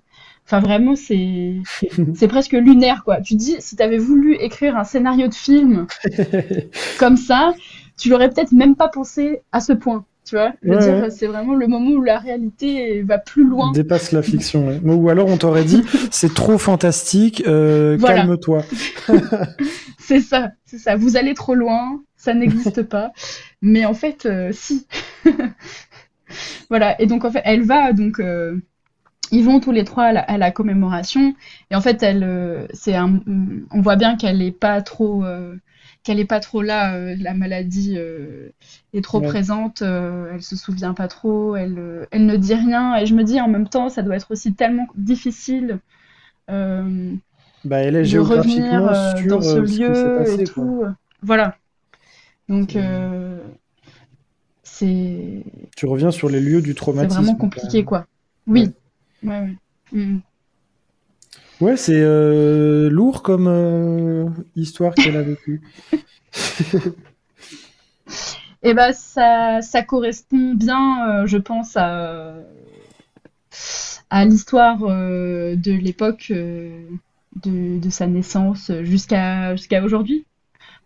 Enfin, 0.47 0.61
vraiment, 0.61 0.95
c'est, 0.97 1.57
c'est 2.15 2.29
presque 2.29 2.53
lunaire, 2.53 3.03
quoi. 3.05 3.21
Tu 3.21 3.35
dis, 3.35 3.57
si 3.61 3.77
tu 3.77 3.83
avais 3.83 3.99
voulu 3.99 4.35
écrire 4.35 4.77
un 4.77 4.85
scénario 4.85 5.29
de 5.29 5.35
film 5.35 5.87
comme 6.99 7.17
ça, 7.17 7.55
tu 7.97 8.09
l'aurais 8.09 8.31
peut-être 8.31 8.53
même 8.53 8.77
pas 8.77 8.89
pensé 8.89 9.43
à 9.53 9.61
ce 9.61 9.73
point. 9.73 10.05
Tu 10.31 10.37
vois, 10.37 11.11
c'est 11.11 11.27
vraiment 11.27 11.55
le 11.55 11.67
moment 11.67 11.91
où 11.91 12.03
la 12.03 12.21
réalité 12.21 13.03
va 13.03 13.19
plus 13.19 13.45
loin. 13.45 13.73
Dépasse 13.73 14.13
la 14.13 14.23
fiction. 14.23 14.81
Ou 14.85 15.09
alors 15.09 15.27
on 15.29 15.37
t'aurait 15.37 15.65
dit, 15.65 15.83
c'est 16.13 16.33
trop 16.35 16.57
fantastique, 16.57 17.43
euh, 17.49 17.99
calme-toi. 17.99 18.63
c'est 19.99 20.21
ça, 20.21 20.53
c'est 20.67 20.79
ça. 20.79 20.95
Vous 20.95 21.17
allez 21.17 21.35
trop 21.35 21.57
loin, 21.57 22.01
ça 22.17 22.33
n'existe 22.33 22.85
pas. 22.85 23.13
Mais 23.61 23.85
en 23.85 23.95
fait, 23.95 24.25
euh, 24.27 24.51
si. 24.53 24.87
voilà. 26.71 27.01
Et 27.03 27.07
donc 27.07 27.25
en 27.25 27.33
fait, 27.33 27.43
elle 27.45 27.63
va 27.63 27.93
donc 27.93 28.21
euh, 28.21 28.57
ils 29.33 29.45
vont 29.45 29.59
tous 29.59 29.73
les 29.73 29.83
trois 29.83 30.05
à 30.05 30.39
la, 30.39 30.51
commémoration 30.53 31.35
et 31.73 31.77
en 31.77 31.81
fait 31.81 32.03
elle 32.03 32.69
c'est 32.73 32.95
un 32.95 33.21
on 33.71 33.81
voit 33.81 33.95
bien 33.95 34.17
qu'elle 34.17 34.43
est 34.43 34.51
pas 34.51 34.83
trop 34.83 35.25
qu'elle 36.03 36.19
est 36.19 36.25
pas 36.25 36.41
trop 36.41 36.63
là 36.63 37.15
la 37.17 37.35
maladie 37.35 37.99
est 38.95 39.05
trop 39.05 39.21
présente 39.21 39.83
elle 39.83 40.43
se 40.43 40.57
souvient 40.57 40.95
pas 40.95 41.09
trop 41.09 41.57
elle 41.57 42.07
elle 42.11 42.27
ne 42.27 42.37
dit 42.37 42.55
rien 42.55 42.97
et 42.97 43.07
je 43.07 43.15
me 43.15 43.23
dis 43.23 43.41
en 43.41 43.49
même 43.49 43.69
temps 43.69 43.89
ça 43.89 44.03
doit 44.03 44.17
être 44.17 44.31
aussi 44.31 44.55
tellement 44.55 44.87
difficile 44.97 45.79
bah, 46.49 47.77
elle 47.79 47.97
est 47.97 48.11
de 48.11 48.19
revenir 48.19 48.83
dans 49.29 49.43
ce, 49.43 49.59
lieu 49.59 50.41
et 50.41 50.45
tout 50.45 50.85
voilà 51.23 51.57
donc 52.49 52.77
c'est. 54.81 55.45
Tu 55.77 55.87
reviens 55.87 56.11
sur 56.11 56.29
les 56.29 56.41
lieux 56.41 56.63
du 56.63 56.75
traumatisme. 56.75 57.11
C'est 57.11 57.23
vraiment 57.23 57.37
compliqué, 57.37 57.85
quoi. 57.85 58.07
Oui. 58.47 58.71
Ouais, 59.23 59.41
ouais. 59.41 59.57
Mm. 59.93 60.21
Ouais, 61.61 61.77
c'est 61.77 62.01
euh, 62.01 62.89
lourd 62.89 63.23
comme 63.23 63.47
euh, 63.47 64.27
histoire 64.57 64.95
qu'elle 64.95 65.17
a 65.17 65.23
vécue. 65.23 65.61
Eh 68.63 68.75
ben 68.75 68.93
ça, 68.93 69.63
ça 69.63 69.83
correspond 69.83 70.53
bien, 70.53 71.23
euh, 71.23 71.27
je 71.27 71.39
pense, 71.39 71.79
à, 71.79 72.35
l'histoire 74.27 74.81
de 74.81 75.73
l'époque 75.73 76.31
de, 76.31 77.91
sa 77.91 78.07
naissance 78.07 78.71
jusqu'à 78.83 79.57
jusqu'à 79.57 79.83
aujourd'hui. 79.83 80.27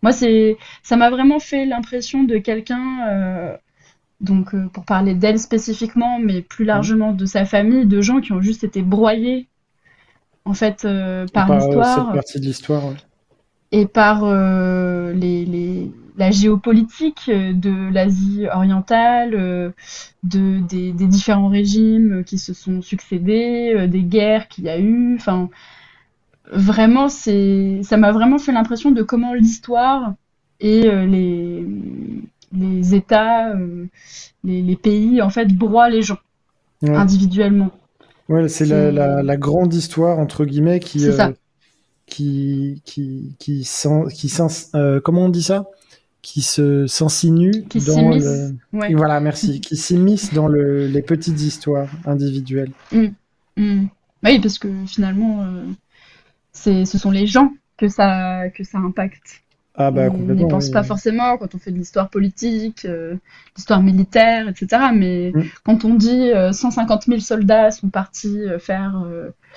Moi, 0.01 0.13
c'est 0.13 0.55
ça 0.83 0.95
m'a 0.95 1.09
vraiment 1.09 1.39
fait 1.39 1.65
l'impression 1.65 2.23
de 2.23 2.37
quelqu'un 2.37 3.57
donc 4.21 4.55
pour 4.71 4.85
parler 4.85 5.13
d'elle 5.13 5.39
spécifiquement, 5.39 6.17
mais 6.17 6.41
plus 6.41 6.63
largement 6.63 7.11
de 7.11 7.25
sa 7.25 7.43
famille, 7.43 7.85
de 7.85 7.99
gens 7.99 8.21
qui 8.21 8.31
ont 8.31 8.41
juste 8.41 8.63
été 8.63 8.81
broyés 8.83 9.49
en 10.45 10.53
fait 10.53 10.85
euh, 10.85 11.25
par, 11.33 11.51
euh, 11.51 11.55
l'histoire. 11.55 12.05
Cette 12.05 12.13
partie 12.13 12.39
de 12.39 12.45
l'histoire. 12.45 12.83
Et 13.71 13.85
par 13.87 14.23
les, 14.25 15.91
la 16.17 16.31
géopolitique 16.31 17.29
de 17.29 17.91
l'Asie 17.91 18.47
orientale, 18.53 19.73
de, 20.23 20.59
des, 20.61 20.93
différents 20.93 21.49
régimes 21.49 22.23
qui 22.23 22.37
se 22.37 22.53
sont 22.53 22.81
succédés, 22.81 23.87
des 23.89 24.03
guerres 24.03 24.47
qu'il 24.47 24.65
y 24.65 24.69
a 24.69 24.79
eu. 24.79 25.15
Enfin, 25.15 25.49
vraiment, 26.53 27.09
c'est, 27.09 27.81
ça 27.83 27.97
m'a 27.97 28.13
vraiment 28.13 28.37
fait 28.37 28.53
l'impression 28.53 28.91
de 28.91 29.03
comment 29.03 29.33
l'histoire 29.33 30.13
et 30.61 30.83
les, 30.83 31.65
les 32.57 32.95
États, 32.95 33.49
euh, 33.49 33.85
les, 34.43 34.75
pays, 34.75 35.21
en 35.21 35.29
fait, 35.29 35.53
broient 35.53 35.89
les 35.89 36.01
gens 36.01 36.17
individuellement. 36.83 37.71
Ouais, 38.29 38.47
c'est 38.49 38.65
la, 38.65 39.37
grande 39.37 39.73
histoire, 39.73 40.19
entre 40.19 40.45
guillemets, 40.45 40.79
qui. 40.79 41.07
Euh, 41.07 41.31
qui, 42.05 42.81
qui, 42.85 43.35
qui, 43.39 43.67
qui 44.13 44.37
euh, 44.75 44.99
comment 45.01 45.25
on 45.25 45.29
dit 45.29 45.41
ça? 45.41 45.65
Qui 46.21 46.41
se 46.41 46.87
s'insinue 46.87 47.65
dans 47.87 48.09
le... 48.11 48.95
voilà 48.95 49.19
merci 49.19 49.59
qui 49.61 49.75
s'immisce 49.75 50.33
dans 50.33 50.47
le, 50.47 50.87
les 50.87 51.01
petites 51.01 51.41
histoires 51.41 51.89
individuelles 52.05 52.71
mmh. 52.91 53.05
Mmh. 53.57 53.85
oui 54.23 54.39
parce 54.39 54.57
que 54.57 54.67
finalement 54.87 55.45
c'est 56.51 56.85
ce 56.85 56.97
sont 56.97 57.11
les 57.11 57.27
gens 57.27 57.51
que 57.77 57.87
ça 57.87 58.49
que 58.49 58.63
ça 58.63 58.79
impacte 58.79 59.43
ah 59.77 59.91
bah, 59.91 60.07
on 60.09 60.33
n'y 60.33 60.47
pense 60.47 60.69
pas 60.69 60.83
forcément 60.83 61.37
quand 61.37 61.53
on 61.53 61.57
fait 61.57 61.71
de 61.71 61.77
l'histoire 61.77 62.09
politique, 62.09 62.85
euh, 62.85 63.15
l'histoire 63.57 63.81
militaire, 63.81 64.47
etc. 64.47 64.83
Mais 64.93 65.33
mm. 65.33 65.43
quand 65.65 65.83
on 65.83 65.95
dit 65.95 66.31
150 66.51 67.01
euh, 67.01 67.05
000 67.07 67.19
soldats 67.19 67.71
sont 67.71 67.89
partis 67.89 68.39
euh, 68.41 68.57
faire 68.57 69.03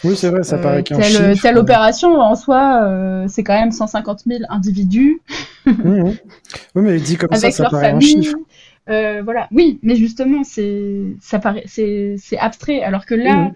oui, 0.05 0.15
c'est 0.15 0.29
vrai, 0.29 0.45
ça 0.45 0.59
paraît 0.59 0.85
telle, 0.85 1.37
telle 1.41 1.59
opération, 1.59 2.21
en 2.21 2.37
soi, 2.37 3.27
c'est 3.27 3.43
quand 3.43 3.59
même 3.59 3.73
150 3.73 4.23
000 4.27 4.41
individus. 4.49 5.21
Mm, 5.67 5.71
mm. 5.71 6.05
Oui, 6.75 6.83
mais 6.83 6.99
dit 7.01 7.17
comme 7.17 7.33
ça, 7.37 7.51
ça 7.51 7.69
paraît 7.69 7.91
un 7.91 8.01
chiffre. 8.01 8.37
voilà, 8.87 9.49
oui, 9.51 9.81
mais 9.83 9.97
justement, 9.97 10.45
c'est 10.45 11.17
paraît, 11.43 11.65
abstrait, 12.39 12.83
alors 12.83 13.07
que 13.07 13.15
là, 13.15 13.51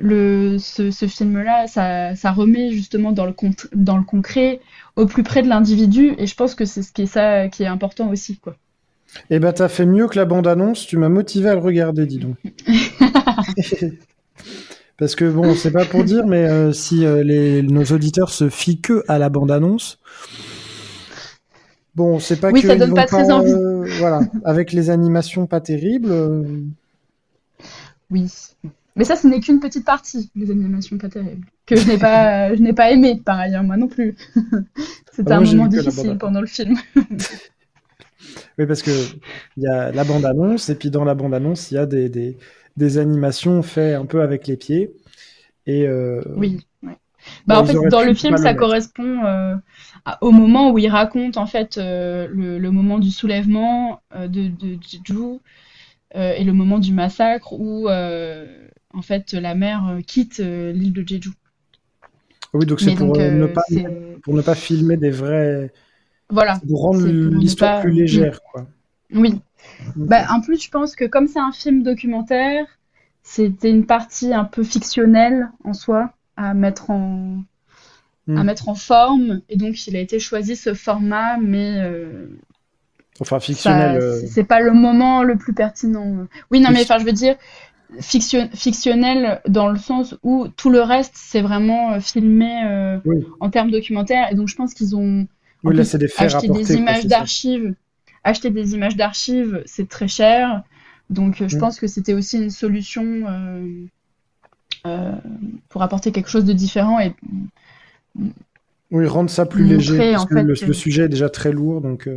le, 0.00 0.58
ce, 0.58 0.90
ce 0.90 1.06
film-là, 1.06 1.66
ça, 1.66 2.14
ça, 2.16 2.32
remet 2.32 2.70
justement 2.70 3.12
dans 3.12 3.26
le, 3.26 3.34
dans 3.74 3.96
le 3.96 4.02
concret, 4.02 4.60
au 5.00 5.06
plus 5.06 5.22
près 5.22 5.42
de 5.42 5.48
l'individu, 5.48 6.14
et 6.18 6.26
je 6.26 6.34
pense 6.34 6.54
que 6.54 6.64
c'est 6.64 6.82
ce 6.82 6.92
qui 6.92 7.02
est 7.02 7.06
ça 7.06 7.48
qui 7.48 7.62
est 7.62 7.66
important 7.66 8.10
aussi, 8.10 8.36
quoi. 8.36 8.56
Eh 9.30 9.38
ben, 9.40 9.52
t'as 9.52 9.68
fait 9.68 9.86
mieux 9.86 10.06
que 10.06 10.16
la 10.16 10.24
bande-annonce, 10.24 10.86
tu 10.86 10.96
m'as 10.96 11.08
motivé 11.08 11.48
à 11.48 11.54
le 11.54 11.60
regarder, 11.60 12.06
dis 12.06 12.18
donc. 12.18 12.36
Parce 14.98 15.16
que 15.16 15.28
bon, 15.28 15.54
c'est 15.54 15.72
pas 15.72 15.84
pour 15.84 16.04
dire, 16.04 16.26
mais 16.26 16.44
euh, 16.44 16.72
si 16.72 17.06
euh, 17.06 17.24
les, 17.24 17.62
nos 17.62 17.84
auditeurs 17.84 18.30
se 18.30 18.50
fient 18.50 18.80
que 18.80 19.02
à 19.08 19.18
la 19.18 19.30
bande-annonce, 19.30 19.98
bon, 21.94 22.18
c'est 22.20 22.38
pas 22.38 22.50
oui, 22.50 22.60
que 22.60 22.68
ça 22.68 22.76
donne 22.76 22.94
pas, 22.94 23.06
très 23.06 23.30
envie. 23.30 23.50
Euh, 23.50 23.86
voilà, 23.98 24.20
avec 24.44 24.72
les 24.72 24.90
animations 24.90 25.46
pas 25.46 25.60
terribles. 25.60 26.12
Oui. 28.10 28.30
Mais 28.94 29.04
ça, 29.04 29.16
ce 29.16 29.26
n'est 29.26 29.40
qu'une 29.40 29.60
petite 29.60 29.86
partie 29.86 30.30
des 30.36 30.50
animations 30.50 30.98
pas 30.98 31.08
terribles, 31.08 31.46
que 31.70 31.76
je 31.76 31.86
n'ai 31.86 31.98
pas, 31.98 32.54
je 32.54 32.60
n'ai 32.60 32.72
pas 32.72 32.90
aimé 32.90 33.20
par 33.24 33.38
ailleurs, 33.38 33.62
moi 33.62 33.76
non 33.76 33.88
plus. 33.88 34.16
C'était 35.12 35.32
ah, 35.32 35.38
un 35.38 35.40
moment 35.40 35.66
difficile 35.66 36.18
pendant 36.18 36.40
le 36.40 36.46
film. 36.46 36.76
oui, 38.58 38.66
parce 38.66 38.82
que 38.82 38.90
il 39.56 39.62
y 39.62 39.66
a 39.66 39.92
la 39.92 40.04
bande-annonce, 40.04 40.68
et 40.68 40.74
puis 40.74 40.90
dans 40.90 41.04
la 41.04 41.14
bande-annonce, 41.14 41.70
il 41.70 41.74
y 41.74 41.78
a 41.78 41.86
des, 41.86 42.08
des, 42.08 42.36
des, 42.76 42.98
animations 42.98 43.62
faites 43.62 43.94
un 43.94 44.04
peu 44.04 44.20
avec 44.22 44.46
les 44.46 44.56
pieds. 44.56 44.92
Et 45.66 45.86
euh... 45.86 46.22
Oui. 46.36 46.66
Ouais. 46.82 46.96
Bah, 47.46 47.60
en 47.60 47.64
fait, 47.64 47.74
dans 47.88 48.02
le 48.02 48.14
film, 48.14 48.36
ça 48.36 48.54
correspond 48.54 49.24
euh, 49.24 49.54
au 50.20 50.32
moment 50.32 50.72
où 50.72 50.78
il 50.78 50.88
raconte 50.88 51.36
en 51.36 51.46
fait 51.46 51.78
euh, 51.78 52.26
le, 52.32 52.58
le, 52.58 52.70
moment 52.70 52.98
du 52.98 53.10
soulèvement 53.10 54.00
euh, 54.14 54.26
de, 54.26 54.48
de 54.48 54.78
Jeju 54.82 55.38
et 56.12 56.42
le 56.42 56.52
moment 56.52 56.80
du 56.80 56.92
massacre 56.92 57.52
où 57.52 57.88
en 58.92 59.02
fait, 59.02 59.32
la 59.32 59.54
mère 59.54 59.86
euh, 59.88 60.00
quitte 60.00 60.40
euh, 60.40 60.72
l'île 60.72 60.92
de 60.92 61.06
Jeju. 61.06 61.30
Oui, 62.52 62.66
donc 62.66 62.80
c'est 62.80 62.94
pour, 62.94 63.16
euh, 63.16 63.30
ne 63.30 63.46
pas, 63.46 63.62
pour 64.22 64.34
ne 64.34 64.42
pas 64.42 64.54
filmer 64.54 64.96
des 64.96 65.10
vrais. 65.10 65.72
Voilà. 66.28 66.60
Pour 66.68 66.82
rendre 66.82 67.06
l'histoire 67.06 67.80
plus 67.80 67.92
légère, 67.92 68.40
quoi. 68.42 68.66
Oui. 69.12 69.40
Bah, 69.96 70.26
en 70.30 70.40
plus, 70.40 70.62
je 70.62 70.70
pense 70.70 70.96
que 70.96 71.04
comme 71.04 71.26
c'est 71.26 71.40
un 71.40 71.52
film 71.52 71.82
documentaire, 71.82 72.66
c'était 73.22 73.70
une 73.70 73.86
partie 73.86 74.32
un 74.32 74.44
peu 74.44 74.64
fictionnelle 74.64 75.50
en 75.64 75.72
soi 75.72 76.12
à 76.36 76.54
mettre 76.54 76.90
en 76.90 77.42
à 78.28 78.32
hmm. 78.32 78.42
mettre 78.44 78.68
en 78.68 78.74
forme 78.74 79.40
et 79.48 79.56
donc 79.56 79.86
il 79.86 79.96
a 79.96 80.00
été 80.00 80.20
choisi 80.20 80.54
ce 80.54 80.72
format 80.72 81.36
mais 81.38 81.82
enfin 83.18 83.40
fictionnel 83.40 84.22
c'est 84.28 84.44
pas 84.44 84.60
le 84.60 84.72
moment 84.72 85.24
le 85.24 85.36
plus 85.36 85.52
pertinent 85.52 86.26
oui 86.50 86.60
non 86.60 86.70
mais 86.70 86.82
enfin 86.82 86.98
je 86.98 87.04
veux 87.04 87.12
dire 87.12 87.36
fiction, 87.98 88.48
fictionnel 88.54 89.40
dans 89.48 89.68
le 89.68 89.78
sens 89.78 90.16
où 90.22 90.48
tout 90.48 90.70
le 90.70 90.80
reste 90.80 91.14
c'est 91.14 91.40
vraiment 91.40 91.92
euh, 91.92 92.00
filmé 92.00 92.64
euh, 92.64 92.98
en 93.40 93.50
termes 93.50 93.70
documentaires. 93.70 94.30
Et 94.30 94.34
donc 94.34 94.48
je 94.48 94.56
pense 94.56 94.74
qu'ils 94.74 94.94
ont 94.96 95.26
acheté 95.64 96.48
des 96.48 96.74
images 96.74 97.06
d'archives. 97.06 97.74
Acheter 98.22 98.50
des 98.50 98.74
images 98.74 98.96
d'archives 98.96 99.62
c'est 99.66 99.88
très 99.88 100.08
cher. 100.08 100.62
Donc 101.08 101.40
euh, 101.40 101.48
je 101.48 101.56
mm. 101.56 101.60
pense 101.60 101.80
que 101.80 101.86
c'était 101.86 102.14
aussi 102.14 102.38
une 102.38 102.50
solution 102.50 103.24
pour 105.68 105.82
apporter 105.82 106.12
quelque 106.12 106.30
chose 106.30 106.44
de 106.44 106.54
différent 106.54 106.98
et 107.00 107.14
oui 108.90 109.06
rendre 109.06 109.28
ça 109.28 109.44
plus 109.44 109.64
léger 109.64 110.12
parce 110.12 110.24
que 110.24 110.34
le, 110.34 110.72
sujet 110.72 111.04
est 111.04 111.08
déjà 111.08 111.28
très 111.28 111.52
lourd 111.52 111.80
donc 111.82 112.08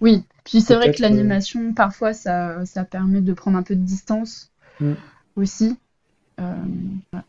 oui. 0.00 0.24
Puis 0.44 0.60
c'est 0.60 0.76
vrai 0.76 0.92
que 0.92 1.02
l'animation 1.02 1.74
parfois 1.74 2.12
ça, 2.12 2.64
ça 2.64 2.84
permet 2.84 3.20
de 3.20 3.32
prendre 3.32 3.58
un 3.58 3.62
peu 3.62 3.74
de 3.74 3.82
distance 3.82 4.50
Mm. 4.80 4.92
aussi. 5.36 5.76
Euh, 6.40 6.54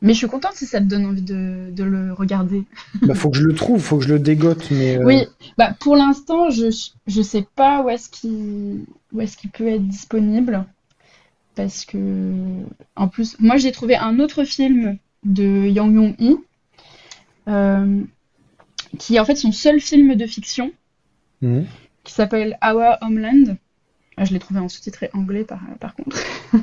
mais 0.02 0.14
je 0.14 0.20
suis 0.20 0.28
contente 0.28 0.54
si 0.54 0.68
ça 0.68 0.80
te 0.80 0.86
donne 0.86 1.06
envie 1.08 1.24
de, 1.24 1.72
de 1.72 1.84
le 1.84 2.14
regarder. 2.14 2.64
bah, 3.02 3.16
faut 3.16 3.32
que 3.32 3.38
je 3.38 3.43
le 3.43 3.56
trouve, 3.56 3.82
faut 3.82 3.97
que 3.97 4.04
je 4.04 4.14
le 4.14 4.20
dégote. 4.20 4.70
Mais 4.72 4.97
euh, 4.97 5.04
Oui, 5.04 5.26
bah, 5.58 5.74
pour 5.80 5.95
l'instant, 5.95 6.50
je 6.50 6.68
ne 6.68 7.24
sais 7.24 7.47
pas 7.56 7.82
où 7.82 7.89
est-ce 7.89 8.10
qu'il 8.10 8.86
est 9.20 9.36
qu'il 9.36 9.50
peut 9.50 9.68
être 9.68 9.88
disponible. 9.88 10.66
Parce 11.56 11.86
que, 11.86 12.34
en 12.95 13.08
plus, 13.08 13.36
moi 13.39 13.58
j'ai 13.58 13.72
trouvé 13.72 13.95
un 13.95 14.20
autre 14.20 14.43
film 14.43 14.97
de 15.26 15.68
Yang 15.68 15.95
Yong-hee, 15.95 16.38
euh, 17.47 18.02
qui 18.97 19.16
est 19.16 19.20
en 19.20 19.26
fait 19.26 19.36
son 19.36 19.52
seul 19.52 19.82
film 19.82 20.16
de 20.16 20.26
fiction, 20.26 20.72
mm. 21.41 21.62
qui 22.04 22.14
s'appelle 22.14 22.58
Our 22.64 22.97
Homeland. 23.02 23.58
Ah, 24.22 24.26
je 24.26 24.34
l'ai 24.34 24.39
trouvé 24.39 24.59
en 24.59 24.67
sous-titré 24.67 25.09
anglais 25.13 25.45
par, 25.45 25.61
par 25.80 25.95
contre. 25.95 26.17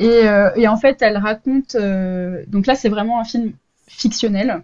Euh, 0.00 0.50
et, 0.56 0.68
en 0.68 0.76
fait, 0.76 1.00
elle 1.00 1.16
raconte. 1.16 1.74
Euh, 1.74 2.44
donc 2.48 2.66
là, 2.66 2.74
c'est 2.74 2.90
vraiment 2.90 3.18
un 3.18 3.24
film 3.24 3.52
fictionnel, 3.86 4.62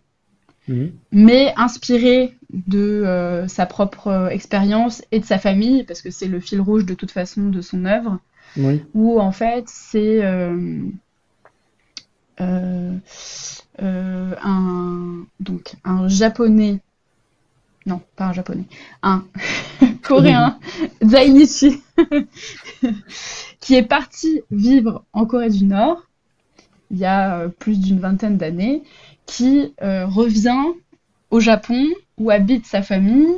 mhm. 0.68 0.92
mais 1.10 1.52
inspiré 1.56 2.36
de 2.50 2.78
euh, 2.78 3.48
sa 3.48 3.66
propre 3.66 4.28
expérience 4.30 5.02
et 5.10 5.20
de 5.20 5.24
sa 5.24 5.38
famille, 5.38 5.84
parce 5.84 6.02
que 6.02 6.10
c'est 6.10 6.26
le 6.26 6.38
fil 6.40 6.60
rouge 6.60 6.84
de 6.84 6.94
toute 6.94 7.10
façon 7.10 7.48
de 7.48 7.60
son 7.60 7.84
œuvre. 7.86 8.18
Où 8.94 9.18
en 9.20 9.32
fait, 9.32 9.64
c'est 9.66 10.22
un, 12.38 13.00
donc, 15.40 15.74
un 15.84 16.08
japonais, 16.08 16.80
non, 17.86 18.00
pas 18.16 18.26
un 18.26 18.32
japonais, 18.32 18.64
un 19.02 19.24
coréen, 20.02 20.58
Zainichi, 21.04 21.82
qui 23.60 23.74
est 23.74 23.82
parti 23.82 24.42
vivre 24.50 25.04
en 25.12 25.26
Corée 25.26 25.50
du 25.50 25.64
Nord 25.64 26.02
il 26.90 26.98
y 26.98 27.04
a 27.06 27.38
euh, 27.40 27.48
plus 27.48 27.80
d'une 27.80 28.00
vingtaine 28.00 28.36
d'années, 28.38 28.82
qui 29.26 29.74
euh, 29.82 30.06
revient 30.06 30.62
au 31.30 31.40
Japon 31.40 31.86
où 32.18 32.30
habite 32.30 32.66
sa 32.66 32.82
famille 32.82 33.36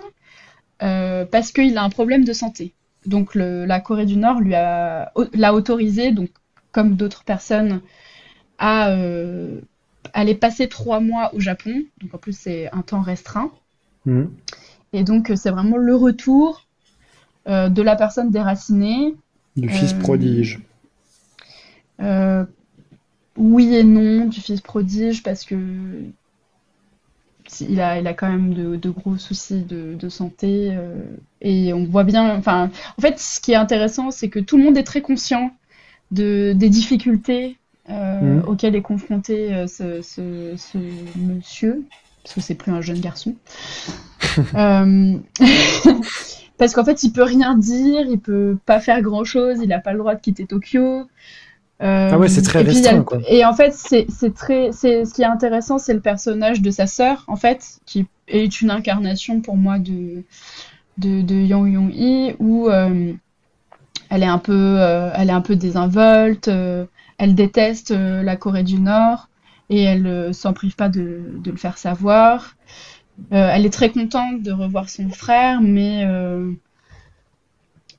euh, 0.83 1.25
parce 1.25 1.53
qu'il 1.53 1.79
a 1.79 1.83
un 1.83 1.91
problème 1.91 2.25
de 2.25 2.33
santé. 2.33 2.75
Donc 3.07 3.35
le- 3.35 3.65
la 3.67 3.81
Corée 3.81 4.07
du 4.07 4.17
Nord 4.17 4.41
lui 4.41 4.55
a 4.55 5.13
l'a 5.35 5.55
autorisé, 5.55 6.13
donc 6.13 6.31
comme 6.73 6.97
d'autres 6.97 7.25
personnes, 7.25 7.81
à 8.59 8.91
euh, 8.91 9.61
aller 10.15 10.35
passer 10.35 10.69
trois 10.69 11.01
mois 11.01 11.35
au 11.35 11.41
Japon. 11.41 11.75
Donc 12.01 12.15
en 12.15 12.19
plus 12.19 12.37
c'est 12.39 12.71
un 12.73 12.83
temps 12.83 13.03
restreint. 13.03 13.53
Mhm. 14.07 14.31
Et 14.93 15.05
donc 15.05 15.31
euh, 15.31 15.37
c'est 15.37 15.51
vraiment 15.51 15.77
le 15.77 15.95
retour 15.97 16.67
euh, 17.49 17.69
de 17.69 17.83
la 17.83 17.97
personne 17.97 18.31
déracinée. 18.31 19.15
Du 19.57 19.69
fils 19.69 19.93
Euh, 19.93 19.99
prodige. 19.99 20.61
Euh, 22.01 22.45
oui 23.37 23.75
et 23.75 23.85
non 23.85 24.27
du 24.27 24.41
fils 24.41 24.61
prodige 24.61 25.23
parce 25.23 25.45
que 25.45 25.57
il 27.61 27.81
a, 27.81 27.99
il 28.01 28.07
a 28.07 28.15
quand 28.15 28.29
même 28.29 28.55
de, 28.55 28.77
de 28.77 28.91
gros 28.91 29.17
soucis 29.17 29.63
de, 29.63 29.95
de 29.95 30.09
santé 30.09 30.77
et 31.41 31.73
on 31.75 31.85
voit 31.85 32.05
bien, 32.05 32.37
enfin, 32.37 32.71
en 32.97 33.01
fait, 33.01 33.19
ce 33.19 33.41
qui 33.41 33.53
est 33.53 33.57
intéressant, 33.57 34.11
c'est 34.11 34.29
que 34.31 34.39
tout 34.39 34.57
le 34.57 34.65
monde 34.65 34.79
est 34.79 34.85
très 34.85 35.03
conscient 35.03 35.51
de, 36.11 36.53
des 36.57 36.69
difficultés 36.71 37.59
Mhm. 38.23 38.45
auxquelles 38.47 38.77
est 38.77 38.83
confronté 38.83 39.67
ce, 39.69 40.01
ce, 40.01 40.55
ce 40.57 40.79
monsieur, 41.19 41.85
parce 42.25 42.35
que 42.35 42.41
c'est 42.41 42.55
plus 42.55 42.73
un 42.73 42.81
jeune 42.81 43.01
garçon. 43.01 43.35
Euh, 44.57 45.15
Parce 46.59 46.73
qu'en 46.73 46.85
fait, 46.85 47.03
il 47.03 47.13
peut 47.13 47.23
rien 47.23 47.57
dire, 47.57 48.07
il 48.09 48.19
peut 48.19 48.57
pas 48.65 48.81
faire 48.81 49.03
grand-chose, 49.03 49.59
il 49.63 49.73
a 49.73 49.81
pas 49.81 49.93
le 49.93 49.99
droit 49.99 50.15
de 50.15 50.21
quitter 50.21 50.47
Tokyo. 50.47 51.07
Euh, 51.83 52.11
Ah 52.13 52.19
ouais, 52.19 52.29
c'est 52.29 52.43
très 52.43 52.61
et 52.61 52.65
puis, 52.65 52.75
restreint, 52.75 53.03
quoi. 53.03 53.19
Et 53.29 53.45
en 53.45 53.55
fait, 53.55 53.75
c'est 53.75 54.35
très, 54.35 54.71
c'est 54.73 55.05
ce 55.05 55.13
qui 55.13 55.23
est 55.23 55.27
intéressant, 55.27 55.79
c'est 55.79 55.95
le 55.95 56.01
personnage 56.01 56.63
de 56.63 56.71
sa 56.71 56.87
sœur, 56.87 57.25
en 57.27 57.37
fait, 57.37 57.79
qui 57.87 58.07
est 58.29 58.61
une 58.61 58.71
incarnation 58.71 59.41
pour 59.41 59.57
moi 59.57 59.79
de 59.79 60.23
de, 60.99 61.23
de 61.23 61.35
Yang 61.35 61.73
Yong-hee, 61.73 62.37
où 62.39 62.69
euh, 62.69 63.13
elle 64.11 64.23
est 64.23 64.27
un 64.27 64.39
peu, 64.39 64.77
euh, 64.79 65.11
elle 65.15 65.29
est 65.29 65.33
un 65.33 65.41
peu 65.41 65.57
désinvolte, 65.57 66.49
elle 67.19 67.35
déteste 67.35 67.91
la 67.91 68.37
Corée 68.37 68.63
du 68.63 68.79
Nord 68.79 69.29
et 69.71 69.83
elle 69.83 70.07
euh, 70.07 70.33
s'en 70.33 70.53
prive 70.53 70.77
pas 70.77 70.89
de, 70.89 71.21
de 71.43 71.51
le 71.51 71.57
faire 71.57 71.79
savoir. 71.79 72.57
Euh, 73.33 73.49
elle 73.53 73.65
est 73.65 73.71
très 73.73 73.91
contente 73.91 74.43
de 74.43 74.53
revoir 74.53 74.89
son 74.89 75.09
frère, 75.09 75.61
mais 75.63 76.05
euh, 76.05 76.51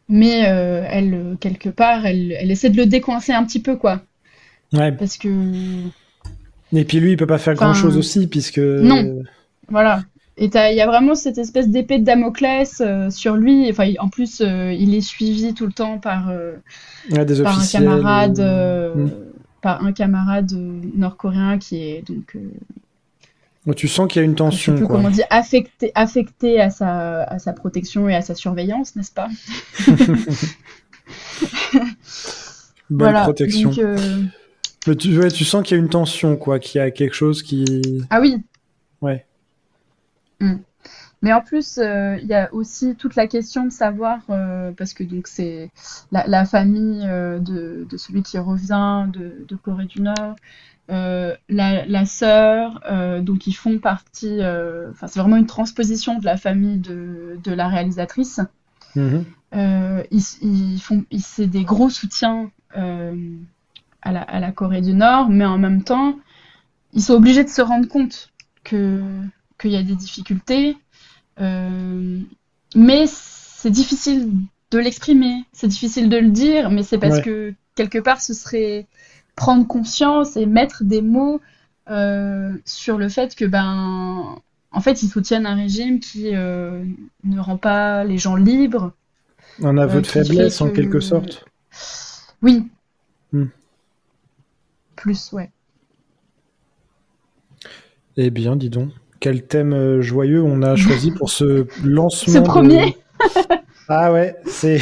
mais 0.08 0.48
euh, 0.48 0.86
elle 0.90 1.38
quelque 1.40 1.70
part, 1.70 2.06
elle, 2.06 2.32
elle 2.34 2.52
essaie 2.52 2.70
de 2.70 2.78
le 2.78 2.86
décoincer 2.86 3.32
un 3.34 3.44
petit 3.44 3.62
peu 3.62 3.76
quoi, 3.76 4.02
Ouais. 4.74 4.92
parce 4.92 5.18
que 5.18 5.30
Et 6.74 6.84
puis 6.84 7.00
lui, 7.00 7.12
il 7.12 7.18
peut 7.18 7.26
pas 7.28 7.38
faire 7.38 7.54
Enfin, 7.54 7.66
grand 7.72 7.74
chose 7.74 7.98
aussi, 7.98 8.28
puisque. 8.28 8.58
Non. 8.60 9.24
Voilà. 9.70 10.04
Et 10.38 10.50
il 10.54 10.76
y 10.76 10.82
a 10.82 10.86
vraiment 10.88 11.16
cette 11.16 11.38
espèce 11.38 11.70
d'épée 11.70 11.98
de 11.98 12.04
Damoclès 12.04 12.82
euh, 12.82 13.10
sur 13.10 13.36
lui. 13.38 13.70
Enfin, 13.72 13.86
il- 13.86 14.00
en 14.02 14.10
plus, 14.10 14.42
euh, 14.42 14.74
il 14.74 14.94
est 14.94 15.00
suivi 15.02 15.54
tout 15.54 15.66
le 15.66 15.72
temps 15.72 15.98
par, 15.98 16.30
a 17.16 17.24
des 17.24 17.42
par 17.42 17.58
un 17.58 17.66
camarade, 17.66 18.40
euh, 18.40 18.94
euh, 18.98 19.06
Mm. 19.06 19.12
Par 19.66 19.84
un 19.84 19.94
camarade 19.94 20.54
euh, 20.54 20.80
nord-coréen 20.96 21.58
qui 21.58 21.82
est 21.82 22.08
donc, 22.08 22.36
euh, 22.36 22.52
Oh, 23.66 23.74
Tu 23.74 23.88
sens 23.88 24.08
qu'il 24.08 24.22
y 24.22 24.24
a 24.24 24.26
une 24.26 24.34
je 24.34 24.36
sais 24.36 24.44
tension, 24.44 24.76
plus 24.76 24.86
quoi. 24.86 24.98
comment 24.98 25.10
dire, 25.10 25.26
affecté, 25.32 25.92
affecté 25.96 26.62
à 26.62 26.70
sa, 26.70 27.24
à 27.24 27.40
sa 27.40 27.52
protection 27.52 28.08
et 28.08 28.14
à 28.14 28.22
sa 28.22 28.36
surveillance, 28.36 28.96
n'est-ce 28.96 29.12
pas? 29.12 29.28
Voilà. 32.92 33.24
protection. 33.24 33.72
Donc, 33.72 33.80
euh, 33.80 34.22
Mais 34.86 34.96
tu, 34.96 35.18
ouais, 35.18 35.32
tu 35.32 35.44
sens 35.44 35.64
qu'il 35.64 35.76
y 35.76 35.80
a 35.80 35.84
une 35.84 35.90
tension, 35.90 36.36
quoi, 36.38 36.60
qu'il 36.60 36.78
y 36.78 36.82
a 36.84 36.92
quelque 36.92 37.16
chose 37.16 37.42
qui. 37.42 37.82
Ah 38.12 38.22
oui. 38.22 38.38
Ouais. 39.02 39.26
Mm. 40.40 40.58
Mais 41.22 41.34
en 41.34 41.42
plus, 41.42 41.78
euh, 41.78 42.18
il 42.22 42.28
y 42.28 42.34
a 42.34 42.54
aussi 42.54 42.96
toute 42.96 43.16
la 43.16 43.28
question 43.28 43.66
de 43.66 43.72
savoir, 43.72 44.20
euh, 44.30 44.72
parce 44.72 44.94
que 44.94 45.04
donc 45.04 45.28
c'est 45.28 45.72
la, 46.12 46.26
la 46.28 46.46
famille 46.46 47.04
euh, 47.08 47.40
de, 47.40 47.86
de 47.90 47.98
celui 47.98 48.22
qui 48.24 48.38
revient 48.38 49.08
de, 49.12 49.46
de 49.48 49.56
Corée 49.56 49.86
du 49.86 50.02
Nord, 50.02 50.36
euh, 50.92 51.36
la, 51.50 51.86
la 51.88 52.06
sœur, 52.06 52.80
euh, 52.92 53.22
donc 53.22 53.48
ils 53.48 53.54
font 53.54 53.80
partie, 53.80 54.38
euh, 54.42 54.92
enfin 54.92 55.08
c'est 55.08 55.20
vraiment 55.20 55.38
une 55.38 55.48
transposition 55.48 56.20
de 56.20 56.26
la 56.26 56.38
famille 56.38 56.78
de, 56.78 57.40
de 57.44 57.52
la 57.52 57.68
réalisatrice. 57.68 58.40
Mhm. 58.96 59.26
Ils, 60.12 60.22
ils 60.42 60.80
font, 60.82 61.06
ils- 61.12 61.22
c'est 61.22 61.48
des 61.48 61.64
gros 61.64 61.90
soutiens 61.90 62.52
à 62.74 64.12
la, 64.12 64.22
à 64.22 64.40
la 64.40 64.52
Corée 64.52 64.82
du 64.82 64.94
Nord, 64.94 65.30
mais 65.30 65.46
en 65.46 65.58
même 65.58 65.84
temps, 65.84 66.20
ils 66.94 67.02
sont 67.02 67.14
obligés 67.14 67.44
de 67.44 67.50
se 67.50 67.62
rendre 67.62 67.88
compte 67.88 68.32
que 68.64 69.02
qu'il 69.60 69.72
y 69.72 69.78
a 69.78 69.84
des 69.84 69.96
difficultés, 69.96 70.78
mais 71.38 73.06
c'est 73.08 73.70
difficile 73.72 74.32
de 74.72 74.80
l'exprimer, 74.80 75.44
c'est 75.54 75.68
difficile 75.68 76.10
de 76.10 76.18
le 76.18 76.30
dire, 76.30 76.70
mais 76.72 76.84
c'est 76.84 76.98
parce 76.98 77.18
Ouais. 77.18 77.22
que 77.24 77.54
quelque 77.76 78.00
part, 78.00 78.22
ce 78.22 78.34
serait 78.34 78.88
prendre 79.36 79.68
conscience 79.68 80.38
et 80.38 80.46
mettre 80.46 80.84
des 80.84 81.02
mots 81.02 81.42
euh, 81.90 82.54
sur 82.66 82.98
le 82.98 83.10
fait 83.10 83.36
que 83.36 83.46
ben 83.46 84.38
en 84.72 84.82
fait, 84.82 85.04
ils 85.04 85.10
soutiennent 85.10 85.46
un 85.46 85.56
régime 85.56 86.00
qui 86.00 86.36
euh, 86.36 86.84
ne 87.24 87.40
rend 87.40 87.58
pas 87.58 88.04
les 88.04 88.18
gens 88.18 88.36
libres. 88.36 88.92
Un 89.64 89.78
aveu 89.78 90.00
Euh, 90.00 90.02
de 90.02 90.08
faiblesse, 90.08 90.60
en 90.62 90.70
que- 90.70 90.76
quelque 90.76 91.00
sorte. 91.00 91.46
Oui. 92.42 92.68
Hmm. 93.32 93.46
Plus, 94.98 95.32
ouais. 95.32 95.50
Eh 98.18 98.30
bien, 98.30 98.56
dis 98.56 98.70
donc, 98.70 98.92
quel 99.26 99.48
thème 99.48 99.74
euh, 99.74 100.02
joyeux 100.04 100.44
on 100.44 100.62
a 100.62 100.76
choisi 100.76 101.10
pour 101.10 101.32
ce 101.32 101.66
lancement. 101.84 102.32
Ce 102.36 102.38
de- 102.38 102.44
premier 102.46 102.96
Ah 103.90 104.14
ouais, 104.14 104.36
c'est. 104.46 104.78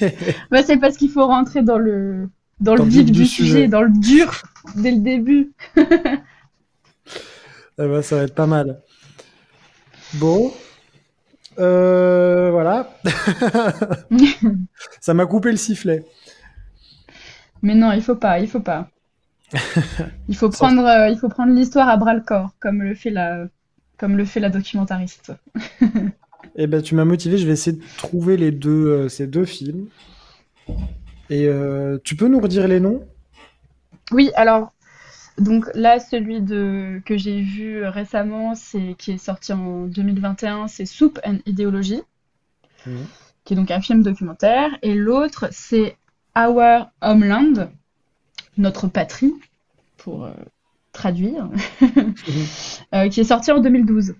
Bah, 0.50 0.62
c'est 0.62 0.76
parce 0.76 0.98
qu'il 0.98 1.08
faut 1.08 1.26
rentrer 1.26 1.62
dans 1.62 1.78
le, 1.78 2.28
dans 2.60 2.74
le 2.74 2.80
Dans 2.80 2.84
le 2.84 2.90
vif 2.90 3.10
du 3.10 3.24
sujet, 3.24 3.68
dans 3.68 3.80
le 3.80 3.98
dur, 3.98 4.42
dès 4.74 4.90
le 4.90 4.98
début. 4.98 5.52
Ah 7.78 7.86
bah, 7.88 8.02
ça 8.02 8.16
va 8.16 8.22
être 8.24 8.34
pas 8.34 8.46
mal. 8.46 8.82
Bon. 10.16 10.52
Euh, 11.58 12.50
voilà. 12.50 12.90
ça 15.00 15.14
m'a 15.14 15.24
coupé 15.24 15.52
le 15.52 15.56
sifflet. 15.56 16.04
Mais 17.62 17.74
non, 17.74 17.92
il 17.92 18.02
faut 18.02 18.16
pas, 18.16 18.40
il 18.40 18.48
faut 18.48 18.60
pas. 18.60 18.90
Il 20.28 20.36
faut 20.36 20.50
prendre, 20.50 20.84
euh, 20.84 21.08
il 21.08 21.18
faut 21.18 21.30
prendre 21.30 21.54
l'histoire 21.54 21.88
à 21.88 21.96
bras 21.96 22.12
le 22.12 22.20
corps, 22.20 22.50
comme 22.60 22.82
le 22.82 22.94
fait 22.94 23.08
la, 23.10 23.46
comme 23.96 24.16
le 24.16 24.24
fait 24.24 24.40
la 24.40 24.50
documentariste. 24.50 25.32
Eh 26.58 26.66
ben, 26.66 26.80
tu 26.80 26.94
m'as 26.94 27.04
motivé, 27.04 27.36
je 27.36 27.46
vais 27.46 27.52
essayer 27.52 27.76
de 27.76 27.82
trouver 27.98 28.36
les 28.36 28.50
deux, 28.50 28.86
euh, 28.86 29.08
ces 29.08 29.26
deux 29.26 29.44
films. 29.44 29.88
Et 31.28 31.46
euh, 31.46 31.98
tu 32.02 32.16
peux 32.16 32.28
nous 32.28 32.40
redire 32.40 32.66
les 32.66 32.80
noms? 32.80 33.06
Oui, 34.10 34.30
alors, 34.36 34.72
donc 35.38 35.66
là, 35.74 35.98
celui 35.98 36.40
de, 36.40 37.02
que 37.04 37.18
j'ai 37.18 37.42
vu 37.42 37.84
récemment, 37.84 38.54
c'est, 38.54 38.94
qui 38.96 39.12
est 39.12 39.18
sorti 39.18 39.52
en 39.52 39.86
2021, 39.86 40.68
c'est 40.68 40.86
Soup 40.86 41.18
and 41.26 41.38
Ideology, 41.44 42.02
qui 43.44 43.52
est 43.52 43.56
donc 43.56 43.70
un 43.70 43.80
film 43.80 44.02
documentaire. 44.02 44.70
Et 44.82 44.94
l'autre, 44.94 45.48
c'est 45.50 45.96
Our 46.36 46.86
Homeland, 47.02 47.70
notre 48.56 48.86
patrie, 48.86 49.34
pour 49.98 50.30
euh, 50.96 51.02
traduire, 51.02 51.50
euh, 52.94 53.08
qui 53.08 53.20
est 53.20 53.24
sorti 53.24 53.52
en 53.52 53.60
2012. 53.60 54.14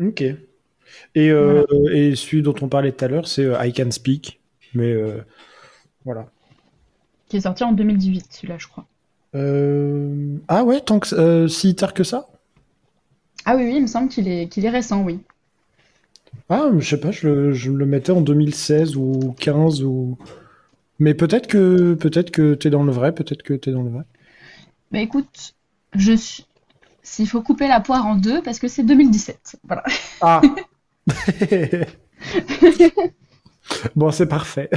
Ok. 0.00 0.22
Et, 0.22 1.30
euh, 1.30 1.64
et 1.92 2.16
celui 2.16 2.42
dont 2.42 2.54
on 2.62 2.68
parlait 2.68 2.92
tout 2.92 3.04
à 3.04 3.08
l'heure, 3.08 3.28
c'est 3.28 3.44
euh, 3.46 3.64
I 3.64 3.72
Can 3.72 3.90
Speak. 3.90 4.40
Mais 4.74 4.92
euh, 4.92 5.22
voilà. 6.04 6.28
Qui 7.28 7.36
est 7.38 7.40
sorti 7.40 7.64
en 7.64 7.72
2018, 7.72 8.32
celui-là, 8.32 8.58
je 8.58 8.68
crois. 8.68 8.86
Euh, 9.34 10.36
Ah 10.48 10.64
ouais, 10.64 10.80
tant 10.80 10.98
que 11.00 11.46
si 11.48 11.74
tard 11.74 11.94
que 11.94 12.04
ça? 12.04 12.28
Ah 13.44 13.54
oui, 13.54 13.62
oui, 13.66 13.74
il 13.76 13.82
me 13.82 13.86
semble 13.86 14.08
qu'il 14.08 14.26
est, 14.26 14.48
qu'il 14.48 14.64
est 14.64 14.70
récent, 14.70 15.04
oui. 15.04 15.20
Ah, 16.48 16.70
je 16.78 16.88
sais 16.88 17.00
pas, 17.00 17.10
je, 17.10 17.26
le- 17.28 17.52
je 17.52 17.70
le 17.72 17.86
mettais 17.86 18.12
en 18.12 18.20
2016 18.20 18.96
ou 18.96 19.34
15 19.38 19.82
ou. 19.82 20.18
Mais 21.00 21.14
peut-être 21.14 21.46
que 21.48 21.94
peut-être 21.94 22.30
que 22.32 22.54
t'es 22.54 22.70
dans 22.70 22.84
le 22.84 22.92
vrai, 22.92 23.14
peut-être 23.14 23.42
que 23.42 23.54
t'es 23.54 23.72
dans 23.72 23.82
le 23.82 23.90
vrai. 23.90 24.04
Mais 24.92 25.02
écoute, 25.02 25.54
je 25.94 26.12
suis... 26.12 26.46
S'il 27.02 27.28
faut 27.28 27.42
couper 27.42 27.66
la 27.66 27.80
poire 27.80 28.06
en 28.06 28.14
deux, 28.14 28.42
parce 28.42 28.60
que 28.60 28.68
c'est 28.68 28.84
2017. 28.84 29.56
Voilà. 29.64 29.82
Ah. 30.20 30.40
bon, 33.96 34.12
c'est 34.12 34.28
parfait. 34.28 34.70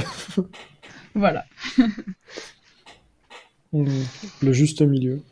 Voilà. 1.14 1.44
Le 3.72 4.52
juste 4.52 4.82
milieu. 4.82 5.22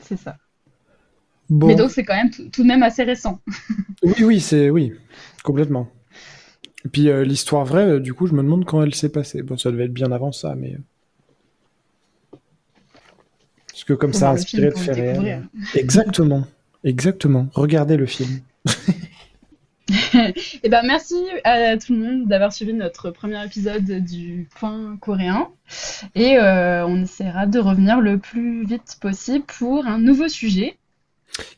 C'est 0.00 0.16
ça. 0.16 0.36
Bon. 1.48 1.66
Mais 1.66 1.74
donc 1.74 1.90
c'est 1.90 2.04
quand 2.04 2.14
même 2.14 2.30
tout, 2.30 2.48
tout 2.48 2.62
de 2.62 2.68
même 2.68 2.82
assez 2.82 3.02
récent. 3.02 3.40
Oui, 4.02 4.24
oui, 4.24 4.40
c'est 4.40 4.70
oui, 4.70 4.92
complètement. 5.42 5.88
Et 6.84 6.88
puis 6.88 7.08
euh, 7.08 7.24
l'histoire 7.24 7.64
vraie, 7.64 7.86
euh, 7.86 8.00
du 8.00 8.14
coup, 8.14 8.26
je 8.26 8.32
me 8.32 8.42
demande 8.42 8.64
quand 8.64 8.82
elle 8.82 8.94
s'est 8.94 9.10
passée. 9.10 9.42
Bon, 9.42 9.56
ça 9.56 9.70
devait 9.70 9.84
être 9.84 9.92
bien 9.92 10.12
avant 10.12 10.32
ça, 10.32 10.54
mais 10.54 10.74
euh, 10.74 10.78
parce 13.76 13.84
que 13.84 13.92
comme 13.92 14.14
ça 14.14 14.30
inspiré 14.30 14.70
de 14.70 14.78
faits 14.78 14.96
réels. 14.96 15.46
Exactement, 15.74 16.46
exactement. 16.82 17.48
Regardez 17.52 17.98
le 17.98 18.06
film. 18.06 18.40
Et 20.62 20.70
ben 20.70 20.80
merci 20.82 21.14
à 21.44 21.76
tout 21.76 21.92
le 21.92 21.98
monde 21.98 22.26
d'avoir 22.26 22.54
suivi 22.54 22.72
notre 22.72 23.10
premier 23.10 23.44
épisode 23.44 23.84
du 23.84 24.48
point 24.58 24.96
coréen. 24.98 25.50
Et 26.14 26.38
euh, 26.38 26.86
on 26.86 27.02
essaiera 27.02 27.44
de 27.44 27.58
revenir 27.58 28.00
le 28.00 28.16
plus 28.16 28.64
vite 28.64 28.96
possible 28.98 29.44
pour 29.44 29.86
un 29.86 29.98
nouveau 29.98 30.28
sujet. 30.28 30.78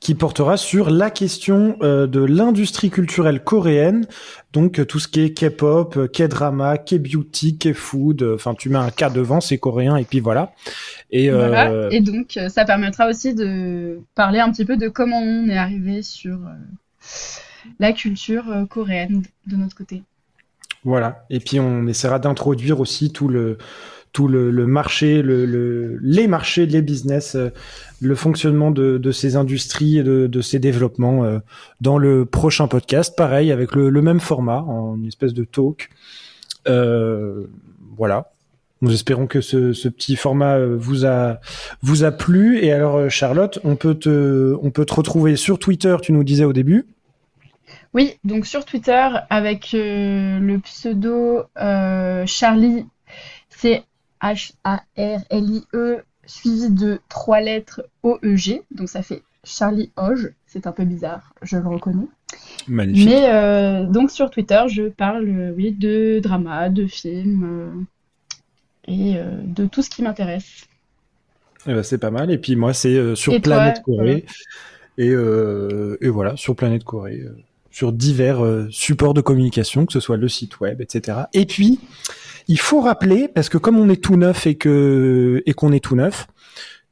Qui 0.00 0.14
portera 0.14 0.56
sur 0.56 0.90
la 0.90 1.10
question 1.10 1.76
euh, 1.82 2.06
de 2.06 2.20
l'industrie 2.20 2.90
culturelle 2.90 3.42
coréenne, 3.42 4.06
donc 4.52 4.78
euh, 4.78 4.84
tout 4.84 4.98
ce 4.98 5.08
qui 5.08 5.20
est 5.20 5.30
K-pop, 5.30 5.96
euh, 5.96 6.08
K-drama, 6.08 6.78
K-beauty, 6.78 7.58
K-food, 7.58 8.22
euh, 8.22 8.34
enfin 8.34 8.54
tu 8.54 8.70
mets 8.70 8.78
un 8.78 8.90
K 8.90 9.12
devant, 9.12 9.40
c'est 9.40 9.58
coréen 9.58 9.96
et 9.96 10.04
puis 10.04 10.20
voilà. 10.20 10.52
Et, 11.10 11.30
Voilà. 11.30 11.88
Et 11.90 12.00
donc 12.00 12.38
ça 12.48 12.64
permettra 12.64 13.08
aussi 13.08 13.34
de 13.34 14.00
parler 14.14 14.40
un 14.40 14.50
petit 14.50 14.64
peu 14.64 14.76
de 14.76 14.88
comment 14.88 15.20
on 15.20 15.48
est 15.48 15.56
arrivé 15.56 16.02
sur 16.02 16.38
la 17.78 17.92
culture 17.92 18.44
coréenne 18.70 19.22
de 19.46 19.56
notre 19.56 19.76
côté. 19.76 20.02
Voilà. 20.84 21.24
Et 21.30 21.40
puis 21.40 21.60
on 21.60 21.86
essaiera 21.86 22.18
d'introduire 22.18 22.80
aussi 22.80 23.12
tout 23.12 23.28
le 23.28 23.58
tout 24.12 24.28
le, 24.28 24.50
marché, 24.66 25.22
le, 25.22 25.46
le- 25.46 25.98
les 26.02 26.26
marchés, 26.26 26.66
les 26.66 26.82
business, 26.82 27.34
euh, 27.34 27.50
le 28.00 28.14
fonctionnement 28.14 28.70
de, 28.70 29.11
ces 29.12 29.36
industries 29.36 29.98
et 29.98 30.02
de, 30.02 30.40
ces 30.40 30.59
développements 30.59 31.24
euh, 31.24 31.38
dans 31.80 31.98
le 31.98 32.24
prochain 32.24 32.68
podcast. 32.68 33.16
Pareil, 33.16 33.52
avec 33.52 33.74
le, 33.74 33.90
même 34.02 34.20
format, 34.20 34.62
en 34.62 35.02
espèce 35.04 35.34
de 35.34 35.44
talk. 35.44 35.90
Euh, 36.68 37.46
voilà. 37.96 38.30
Nous 38.80 38.92
espérons 38.92 39.26
que 39.26 39.40
ce, 39.40 39.88
petit 39.88 40.14
format 40.14 40.59
vous 40.64 41.04
a 41.04 41.40
vous 41.82 42.04
a 42.04 42.12
plu. 42.12 42.62
Et 42.62 42.70
alors, 42.70 43.11
Charlotte, 43.11 43.59
on 43.64 43.74
peut 43.74 43.96
te 43.96 44.56
on 44.62 44.70
peut 44.70 44.84
te 44.84 44.94
retrouver 44.94 45.34
sur 45.34 45.59
Twitter. 45.59 45.96
Tu 46.00 46.12
nous 46.12 46.22
disais 46.22 46.44
au 46.44 46.52
début. 46.52 46.86
Oui, 47.92 48.14
donc 48.22 48.46
sur 48.46 48.64
Twitter 48.64 49.09
avec 49.30 49.70
le 49.72 50.59
pseudo 50.59 51.42
Charlie, 52.26 52.86
c'est 53.48 53.82
H-A-R-L-I-E 54.22 56.02
suivi 56.26 56.70
de 56.70 57.00
trois 57.08 57.40
lettres 57.40 57.82
O-E-G, 58.02 58.62
donc 58.70 58.88
ça 58.88 59.02
fait 59.02 59.22
Charlie 59.44 59.90
Hoge, 59.96 60.32
c'est 60.46 60.66
un 60.66 60.72
peu 60.72 60.84
bizarre, 60.84 61.32
je 61.42 61.56
le 61.56 61.66
reconnais. 61.66 62.06
Magnifique. 62.66 63.08
Mais 63.08 63.30
euh, 63.30 63.84
donc 63.84 64.10
sur 64.10 64.30
Twitter, 64.30 64.62
je 64.68 64.88
parle 64.88 65.28
euh, 65.28 65.52
oui, 65.56 65.72
de 65.72 66.20
drama, 66.22 66.68
de 66.68 66.86
films 66.86 67.44
euh, 67.44 68.92
et 68.92 69.16
euh, 69.16 69.24
de 69.42 69.66
tout 69.66 69.82
ce 69.82 69.90
qui 69.90 70.02
m'intéresse. 70.02 70.66
Eh 71.66 71.72
ben, 71.72 71.82
c'est 71.82 71.98
pas 71.98 72.10
mal. 72.10 72.30
Et 72.30 72.38
puis 72.38 72.56
moi, 72.56 72.74
c'est 72.74 73.14
sur 73.16 73.32
Et 73.32 73.40
toi, 73.40 73.56
Planète 73.56 73.82
Corée. 73.82 74.24
Et, 74.96 75.10
et 75.10 76.08
voilà, 76.08 76.36
sur 76.36 76.56
Planète 76.56 76.84
Corée, 76.84 77.22
sur 77.70 77.92
divers 77.92 78.66
supports 78.70 79.14
de 79.14 79.20
communication, 79.20 79.84
que 79.86 79.92
ce 79.92 80.00
soit 80.00 80.16
le 80.16 80.28
site 80.28 80.60
web, 80.60 80.80
etc. 80.80 81.18
Et 81.34 81.46
puis, 81.46 81.80
il 82.49 82.59
faut 82.59 82.80
rappeler, 82.80 83.28
parce 83.28 83.49
que 83.49 83.59
comme 83.59 83.78
on 83.78 83.88
est 83.88 84.03
tout 84.03 84.16
neuf 84.16 84.46
et 84.46 84.57
que 84.57 85.42
et 85.46 85.53
qu'on 85.55 85.72
est 85.72 85.84
tout 85.84 85.94
neuf, 85.96 86.26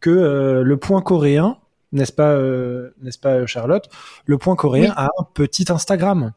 que 0.01 0.11
euh, 0.11 0.63
le 0.63 0.77
point 0.77 1.01
coréen, 1.03 1.57
n'est-ce 1.93 2.13
pas, 2.13 2.31
euh, 2.33 2.91
n'est-ce 3.03 3.19
pas, 3.19 3.47
Charlotte, 3.47 3.89
le 4.27 4.39
point 4.39 4.55
coréen 4.57 4.91
Oui. 4.91 4.95
a 4.97 5.05
un 5.19 5.25
petit 5.35 5.65
Instagram. 5.73 6.33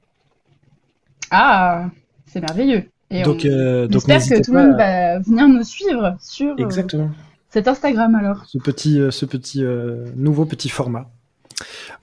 Ah, 1.32 1.90
c'est 2.26 2.42
merveilleux. 2.42 2.86
Et 3.12 3.24
Donc, 3.24 3.42
on, 3.44 3.48
euh, 3.50 3.86
on 3.86 3.88
donc 3.88 3.96
espère 3.98 4.16
n'hésitez 4.18 4.36
que 4.42 4.46
tout 4.46 4.54
le 4.54 4.62
monde 4.68 4.80
à- 4.80 5.18
va 5.18 5.20
venir 5.20 5.48
nous 5.48 5.64
suivre 5.64 6.16
sur 6.22 6.52
euh, 6.52 6.56
Exactement. 6.58 7.10
cet 7.50 7.68
Instagram 7.68 8.16
alors. 8.16 8.46
ce 8.46 8.58
petit, 8.60 9.00
euh, 9.00 9.12
ce 9.12 9.26
petit 9.26 9.64
euh, 9.64 10.06
nouveau 10.16 10.46
petit 10.46 10.70
format. 10.70 11.10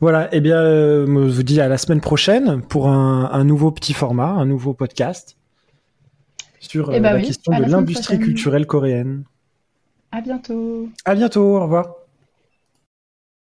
Voilà, 0.00 0.28
eh 0.32 0.40
bien, 0.40 0.58
euh, 0.58 1.06
je 1.06 1.12
vous 1.12 1.42
dis 1.42 1.60
à 1.60 1.68
la 1.68 1.78
semaine 1.78 2.00
prochaine 2.00 2.60
pour 2.62 2.88
un, 2.88 3.30
un 3.32 3.44
nouveau 3.44 3.70
petit 3.70 3.94
format, 3.94 4.26
un 4.28 4.44
nouveau 4.44 4.74
podcast 4.74 5.36
sur 6.60 6.92
Eh 6.92 6.96
euh, 6.96 7.00
ben 7.00 7.12
la 7.12 7.16
oui, 7.16 7.26
question 7.26 7.58
de 7.58 7.64
l'industrie 7.64 8.18
culturelle 8.18 8.66
coréenne. 8.66 9.24
À 10.12 10.20
bientôt. 10.20 10.88
À 11.04 11.14
bientôt, 11.14 11.56
au 11.56 11.60
revoir. 11.60 11.94